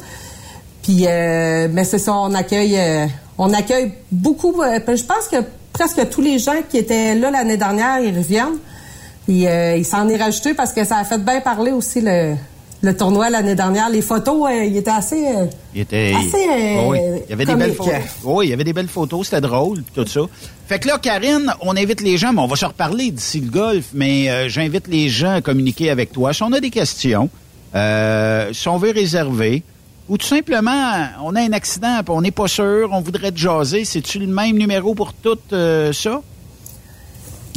[0.84, 3.06] Puis, euh, mais c'est ça, on accueille, euh,
[3.38, 4.62] on accueille beaucoup.
[4.62, 5.38] euh, je pense que
[5.72, 8.58] presque tous les gens qui étaient là l'année dernière, ils reviennent.
[9.26, 12.36] Puis, euh, il s'en est rajouté parce que ça a fait bien parler aussi le,
[12.82, 13.90] le tournoi l'année dernière.
[13.90, 15.26] Les photos, il était assez.
[15.26, 16.14] euh, Il était.
[16.14, 17.00] Assez, euh, Oh oui.
[17.28, 17.94] Il y avait des belles photos.
[18.26, 20.20] Oui, il y avait des belles photos, c'était drôle, tout ça.
[20.68, 23.50] Fait que là, Karine, on invite les gens, mais on va se reparler d'ici le
[23.50, 26.34] golf, mais j'invite les gens à communiquer avec toi.
[26.34, 27.30] Si on a des questions,
[27.76, 29.64] Euh, si on veut réserver,
[30.10, 33.38] ou tout simplement, on a un accident, puis on n'est pas sûr, on voudrait te
[33.38, 36.22] jaser, c'est-tu le même numéro pour tout euh, ça?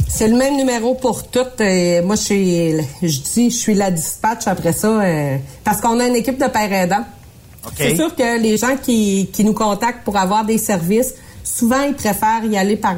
[0.07, 1.59] C'est le même numéro pour toutes.
[1.59, 2.71] Euh, moi, je suis,
[3.03, 6.47] je dis, je suis la dispatch après ça, euh, parce qu'on a une équipe de
[6.47, 7.05] pères aidants.
[7.75, 11.13] C'est sûr que les gens qui, qui nous contactent pour avoir des services,
[11.43, 12.95] souvent ils préfèrent y aller par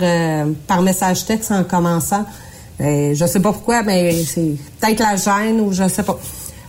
[0.67, 2.23] par message texte en commençant.
[2.81, 6.17] Euh, je sais pas pourquoi, mais c'est peut-être la gêne ou je sais pas.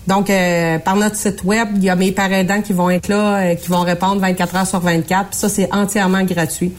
[0.07, 3.09] Donc, euh, par notre site web, il y a mes pères aidants qui vont être
[3.09, 5.31] là, euh, qui vont répondre 24 heures sur 24.
[5.31, 6.73] Puis ça, c'est entièrement gratuit.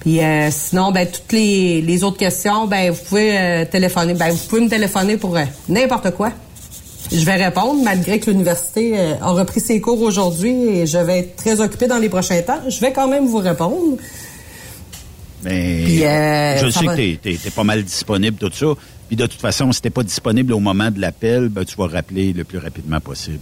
[0.00, 4.14] Puis euh, sinon, ben toutes les, les autres questions, ben vous pouvez euh, téléphoner.
[4.14, 5.38] Ben vous pouvez me téléphoner pour
[5.68, 6.32] n'importe quoi.
[7.12, 11.36] Je vais répondre, malgré que l'université a repris ses cours aujourd'hui et je vais être
[11.36, 12.58] très occupée dans les prochains temps.
[12.68, 13.96] Je vais quand même vous répondre.
[15.44, 18.66] Mais Puis, je sais va- que t'es es, pas mal disponible, tout ça.
[19.12, 21.86] Puis de toute façon, si t'es pas disponible au moment de l'appel, ben, tu vas
[21.86, 23.40] rappeler le plus rapidement possible.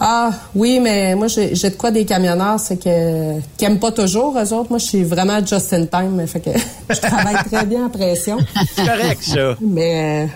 [0.00, 3.92] Ah oui, mais moi j'ai j'ai de quoi des camionneurs, c'est que qui aiment pas
[3.92, 4.70] toujours eux autres.
[4.70, 6.50] Moi, je suis vraiment just in time, fait que
[6.88, 8.38] je travaille très bien en pression.
[8.74, 9.56] C'est correct, ça.
[9.60, 10.26] Mais euh,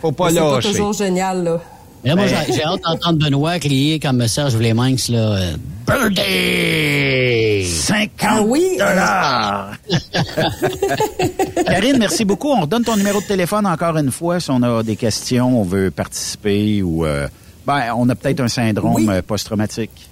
[0.00, 0.72] Faut pas c'est pas lâcher.
[0.72, 1.60] toujours génial là.
[2.04, 5.18] Là, moi, j'ai j'ai hâte d'entendre Benoît crier comme Serge Vleminx, là.
[5.36, 5.52] euh,
[5.86, 7.64] Birthday!
[7.64, 9.74] 50 Ah oui, dollars!
[11.66, 12.48] Karine, merci beaucoup.
[12.50, 15.64] On redonne ton numéro de téléphone encore une fois si on a des questions, on
[15.64, 17.04] veut participer ou...
[17.06, 17.28] euh,
[17.66, 19.06] ben, on a peut-être un syndrome Oui.
[19.08, 20.08] euh, post-traumatique.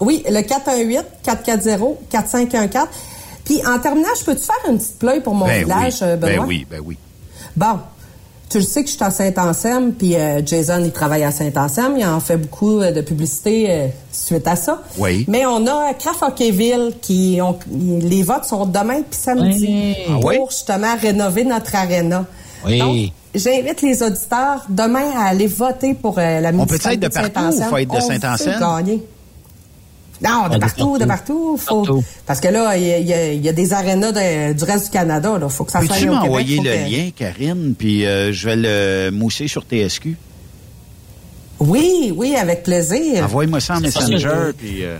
[0.00, 0.40] Oui, le
[1.24, 2.86] 418-440-4514.
[3.44, 6.06] Puis en terminant, je peux te faire une petite pleuille pour mon Ben village, oui,
[6.08, 6.46] euh, ben Benoît?
[6.46, 6.96] oui, ben oui.
[7.56, 7.78] Bon,
[8.52, 11.94] tu le sais que je suis à Saint-Anselme, puis euh, Jason, il travaille à Saint-Anselme.
[11.96, 14.82] Il en fait beaucoup euh, de publicité euh, suite à ça.
[14.98, 15.24] Oui.
[15.26, 17.58] Mais on a Craft Hockeyville qui ont...
[17.70, 19.96] Les votes sont demain puis samedi Oui.
[20.06, 20.36] Ah pour oui?
[20.50, 22.26] justement rénover notre aréna.
[22.66, 22.78] Oui.
[22.78, 22.96] Donc,
[23.34, 27.14] j'invite les auditeurs demain à aller voter pour euh, la On peut municipalité être de
[27.14, 27.70] partout ou Saint-Anselme?
[27.70, 29.00] faut être de On Saint-Anselme?
[30.22, 31.56] Non, de Ah, de partout, de partout.
[31.58, 31.82] Faut...
[31.84, 32.04] Partout.
[32.26, 35.38] Parce que là, il y, a- y y des arénas de- du reste du Canada.
[35.42, 38.32] Il faut que ça soit au Québec, m'envoyer faut le que- lien, Karine, puis euh,
[38.32, 40.16] je vais le mousser sur TSQ?
[41.60, 43.24] Oui, oui, avec plaisir.
[43.24, 44.84] Envoie-moi ça en C'est Messenger, puis...
[44.84, 44.98] euh,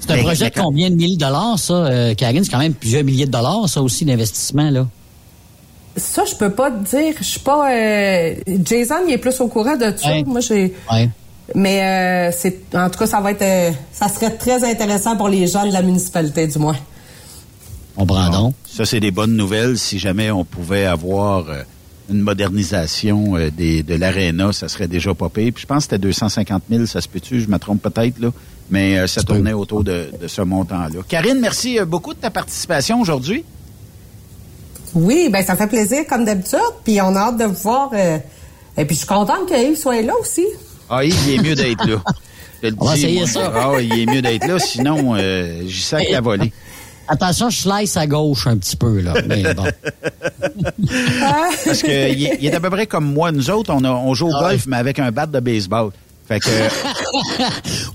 [0.00, 2.44] C'est un mais- projet de combien de milliers de dollars, ça, euh, Karine?
[2.44, 4.86] C'est quand même plusieurs milliers de dollars, ça aussi, d'investissement, là.
[5.96, 7.14] Ça, je peux pas te dire.
[7.18, 7.72] Je suis pas.
[7.72, 10.08] euh, Jason, il est plus au courant de ça.
[10.08, 10.22] Ouais.
[10.24, 10.72] Moi, j'ai.
[10.92, 11.08] Ouais.
[11.54, 11.82] Mais
[12.30, 12.74] euh, c'est.
[12.74, 13.42] En tout cas, ça va être.
[13.42, 16.76] euh, ça serait très intéressant pour les gens de la municipalité, du moins.
[17.96, 18.54] On prend donc.
[18.66, 19.78] Ça, c'est des bonnes nouvelles.
[19.78, 21.62] Si jamais on pouvait avoir euh,
[22.10, 25.52] une modernisation des, de l'aréna, ça serait déjà pas pire.
[25.54, 27.40] Puis je pense que c'était 250 000, ça se peut-tu?
[27.40, 28.28] Je me trompe peut-être, là.
[28.70, 31.00] Mais euh, ça tournait autour de, de ce montant-là.
[31.08, 33.44] Karine, merci beaucoup de ta participation aujourd'hui.
[34.94, 36.58] Oui, ben ça fait plaisir comme d'habitude.
[36.84, 37.90] Puis on a hâte de vous voir.
[37.94, 38.18] euh,
[38.76, 40.46] et puis je suis contente que Yves soit là aussi.
[40.90, 41.96] Ah, il il est mieux d'être là.
[42.62, 43.28] Je le On va dis, essayer moi.
[43.28, 43.52] ça.
[43.54, 46.52] Ah, il est mieux d'être là, sinon, euh, j'y sac la volée.
[47.06, 49.14] Attention, je slice à gauche un petit peu, là.
[49.26, 49.64] Mais bon.
[51.64, 53.32] Parce qu'il est, il est à peu près comme moi.
[53.32, 55.90] Nous autres, on, a- on joue au Ah golf, mais avec un bat de baseball.
[56.26, 56.48] Fait que,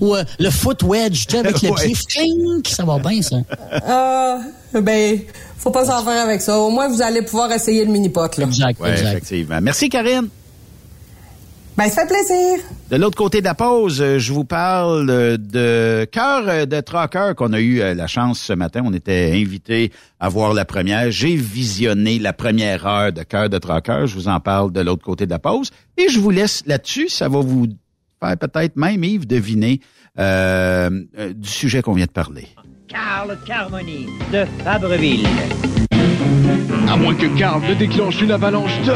[0.00, 1.92] Ou euh, le foot wedge, tu sais, avec le Ouais.
[2.08, 3.36] pied, ça va bien, ça.
[3.86, 4.38] Ah,
[4.82, 5.20] ben,
[5.58, 6.58] faut pas s'en faire avec ça.
[6.58, 8.44] Au moins, vous allez pouvoir essayer le mini-pot, là.
[8.46, 9.08] Exact, ouais, exact.
[9.10, 9.58] effectivement.
[9.62, 10.26] Merci, Karine.
[11.76, 12.64] Ben, ça fait plaisir.
[12.90, 16.80] De l'autre côté de la pause, euh, je vous parle euh, de Cœur euh, de
[16.80, 18.82] Tracker qu'on a eu la chance ce matin.
[18.84, 19.90] On était invités
[20.20, 21.10] à voir la première.
[21.10, 24.04] J'ai visionné la première heure de Cœur de Tracker.
[24.06, 25.70] Je vous en parle de l'autre côté de la pause.
[25.96, 27.08] Et je vous laisse là-dessus.
[27.08, 27.66] Ça va vous
[28.22, 29.80] faire peut-être même, Yves, deviner
[30.18, 30.90] euh,
[31.34, 32.46] du sujet qu'on vient de parler.
[32.86, 35.26] Carl Carmoni de Fabreville.
[36.88, 38.92] À moins que Karl ne déclenche une avalanche de...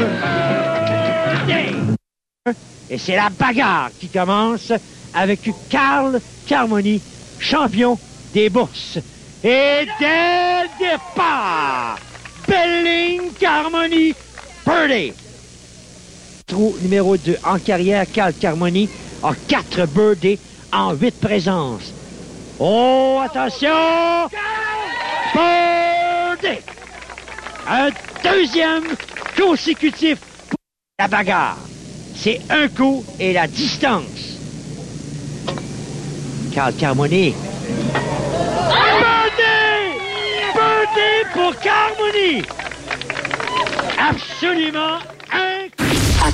[2.91, 4.73] Et c'est la bagarre qui commence
[5.15, 7.01] avec Carl Carmoni,
[7.39, 7.99] champion
[8.33, 8.99] des bourses.
[9.45, 11.99] Et dès le départ,
[12.47, 14.15] Belling Carmoni,
[14.67, 15.13] birdie.
[16.47, 18.89] Trou numéro 2 en carrière, Carl Carmoni
[19.23, 20.39] a 4 birdies
[20.73, 21.93] en 8 présences.
[22.59, 24.29] Oh, attention!
[25.35, 26.61] Birdie!
[27.69, 27.91] Un
[28.25, 28.85] deuxième
[29.37, 30.19] consécutif
[30.49, 30.59] pour
[30.99, 31.59] la bagarre.
[32.21, 34.39] C'est un coup et la distance.
[36.53, 37.33] Carl Carmoni.
[38.73, 39.45] Birdie!
[40.53, 42.43] Birdie pour Carmoni!
[43.97, 44.99] Absolument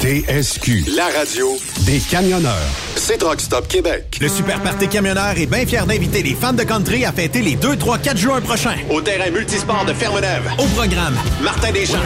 [0.00, 2.54] TSQ, la radio des camionneurs.
[2.94, 4.18] C'est Truck Stop Québec.
[4.20, 7.56] Le Super Party Camionneur est bien fier d'inviter les fans de country à fêter les
[7.56, 8.76] 2, 3, 4 juin prochains.
[8.90, 10.48] Au terrain multisport de Fermeneuve.
[10.58, 11.98] Au programme, Martin Deschamps.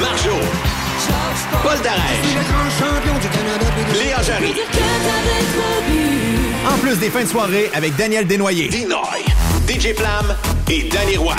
[0.00, 0.36] Marjo.
[1.62, 2.34] Paul Darèche.
[4.02, 4.54] Léa Jarry.
[6.68, 8.68] En plus des fins de soirée avec Daniel Desnoyers.
[8.68, 9.24] Dinoy.
[9.68, 10.34] DJ Flam
[10.68, 11.36] et Danny Roy.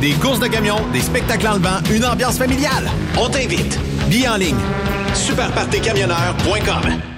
[0.00, 2.88] Des courses de camions, des spectacles en levant, une ambiance familiale.
[3.18, 3.78] On t'invite.
[4.08, 4.56] Billets en ligne.
[5.14, 7.17] Superpartycamionneur.com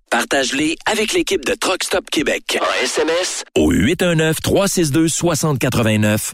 [0.11, 2.59] Partage-les avec l'équipe de Truck Stop Québec.
[2.59, 6.33] En SMS Au 819-362-6089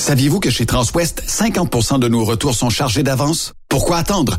[0.00, 3.52] Saviez-vous que chez Transwest, 50% de nos retours sont chargés d'avance?
[3.68, 4.38] Pourquoi attendre?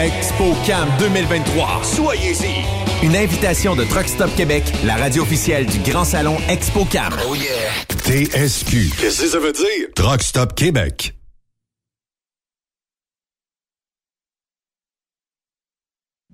[0.00, 1.80] ExpoCam 2023.
[1.84, 3.04] Soyez-y.
[3.04, 7.14] Une invitation de Truck Stop Québec, la radio officielle du Grand Salon ExpoCam.
[7.28, 7.70] Oh yeah.
[8.04, 8.96] TSQ.
[8.98, 9.88] Qu'est-ce que ça veut dire?
[9.94, 11.14] Truck Stop Québec.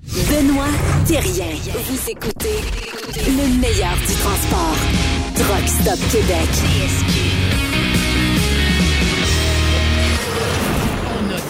[0.01, 0.67] Benoît
[1.07, 1.57] Thérien.
[1.89, 2.61] Vous écoutez
[3.27, 4.77] le meilleur du transport.
[5.35, 6.49] Truck Stop Québec.
[7.63, 7.66] On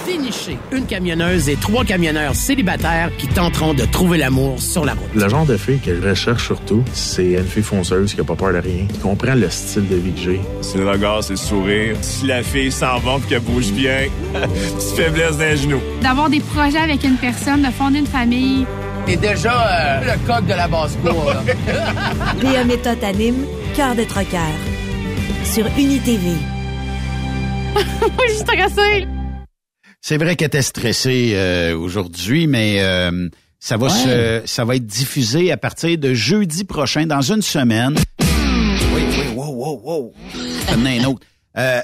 [0.06, 4.92] a déniché une camionneuse et trois camionneurs célibataires qui tenteront de trouver l'amour sur la
[4.94, 5.08] route.
[5.14, 8.34] Le genre de fille que je recherche surtout, c'est une fille fonceuse qui a pas
[8.36, 10.40] peur de rien, qui comprend le style de vie que j'ai.
[10.60, 11.96] C'est le regard, c'est le sourire.
[12.00, 15.80] Si la fille s'en va et qu'elle bouge bien, petite faiblesse d'un genou.
[16.02, 18.66] D'avoir des projets avec une personne, de fonder une famille.
[19.06, 21.32] T'es déjà euh, le coq de la basse-cour.
[21.32, 21.42] là.
[22.42, 23.44] Léa Méthode anime
[23.76, 24.40] Cœur de troqueur
[25.44, 26.30] sur UniTV.
[27.76, 29.06] je suis stressée.
[30.08, 33.28] C'est vrai qu'elle était stressée euh, aujourd'hui, mais euh,
[33.58, 37.96] ça va se, ça va être diffusé à partir de jeudi prochain, dans une semaine.
[38.94, 40.12] Oui, oui, wow, wow, wow.
[40.68, 41.26] Un autre.
[41.58, 41.80] Euh,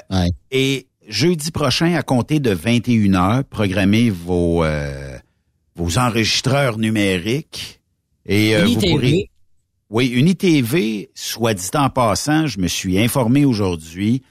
[0.51, 5.17] Et jeudi prochain, à compter de 21h, programmez vos, euh,
[5.75, 7.81] vos enregistreurs numériques.
[8.25, 9.29] Et euh, vous pourrez...
[9.89, 14.21] Oui, UniTV, soit dit en passant, je me suis informé aujourd'hui,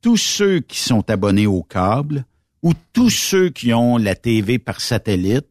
[0.00, 2.24] tous ceux qui sont abonnés au câble
[2.62, 5.46] ou tous ceux qui ont la TV par satellite,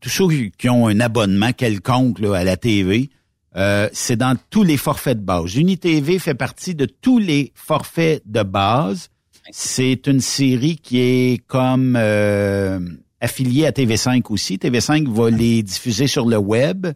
[0.00, 3.10] tous ceux qui ont un abonnement quelconque là, à la TV,
[3.56, 5.56] euh, c'est dans tous les forfaits de base.
[5.56, 9.08] UniTV fait partie de tous les forfaits de base.
[9.50, 12.78] C'est une série qui est comme euh,
[13.20, 14.56] affiliée à TV5 aussi.
[14.56, 16.86] TV5 va les diffuser sur le web.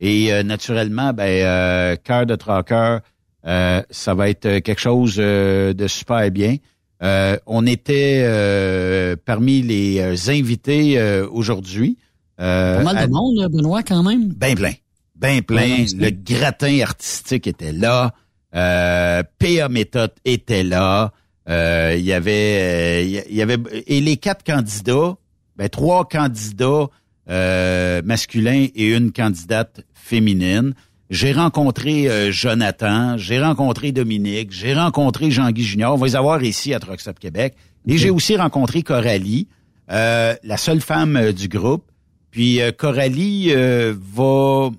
[0.00, 3.00] Et euh, naturellement, ben, euh, Cœur de Traqueur,
[3.46, 6.56] euh, ça va être quelque chose euh, de super bien.
[7.02, 11.96] Euh, on était euh, parmi les euh, invités euh, aujourd'hui.
[12.40, 14.28] Euh, Pas mal à- de monde, Benoît, quand même.
[14.28, 14.72] ben plein.
[15.16, 15.84] Ben plein.
[15.96, 18.14] Le gratin artistique était là.
[18.54, 21.12] Euh, PA Méthode était là.
[21.48, 25.16] Euh, Il y avait, il y avait et les quatre candidats,
[25.56, 26.86] ben trois candidats
[27.30, 30.74] euh, masculins et une candidate féminine.
[31.10, 35.94] J'ai rencontré euh, Jonathan, j'ai rencontré Dominique, j'ai rencontré Jean-Guy Junior.
[35.94, 37.54] On va les avoir ici à Truck Stop Québec.
[37.86, 39.48] Et j'ai aussi rencontré Coralie,
[39.90, 41.90] euh, la seule femme euh, du groupe.
[42.30, 44.70] Puis euh, Coralie euh, va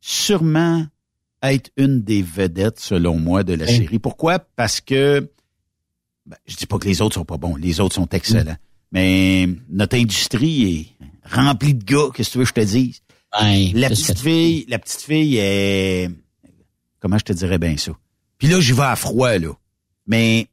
[0.00, 0.84] sûrement
[1.42, 4.00] être une des vedettes, selon moi, de la série.
[4.00, 4.40] Pourquoi?
[4.40, 5.30] Parce que,
[6.26, 8.56] ben, je dis pas que les autres sont pas bons, les autres sont excellents.
[8.90, 13.00] Mais notre industrie est remplie de gars, qu'est-ce que tu veux que je te dise?
[13.38, 16.10] Ben, la petite fille, la petite fille est,
[17.00, 17.92] comment je te dirais bien ça?
[18.38, 19.52] Puis là, j'y vais à froid, là.
[20.06, 20.48] Mais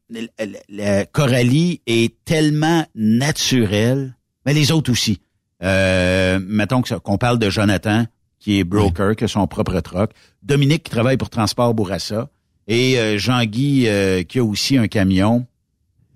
[0.70, 4.16] la Coralie est tellement naturelle,
[4.46, 5.20] mais les autres aussi.
[5.64, 8.06] Euh, mettons qu'on parle de Jonathan,
[8.40, 10.12] qui est broker, qui a son propre troc.
[10.44, 12.30] Dominique, qui travaille pour Transport Bourassa.
[12.68, 15.46] Et euh, Jean-Guy, euh, qui a aussi un camion.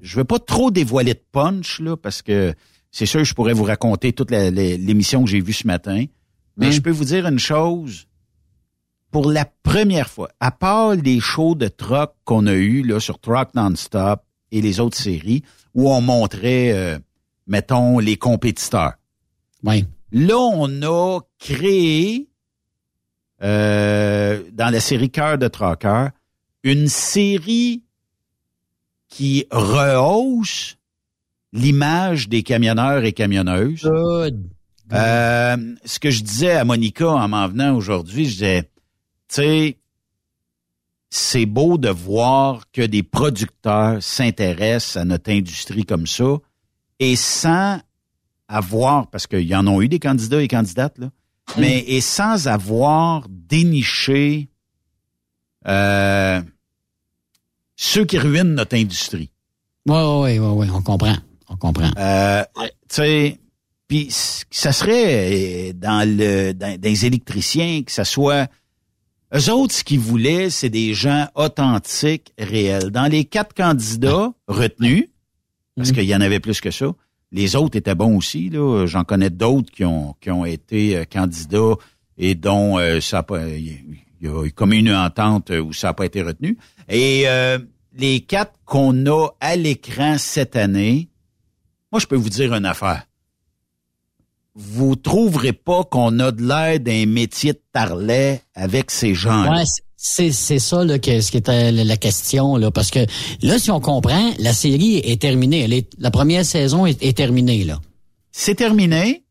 [0.01, 2.53] Je veux pas trop dévoiler de punch, là, parce que
[2.91, 6.05] c'est sûr, je pourrais vous raconter toute l'émission que j'ai vue ce matin.
[6.57, 6.71] Mais Hum.
[6.71, 8.07] je peux vous dire une chose.
[9.11, 13.19] Pour la première fois, à part les shows de truck qu'on a eu là, sur
[13.19, 14.21] Truck Non-Stop
[14.51, 15.43] et les autres séries,
[15.75, 16.99] où on montrait, euh,
[17.47, 18.93] mettons, les compétiteurs.
[19.63, 19.85] Oui.
[20.11, 22.27] Là, on a créé,
[23.41, 26.07] euh, dans la série Cœur de Trucker,
[26.63, 27.83] une série
[29.09, 30.77] qui rehausse
[31.51, 33.87] l'image des camionneurs et camionneuses.
[34.93, 38.63] Euh, ce que je disais à Monica en m'en venant aujourd'hui, je disais,
[39.27, 39.77] tu sais,
[41.09, 46.37] c'est beau de voir que des producteurs s'intéressent à notre industrie comme ça
[46.99, 47.79] et sans
[48.47, 51.09] avoir, parce qu'il y en ont eu des candidats et candidates, là,
[51.57, 54.49] mais et sans avoir déniché
[55.67, 56.41] euh,
[57.75, 59.31] ceux qui ruinent notre industrie.
[59.87, 61.15] Oui, oui, oui, oui, on comprend.
[61.49, 61.91] On comprend.
[61.97, 63.39] Euh, tu sais,
[63.93, 68.47] puis ça serait euh, dans le dans, dans les électriciens que ça soit
[69.35, 72.89] eux autres ce qu'ils voulaient, c'est des gens authentiques, réels.
[72.89, 75.09] Dans les quatre candidats retenus,
[75.75, 76.87] parce qu'il y en avait plus que ça,
[77.31, 78.49] les autres étaient bons aussi.
[78.49, 81.75] Là, j'en connais d'autres qui ont qui ont été euh, candidats
[82.17, 85.89] et dont euh, ça a pas, il y a eu comme une entente où ça
[85.89, 86.57] n'a pas été retenu.
[86.89, 87.59] Et euh,
[87.95, 91.09] les quatre qu'on a à l'écran cette année,
[91.91, 93.05] moi, je peux vous dire une affaire.
[94.55, 99.63] Vous trouverez pas qu'on a de l'air d'un métier de tarlet avec ces gens Ouais,
[99.95, 102.99] c'est c'est ça là, que, ce qui était la question là, parce que
[103.41, 105.61] là, si on comprend, la série est terminée.
[105.61, 107.81] Elle est, la première saison est, est terminée là.
[108.31, 109.23] C'est terminé.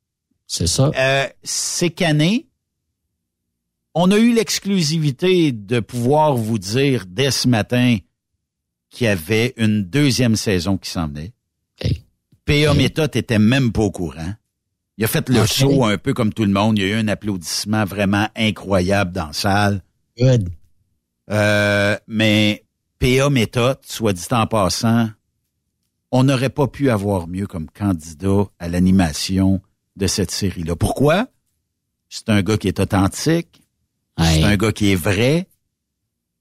[0.46, 0.90] C'est ça.
[0.96, 2.48] Euh, c'est cané.
[3.94, 7.98] On a eu l'exclusivité de pouvoir vous dire dès ce matin
[8.90, 11.32] qu'il y avait une deuxième saison qui s'en venait.
[12.44, 12.74] P.A.
[12.74, 14.34] Méthode était même pas au courant.
[14.98, 15.46] Il a fait le Ok.
[15.46, 16.78] show un peu comme tout le monde.
[16.78, 19.82] Il y a eu un applaudissement vraiment incroyable dans la salle.
[20.18, 20.50] Good.
[21.30, 22.64] Euh, mais
[22.98, 25.08] PA Méthode, soit dit en passant,
[26.10, 29.60] on n'aurait pas pu avoir mieux comme candidat à l'animation
[29.96, 30.76] de cette série-là.
[30.76, 31.26] Pourquoi?
[32.08, 33.62] C'est un gars qui est authentique.
[34.18, 35.48] C'est un gars qui est vrai.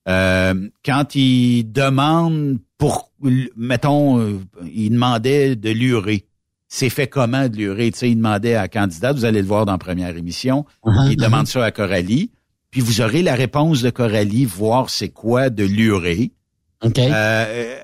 [0.09, 3.11] Euh, quand il demande pour,
[3.55, 6.25] mettons, euh, il demandait de lurer.
[6.73, 7.91] C'est fait comment de lurer?
[7.91, 10.65] Tu sais, il demandait à la candidate, vous allez le voir dans la première émission,
[10.85, 12.31] Uh-huh, il demande ça à Coralie,
[12.69, 16.31] puis vous aurez la réponse de Coralie, voir c'est quoi de lurer.
[16.81, 16.97] OK.
[16.97, 17.75] Euh,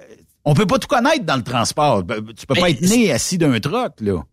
[0.45, 2.03] on peut pas tout connaître dans le transport.
[2.37, 4.23] Tu peux pas être né assis d'un truck, là.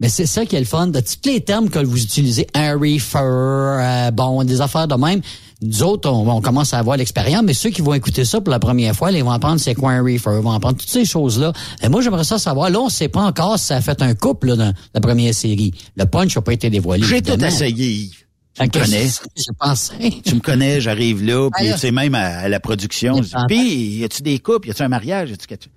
[0.00, 0.86] Mais c'est ça qui est le fun.
[0.88, 5.20] De tous les termes que vous utilisez, un reefer, euh, bon, des affaires de même.
[5.60, 8.52] Nous autres, on, on commence à avoir l'expérience, mais ceux qui vont écouter ça pour
[8.52, 11.04] la première fois, ils vont apprendre c'est quoi un reefer, ils vont apprendre toutes ces
[11.04, 11.52] choses-là.
[11.82, 12.70] Et moi, j'aimerais ça savoir.
[12.70, 15.34] Là, on sait pas encore si ça a fait un couple là, dans la première
[15.34, 15.74] série.
[15.96, 17.04] Le punch n'a pas été dévoilé.
[17.04, 18.10] J'ai tout essayé.
[18.54, 19.08] Tu me connais.
[19.36, 20.12] Je pensais.
[20.24, 24.04] Tu me connais, j'arrive là, puis tu sais, même à, à la production, puis, y
[24.04, 25.68] a-tu des couples, y a-tu un mariage, y a-tu?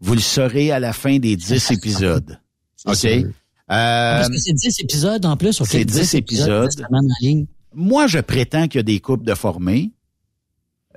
[0.00, 2.38] Vous le saurez à la fin des dix épisodes.
[2.86, 2.94] OK?
[2.96, 3.24] sûr.
[3.70, 5.62] Euh, Parce que c'est 10 épisodes en plus.
[5.64, 6.70] c'est 10 épisodes.
[6.70, 7.46] ça mène en ligne.
[7.72, 9.92] Moi, je prétends qu'il y a des couples de formés,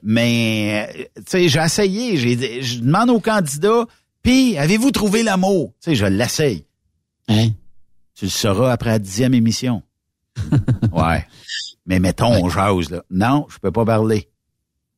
[0.03, 3.85] mais, tu sais, j'ai essayé, j'ai, je demande aux candidats,
[4.21, 5.73] puis, avez-vous trouvé l'amour?
[5.81, 6.65] Tu sais, je l'essaye.
[7.29, 7.49] Hein?
[8.13, 9.81] Tu le sauras après la dixième émission.
[10.91, 11.25] ouais.
[11.85, 13.03] Mais mettons, on jase, là.
[13.09, 14.27] Non, je peux pas parler.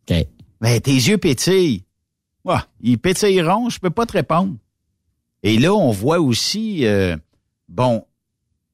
[0.10, 0.26] OK.
[0.62, 1.84] Mais tes yeux pétillent.
[2.44, 4.56] Ouais, ils pétilleront, je peux pas te répondre.
[5.44, 7.16] Et là, on voit aussi, euh,
[7.70, 8.06] bon,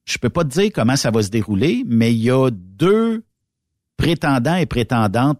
[0.05, 3.23] je peux pas te dire comment ça va se dérouler, mais il y a deux
[3.97, 5.39] prétendants et prétendantes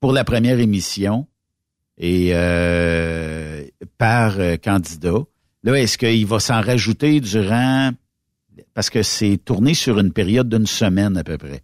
[0.00, 1.26] pour la première émission
[1.98, 3.64] et euh,
[3.96, 5.24] par euh, candidat.
[5.62, 7.90] Là, est-ce qu'il va s'en rajouter durant
[8.74, 11.62] parce que c'est tourné sur une période d'une semaine à peu près.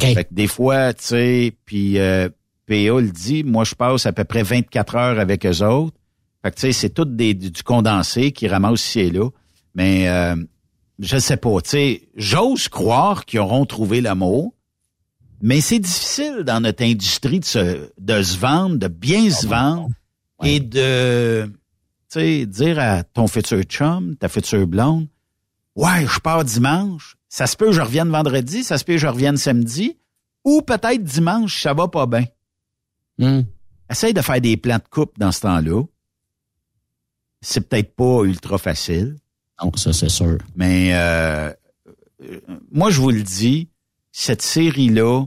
[0.00, 2.28] Fait que des fois, tu sais, puis euh,
[2.66, 5.96] PA le dit, moi je passe à peu près 24 heures avec eux autres.
[6.42, 9.28] Fait que tu sais, c'est tout des, du condensé qui ramasse ici et là.
[9.76, 10.34] Mais euh,
[10.98, 14.54] je sais pas, tu sais, j'ose croire qu'ils auront trouvé l'amour.
[15.42, 19.90] Mais c'est difficile dans notre industrie de se, de se vendre, de bien se vendre
[20.42, 21.52] et de, tu
[22.08, 25.08] sais, dire à ton futur chum, ta future blonde,
[25.74, 28.98] ouais, je pars dimanche, ça se peut que je revienne vendredi, ça se peut que
[28.98, 29.98] je revienne samedi,
[30.42, 32.24] ou peut-être dimanche, ça va pas bien.
[33.18, 33.42] Hmm.
[33.90, 35.82] Essaye de faire des plans de coupe dans ce temps-là.
[37.42, 39.16] C'est peut-être pas ultra facile.
[39.62, 40.38] Non, ça c'est sûr.
[40.54, 41.52] Mais euh,
[42.70, 43.68] moi, je vous le dis,
[44.12, 45.24] cette série-là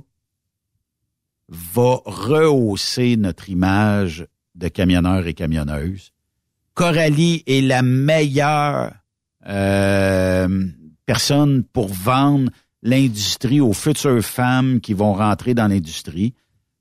[1.50, 6.12] va rehausser notre image de camionneurs et camionneuses.
[6.74, 8.94] Coralie est la meilleure
[9.48, 10.68] euh,
[11.06, 12.52] personne pour vendre
[12.82, 16.34] l'industrie aux futures femmes qui vont rentrer dans l'industrie.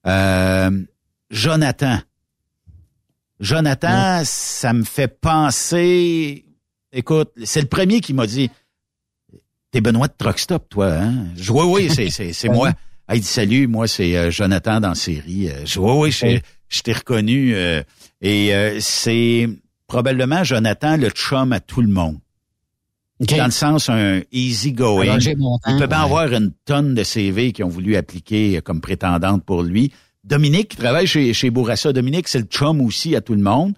[0.06, 0.70] Euh,
[1.30, 1.98] Jonathan.
[3.40, 6.47] Jonathan, ça me fait penser.
[6.92, 8.50] Écoute, c'est le premier qui m'a dit
[9.70, 11.26] T'es Benoît de Truckstop, toi, hein?
[11.36, 12.72] Je oui, oui, c'est, moi.
[13.06, 15.48] Ah, il dit salut, moi c'est euh, Jonathan dans la série.
[15.48, 17.54] Euh, je oui, oui, je, t'ai reconnu.
[17.54, 17.82] euh,
[18.20, 19.48] et euh, c'est
[19.86, 22.18] probablement Jonathan le chum à tout le monde.
[23.20, 25.18] Dans le sens un easy going.
[25.18, 25.36] Il
[25.78, 25.94] peut bien ouais.
[25.94, 29.90] avoir une tonne de CV qui ont voulu appliquer comme prétendante pour lui.
[30.22, 31.92] Dominique qui travaille chez, chez Bourassa.
[31.92, 33.72] Dominique, c'est le chum aussi à tout le monde.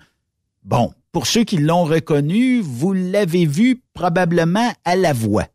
[0.65, 5.47] Bon, pour ceux qui l'ont reconnu, vous l'avez vu probablement à la voix.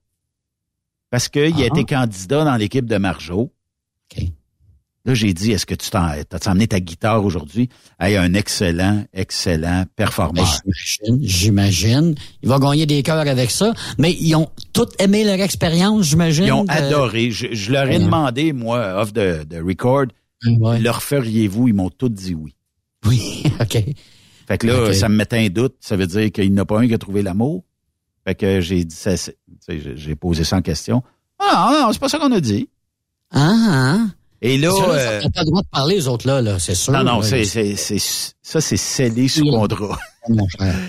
[1.11, 1.65] Parce qu'il a Ah.
[1.68, 3.52] été candidat dans l'équipe de Margeau.
[5.07, 7.69] Là, j'ai dit, est-ce que tu t'en, t'as amené ta guitare aujourd'hui?
[7.99, 10.44] Hey, un excellent, excellent performeur.
[10.65, 12.15] Ben, J'imagine, J'imagine.
[12.41, 13.72] Il va gagner des cœurs avec ça.
[13.99, 16.45] Mais ils ont tous aimé leur expérience, j'imagine.
[16.45, 17.30] Ils ont de- adoré.
[17.30, 18.03] Je, je leur ai Ouais.
[18.03, 20.06] demandé, moi, off de, de record,
[20.41, 21.68] leur feriez-vous?
[21.68, 22.56] Ils m'ont tous dit oui.
[23.06, 23.84] Oui, OK.
[24.47, 25.76] Fait que là, ça me mettait un doute.
[25.80, 27.63] Ça veut dire qu'il n'y en a pas un qui a trouvé l'amour.
[28.26, 29.11] Fait que j'ai dit, ça,
[29.67, 31.03] j'ai- posé ça en question.
[31.39, 32.69] Ah, non, c'est pas ça qu'on a dit.
[33.31, 33.97] Ah, ah.
[34.41, 36.93] Et là, euh, pas le droit de parler, les autres, là, là c'est sûr.
[36.93, 39.97] non, non, c'est, c'est, c'est- ça, c'est scellé sous contrat.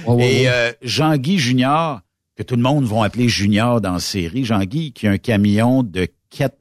[0.07, 2.01] Ouais, Et euh, Jean-Guy Junior,
[2.37, 5.83] que tout le monde va appeler Junior dans la série, Jean-Guy qui a un camion
[5.83, 6.57] de 4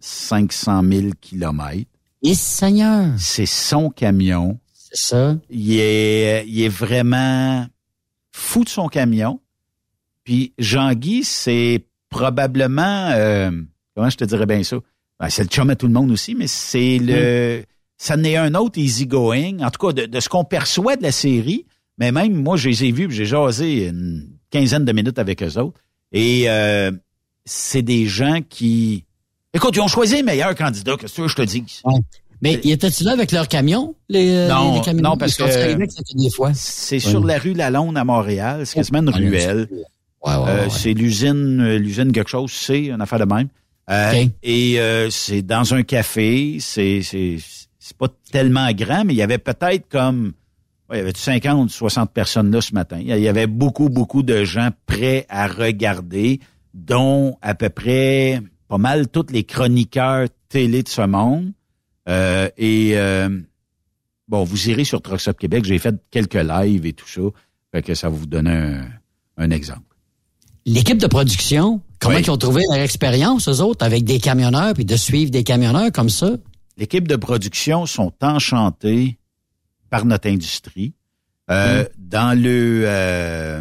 [0.00, 1.90] 500 000 kilomètres.
[2.22, 3.08] Et Seigneur.
[3.18, 4.58] C'est son camion.
[4.92, 5.36] Ça.
[5.50, 7.66] Il est, il est vraiment
[8.32, 9.40] fou de son camion.
[10.24, 13.50] Puis Jean-Guy, c'est probablement, euh,
[13.94, 14.76] comment je te dirais bien ça?
[15.18, 17.64] Ben, c'est le chum à tout le monde aussi, mais c'est le,
[17.96, 19.60] ça n'est un autre easygoing.
[19.60, 21.66] En tout cas, de, de ce qu'on perçoit de la série.
[21.98, 25.58] Mais même moi, je les ai vus, j'ai jasé une quinzaine de minutes avec eux
[25.58, 25.80] autres.
[26.10, 26.90] Et euh,
[27.44, 29.04] c'est des gens qui,
[29.52, 30.96] écoute, ils ont choisi les meilleurs candidats.
[30.96, 31.82] Qu'est-ce que tu veux que je te dise?
[32.42, 35.02] Mais ils étaient-tu là avec leur camion, les, euh, Non, les, les camions?
[35.02, 35.44] non, parce que
[36.54, 38.66] c'est sur la rue Lalonde à Montréal.
[38.66, 39.68] C'est quasiment une Ah, ruelle.
[39.70, 40.70] Ouais, ouais, Euh, ouais.
[40.70, 43.48] C'est l'usine, euh, l'usine quelque chose, c'est une affaire de même.
[43.90, 44.26] Euh.
[44.42, 46.58] Et euh, c'est dans un café.
[46.60, 47.38] C'est c'est
[47.78, 50.32] c'est pas tellement grand, mais il y avait peut-être comme
[50.90, 52.98] ouais, il y avait 50, 60 personnes là ce matin.
[53.00, 56.38] Il y avait beaucoup, beaucoup de gens prêts à regarder,
[56.74, 61.50] dont à peu près pas mal tous les chroniqueurs télé de ce monde.
[62.08, 63.28] Euh, et euh,
[64.28, 65.64] bon, vous irez sur Trucks Up Québec.
[65.64, 67.20] J'ai fait quelques lives et tout ça.
[67.72, 68.88] Fait que ça va vous donner un,
[69.36, 69.82] un exemple.
[70.66, 72.22] L'équipe de production, comment Oui.
[72.24, 75.90] ils ont trouvé leur expérience, eux autres, avec des camionneurs, puis de suivre des camionneurs
[75.92, 76.32] comme ça?
[76.76, 79.18] L'équipe de production sont enchantés
[79.90, 80.94] par notre industrie.
[81.50, 83.60] Euh, Dans le euh,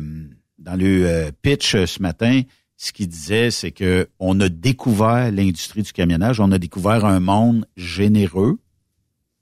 [0.60, 2.42] dans le euh, pitch ce matin,
[2.82, 7.20] ce qu'il disait, c'est que on a découvert l'industrie du camionnage, on a découvert un
[7.20, 8.58] monde généreux.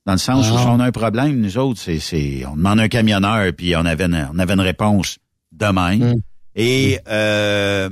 [0.06, 2.82] Dans le sens où si on a un problème, nous autres, c'est, c'est on demande
[2.82, 5.20] un camionneur puis on avait une, on avait une réponse
[5.54, 6.20] de même.
[6.54, 7.90] Et euh,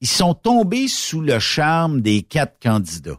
[0.00, 3.18] ils sont tombés sous le charme des quatre candidats.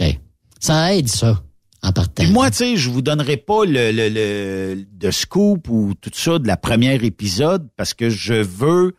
[0.00, 0.18] OK.
[0.60, 1.42] Ça aide, ça,
[1.82, 2.22] en partant.
[2.22, 6.10] Puis moi, tu sais, je vous donnerai pas le, le, le de scoop ou tout
[6.14, 8.94] ça de la première épisode parce que je veux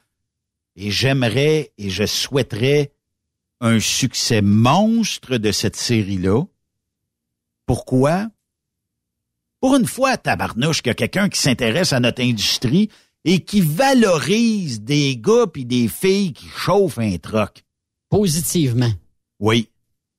[0.76, 2.92] et j'aimerais et je souhaiterais
[3.62, 6.44] un succès monstre de cette série-là.
[7.66, 8.30] Pourquoi?
[9.60, 12.90] Pour une fois, tabarnouche, qu'il y a quelqu'un qui s'intéresse à notre industrie
[13.24, 17.64] et qui valorise des gars puis des filles qui chauffent un troc.
[18.10, 18.92] Positivement.
[19.40, 19.70] Oui.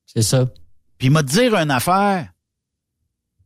[0.07, 0.49] C'est ça.
[0.99, 2.33] Puis m'a dire une affaire,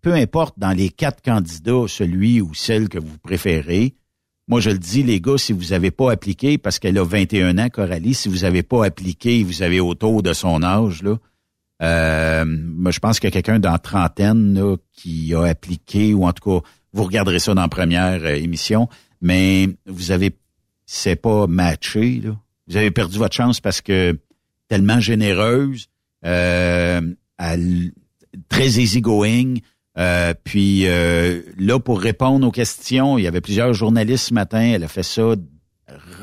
[0.01, 3.95] peu importe dans les quatre candidats, celui ou celle que vous préférez,
[4.51, 7.56] moi je le dis, les gars, si vous n'avez pas appliqué, parce qu'elle a 21
[7.59, 11.16] ans, Coralie, si vous n'avez pas appliqué, vous avez autour de son âge, là,
[11.82, 16.27] euh, moi, je pense qu'il y a quelqu'un dans trentaine là, qui a appliqué, ou
[16.27, 18.89] en tout cas, vous regarderez ça dans la première euh, émission,
[19.22, 20.36] mais vous avez,
[20.85, 22.36] c'est pas matché, là.
[22.68, 24.18] Vous avez perdu votre chance parce que
[24.68, 25.86] tellement généreuse,
[26.27, 27.01] euh,
[27.39, 27.93] elle-
[28.48, 29.56] très easygoing.
[30.01, 34.60] Euh, puis euh, là, pour répondre aux questions, il y avait plusieurs journalistes ce matin.
[34.60, 35.35] Elle a fait ça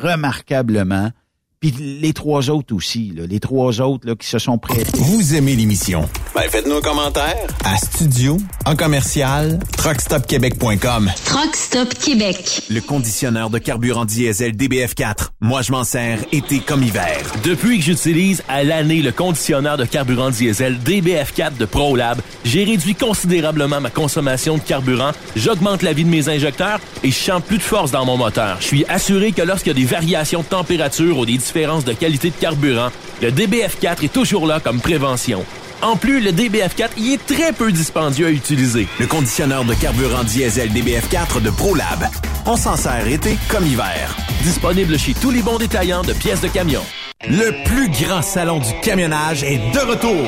[0.02, 1.12] remarquablement.
[1.60, 4.92] Puis les trois autres aussi, là, les trois autres là, qui se sont prêtés.
[4.94, 6.08] Vous aimez l'émission?
[6.36, 7.36] Ben, faites-nous un commentaire
[7.66, 11.12] à studio en commercial truckstopquebec.com.
[11.26, 12.62] Truck Stop Québec.
[12.70, 15.30] Le conditionneur de carburant diesel DBF4.
[15.42, 17.18] Moi, je m'en sers été comme hiver.
[17.44, 22.94] Depuis que j'utilise à l'année le conditionneur de carburant diesel DBF4 de ProLab, j'ai réduit
[22.94, 27.58] considérablement ma consommation de carburant, j'augmente la vie de mes injecteurs et je sens plus
[27.58, 28.58] de force dans mon moteur.
[28.60, 31.94] Je suis assuré que lorsqu'il y a des variations de température ou des différences de
[31.94, 32.90] qualité de carburant,
[33.22, 35.46] le DBF4 est toujours là comme prévention.
[35.82, 38.88] En plus, le DBF4 y est très peu dispendieux à utiliser.
[39.00, 42.08] Le conditionneur de carburant diesel DBF4 de ProLab.
[42.46, 44.16] On s'en sert été comme hiver.
[44.44, 46.82] Disponible chez tous les bons détaillants de pièces de camion.
[47.30, 50.28] Le plus grand salon du camionnage est de retour.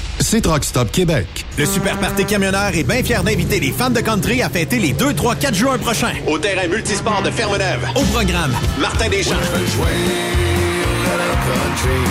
[0.21, 1.45] C'est Truck Stop Québec.
[1.57, 4.93] Le Super Party Camionneur est bien fier d'inviter les fans de country à fêter les
[4.93, 6.13] 2, 3, 4 juin prochains.
[6.27, 7.87] Au terrain multisport de Fermeneuve.
[7.95, 9.35] Au programme, Martin Deschamps.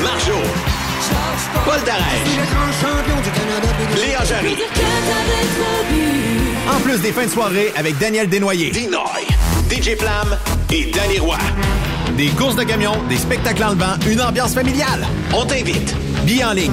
[0.03, 0.32] Marjo.
[1.65, 2.05] Paul Darèche.
[3.97, 4.57] Léa Jarry.
[6.69, 8.70] en plus des fins de soirée avec Daniel Desnoyers.
[8.70, 9.27] Dinoy.
[9.70, 10.37] DJ Flamme
[10.73, 11.39] et Danny Roy.
[12.16, 15.07] Des courses de camions, des spectacles en levant, une ambiance familiale.
[15.32, 15.95] On t'invite.
[16.24, 16.73] Billets en ligne.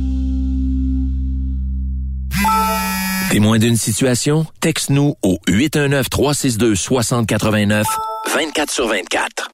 [3.31, 4.47] Témoin d'une situation?
[4.61, 7.85] Texte-nous au 819-362-6089,
[8.33, 9.45] 24 sur 24.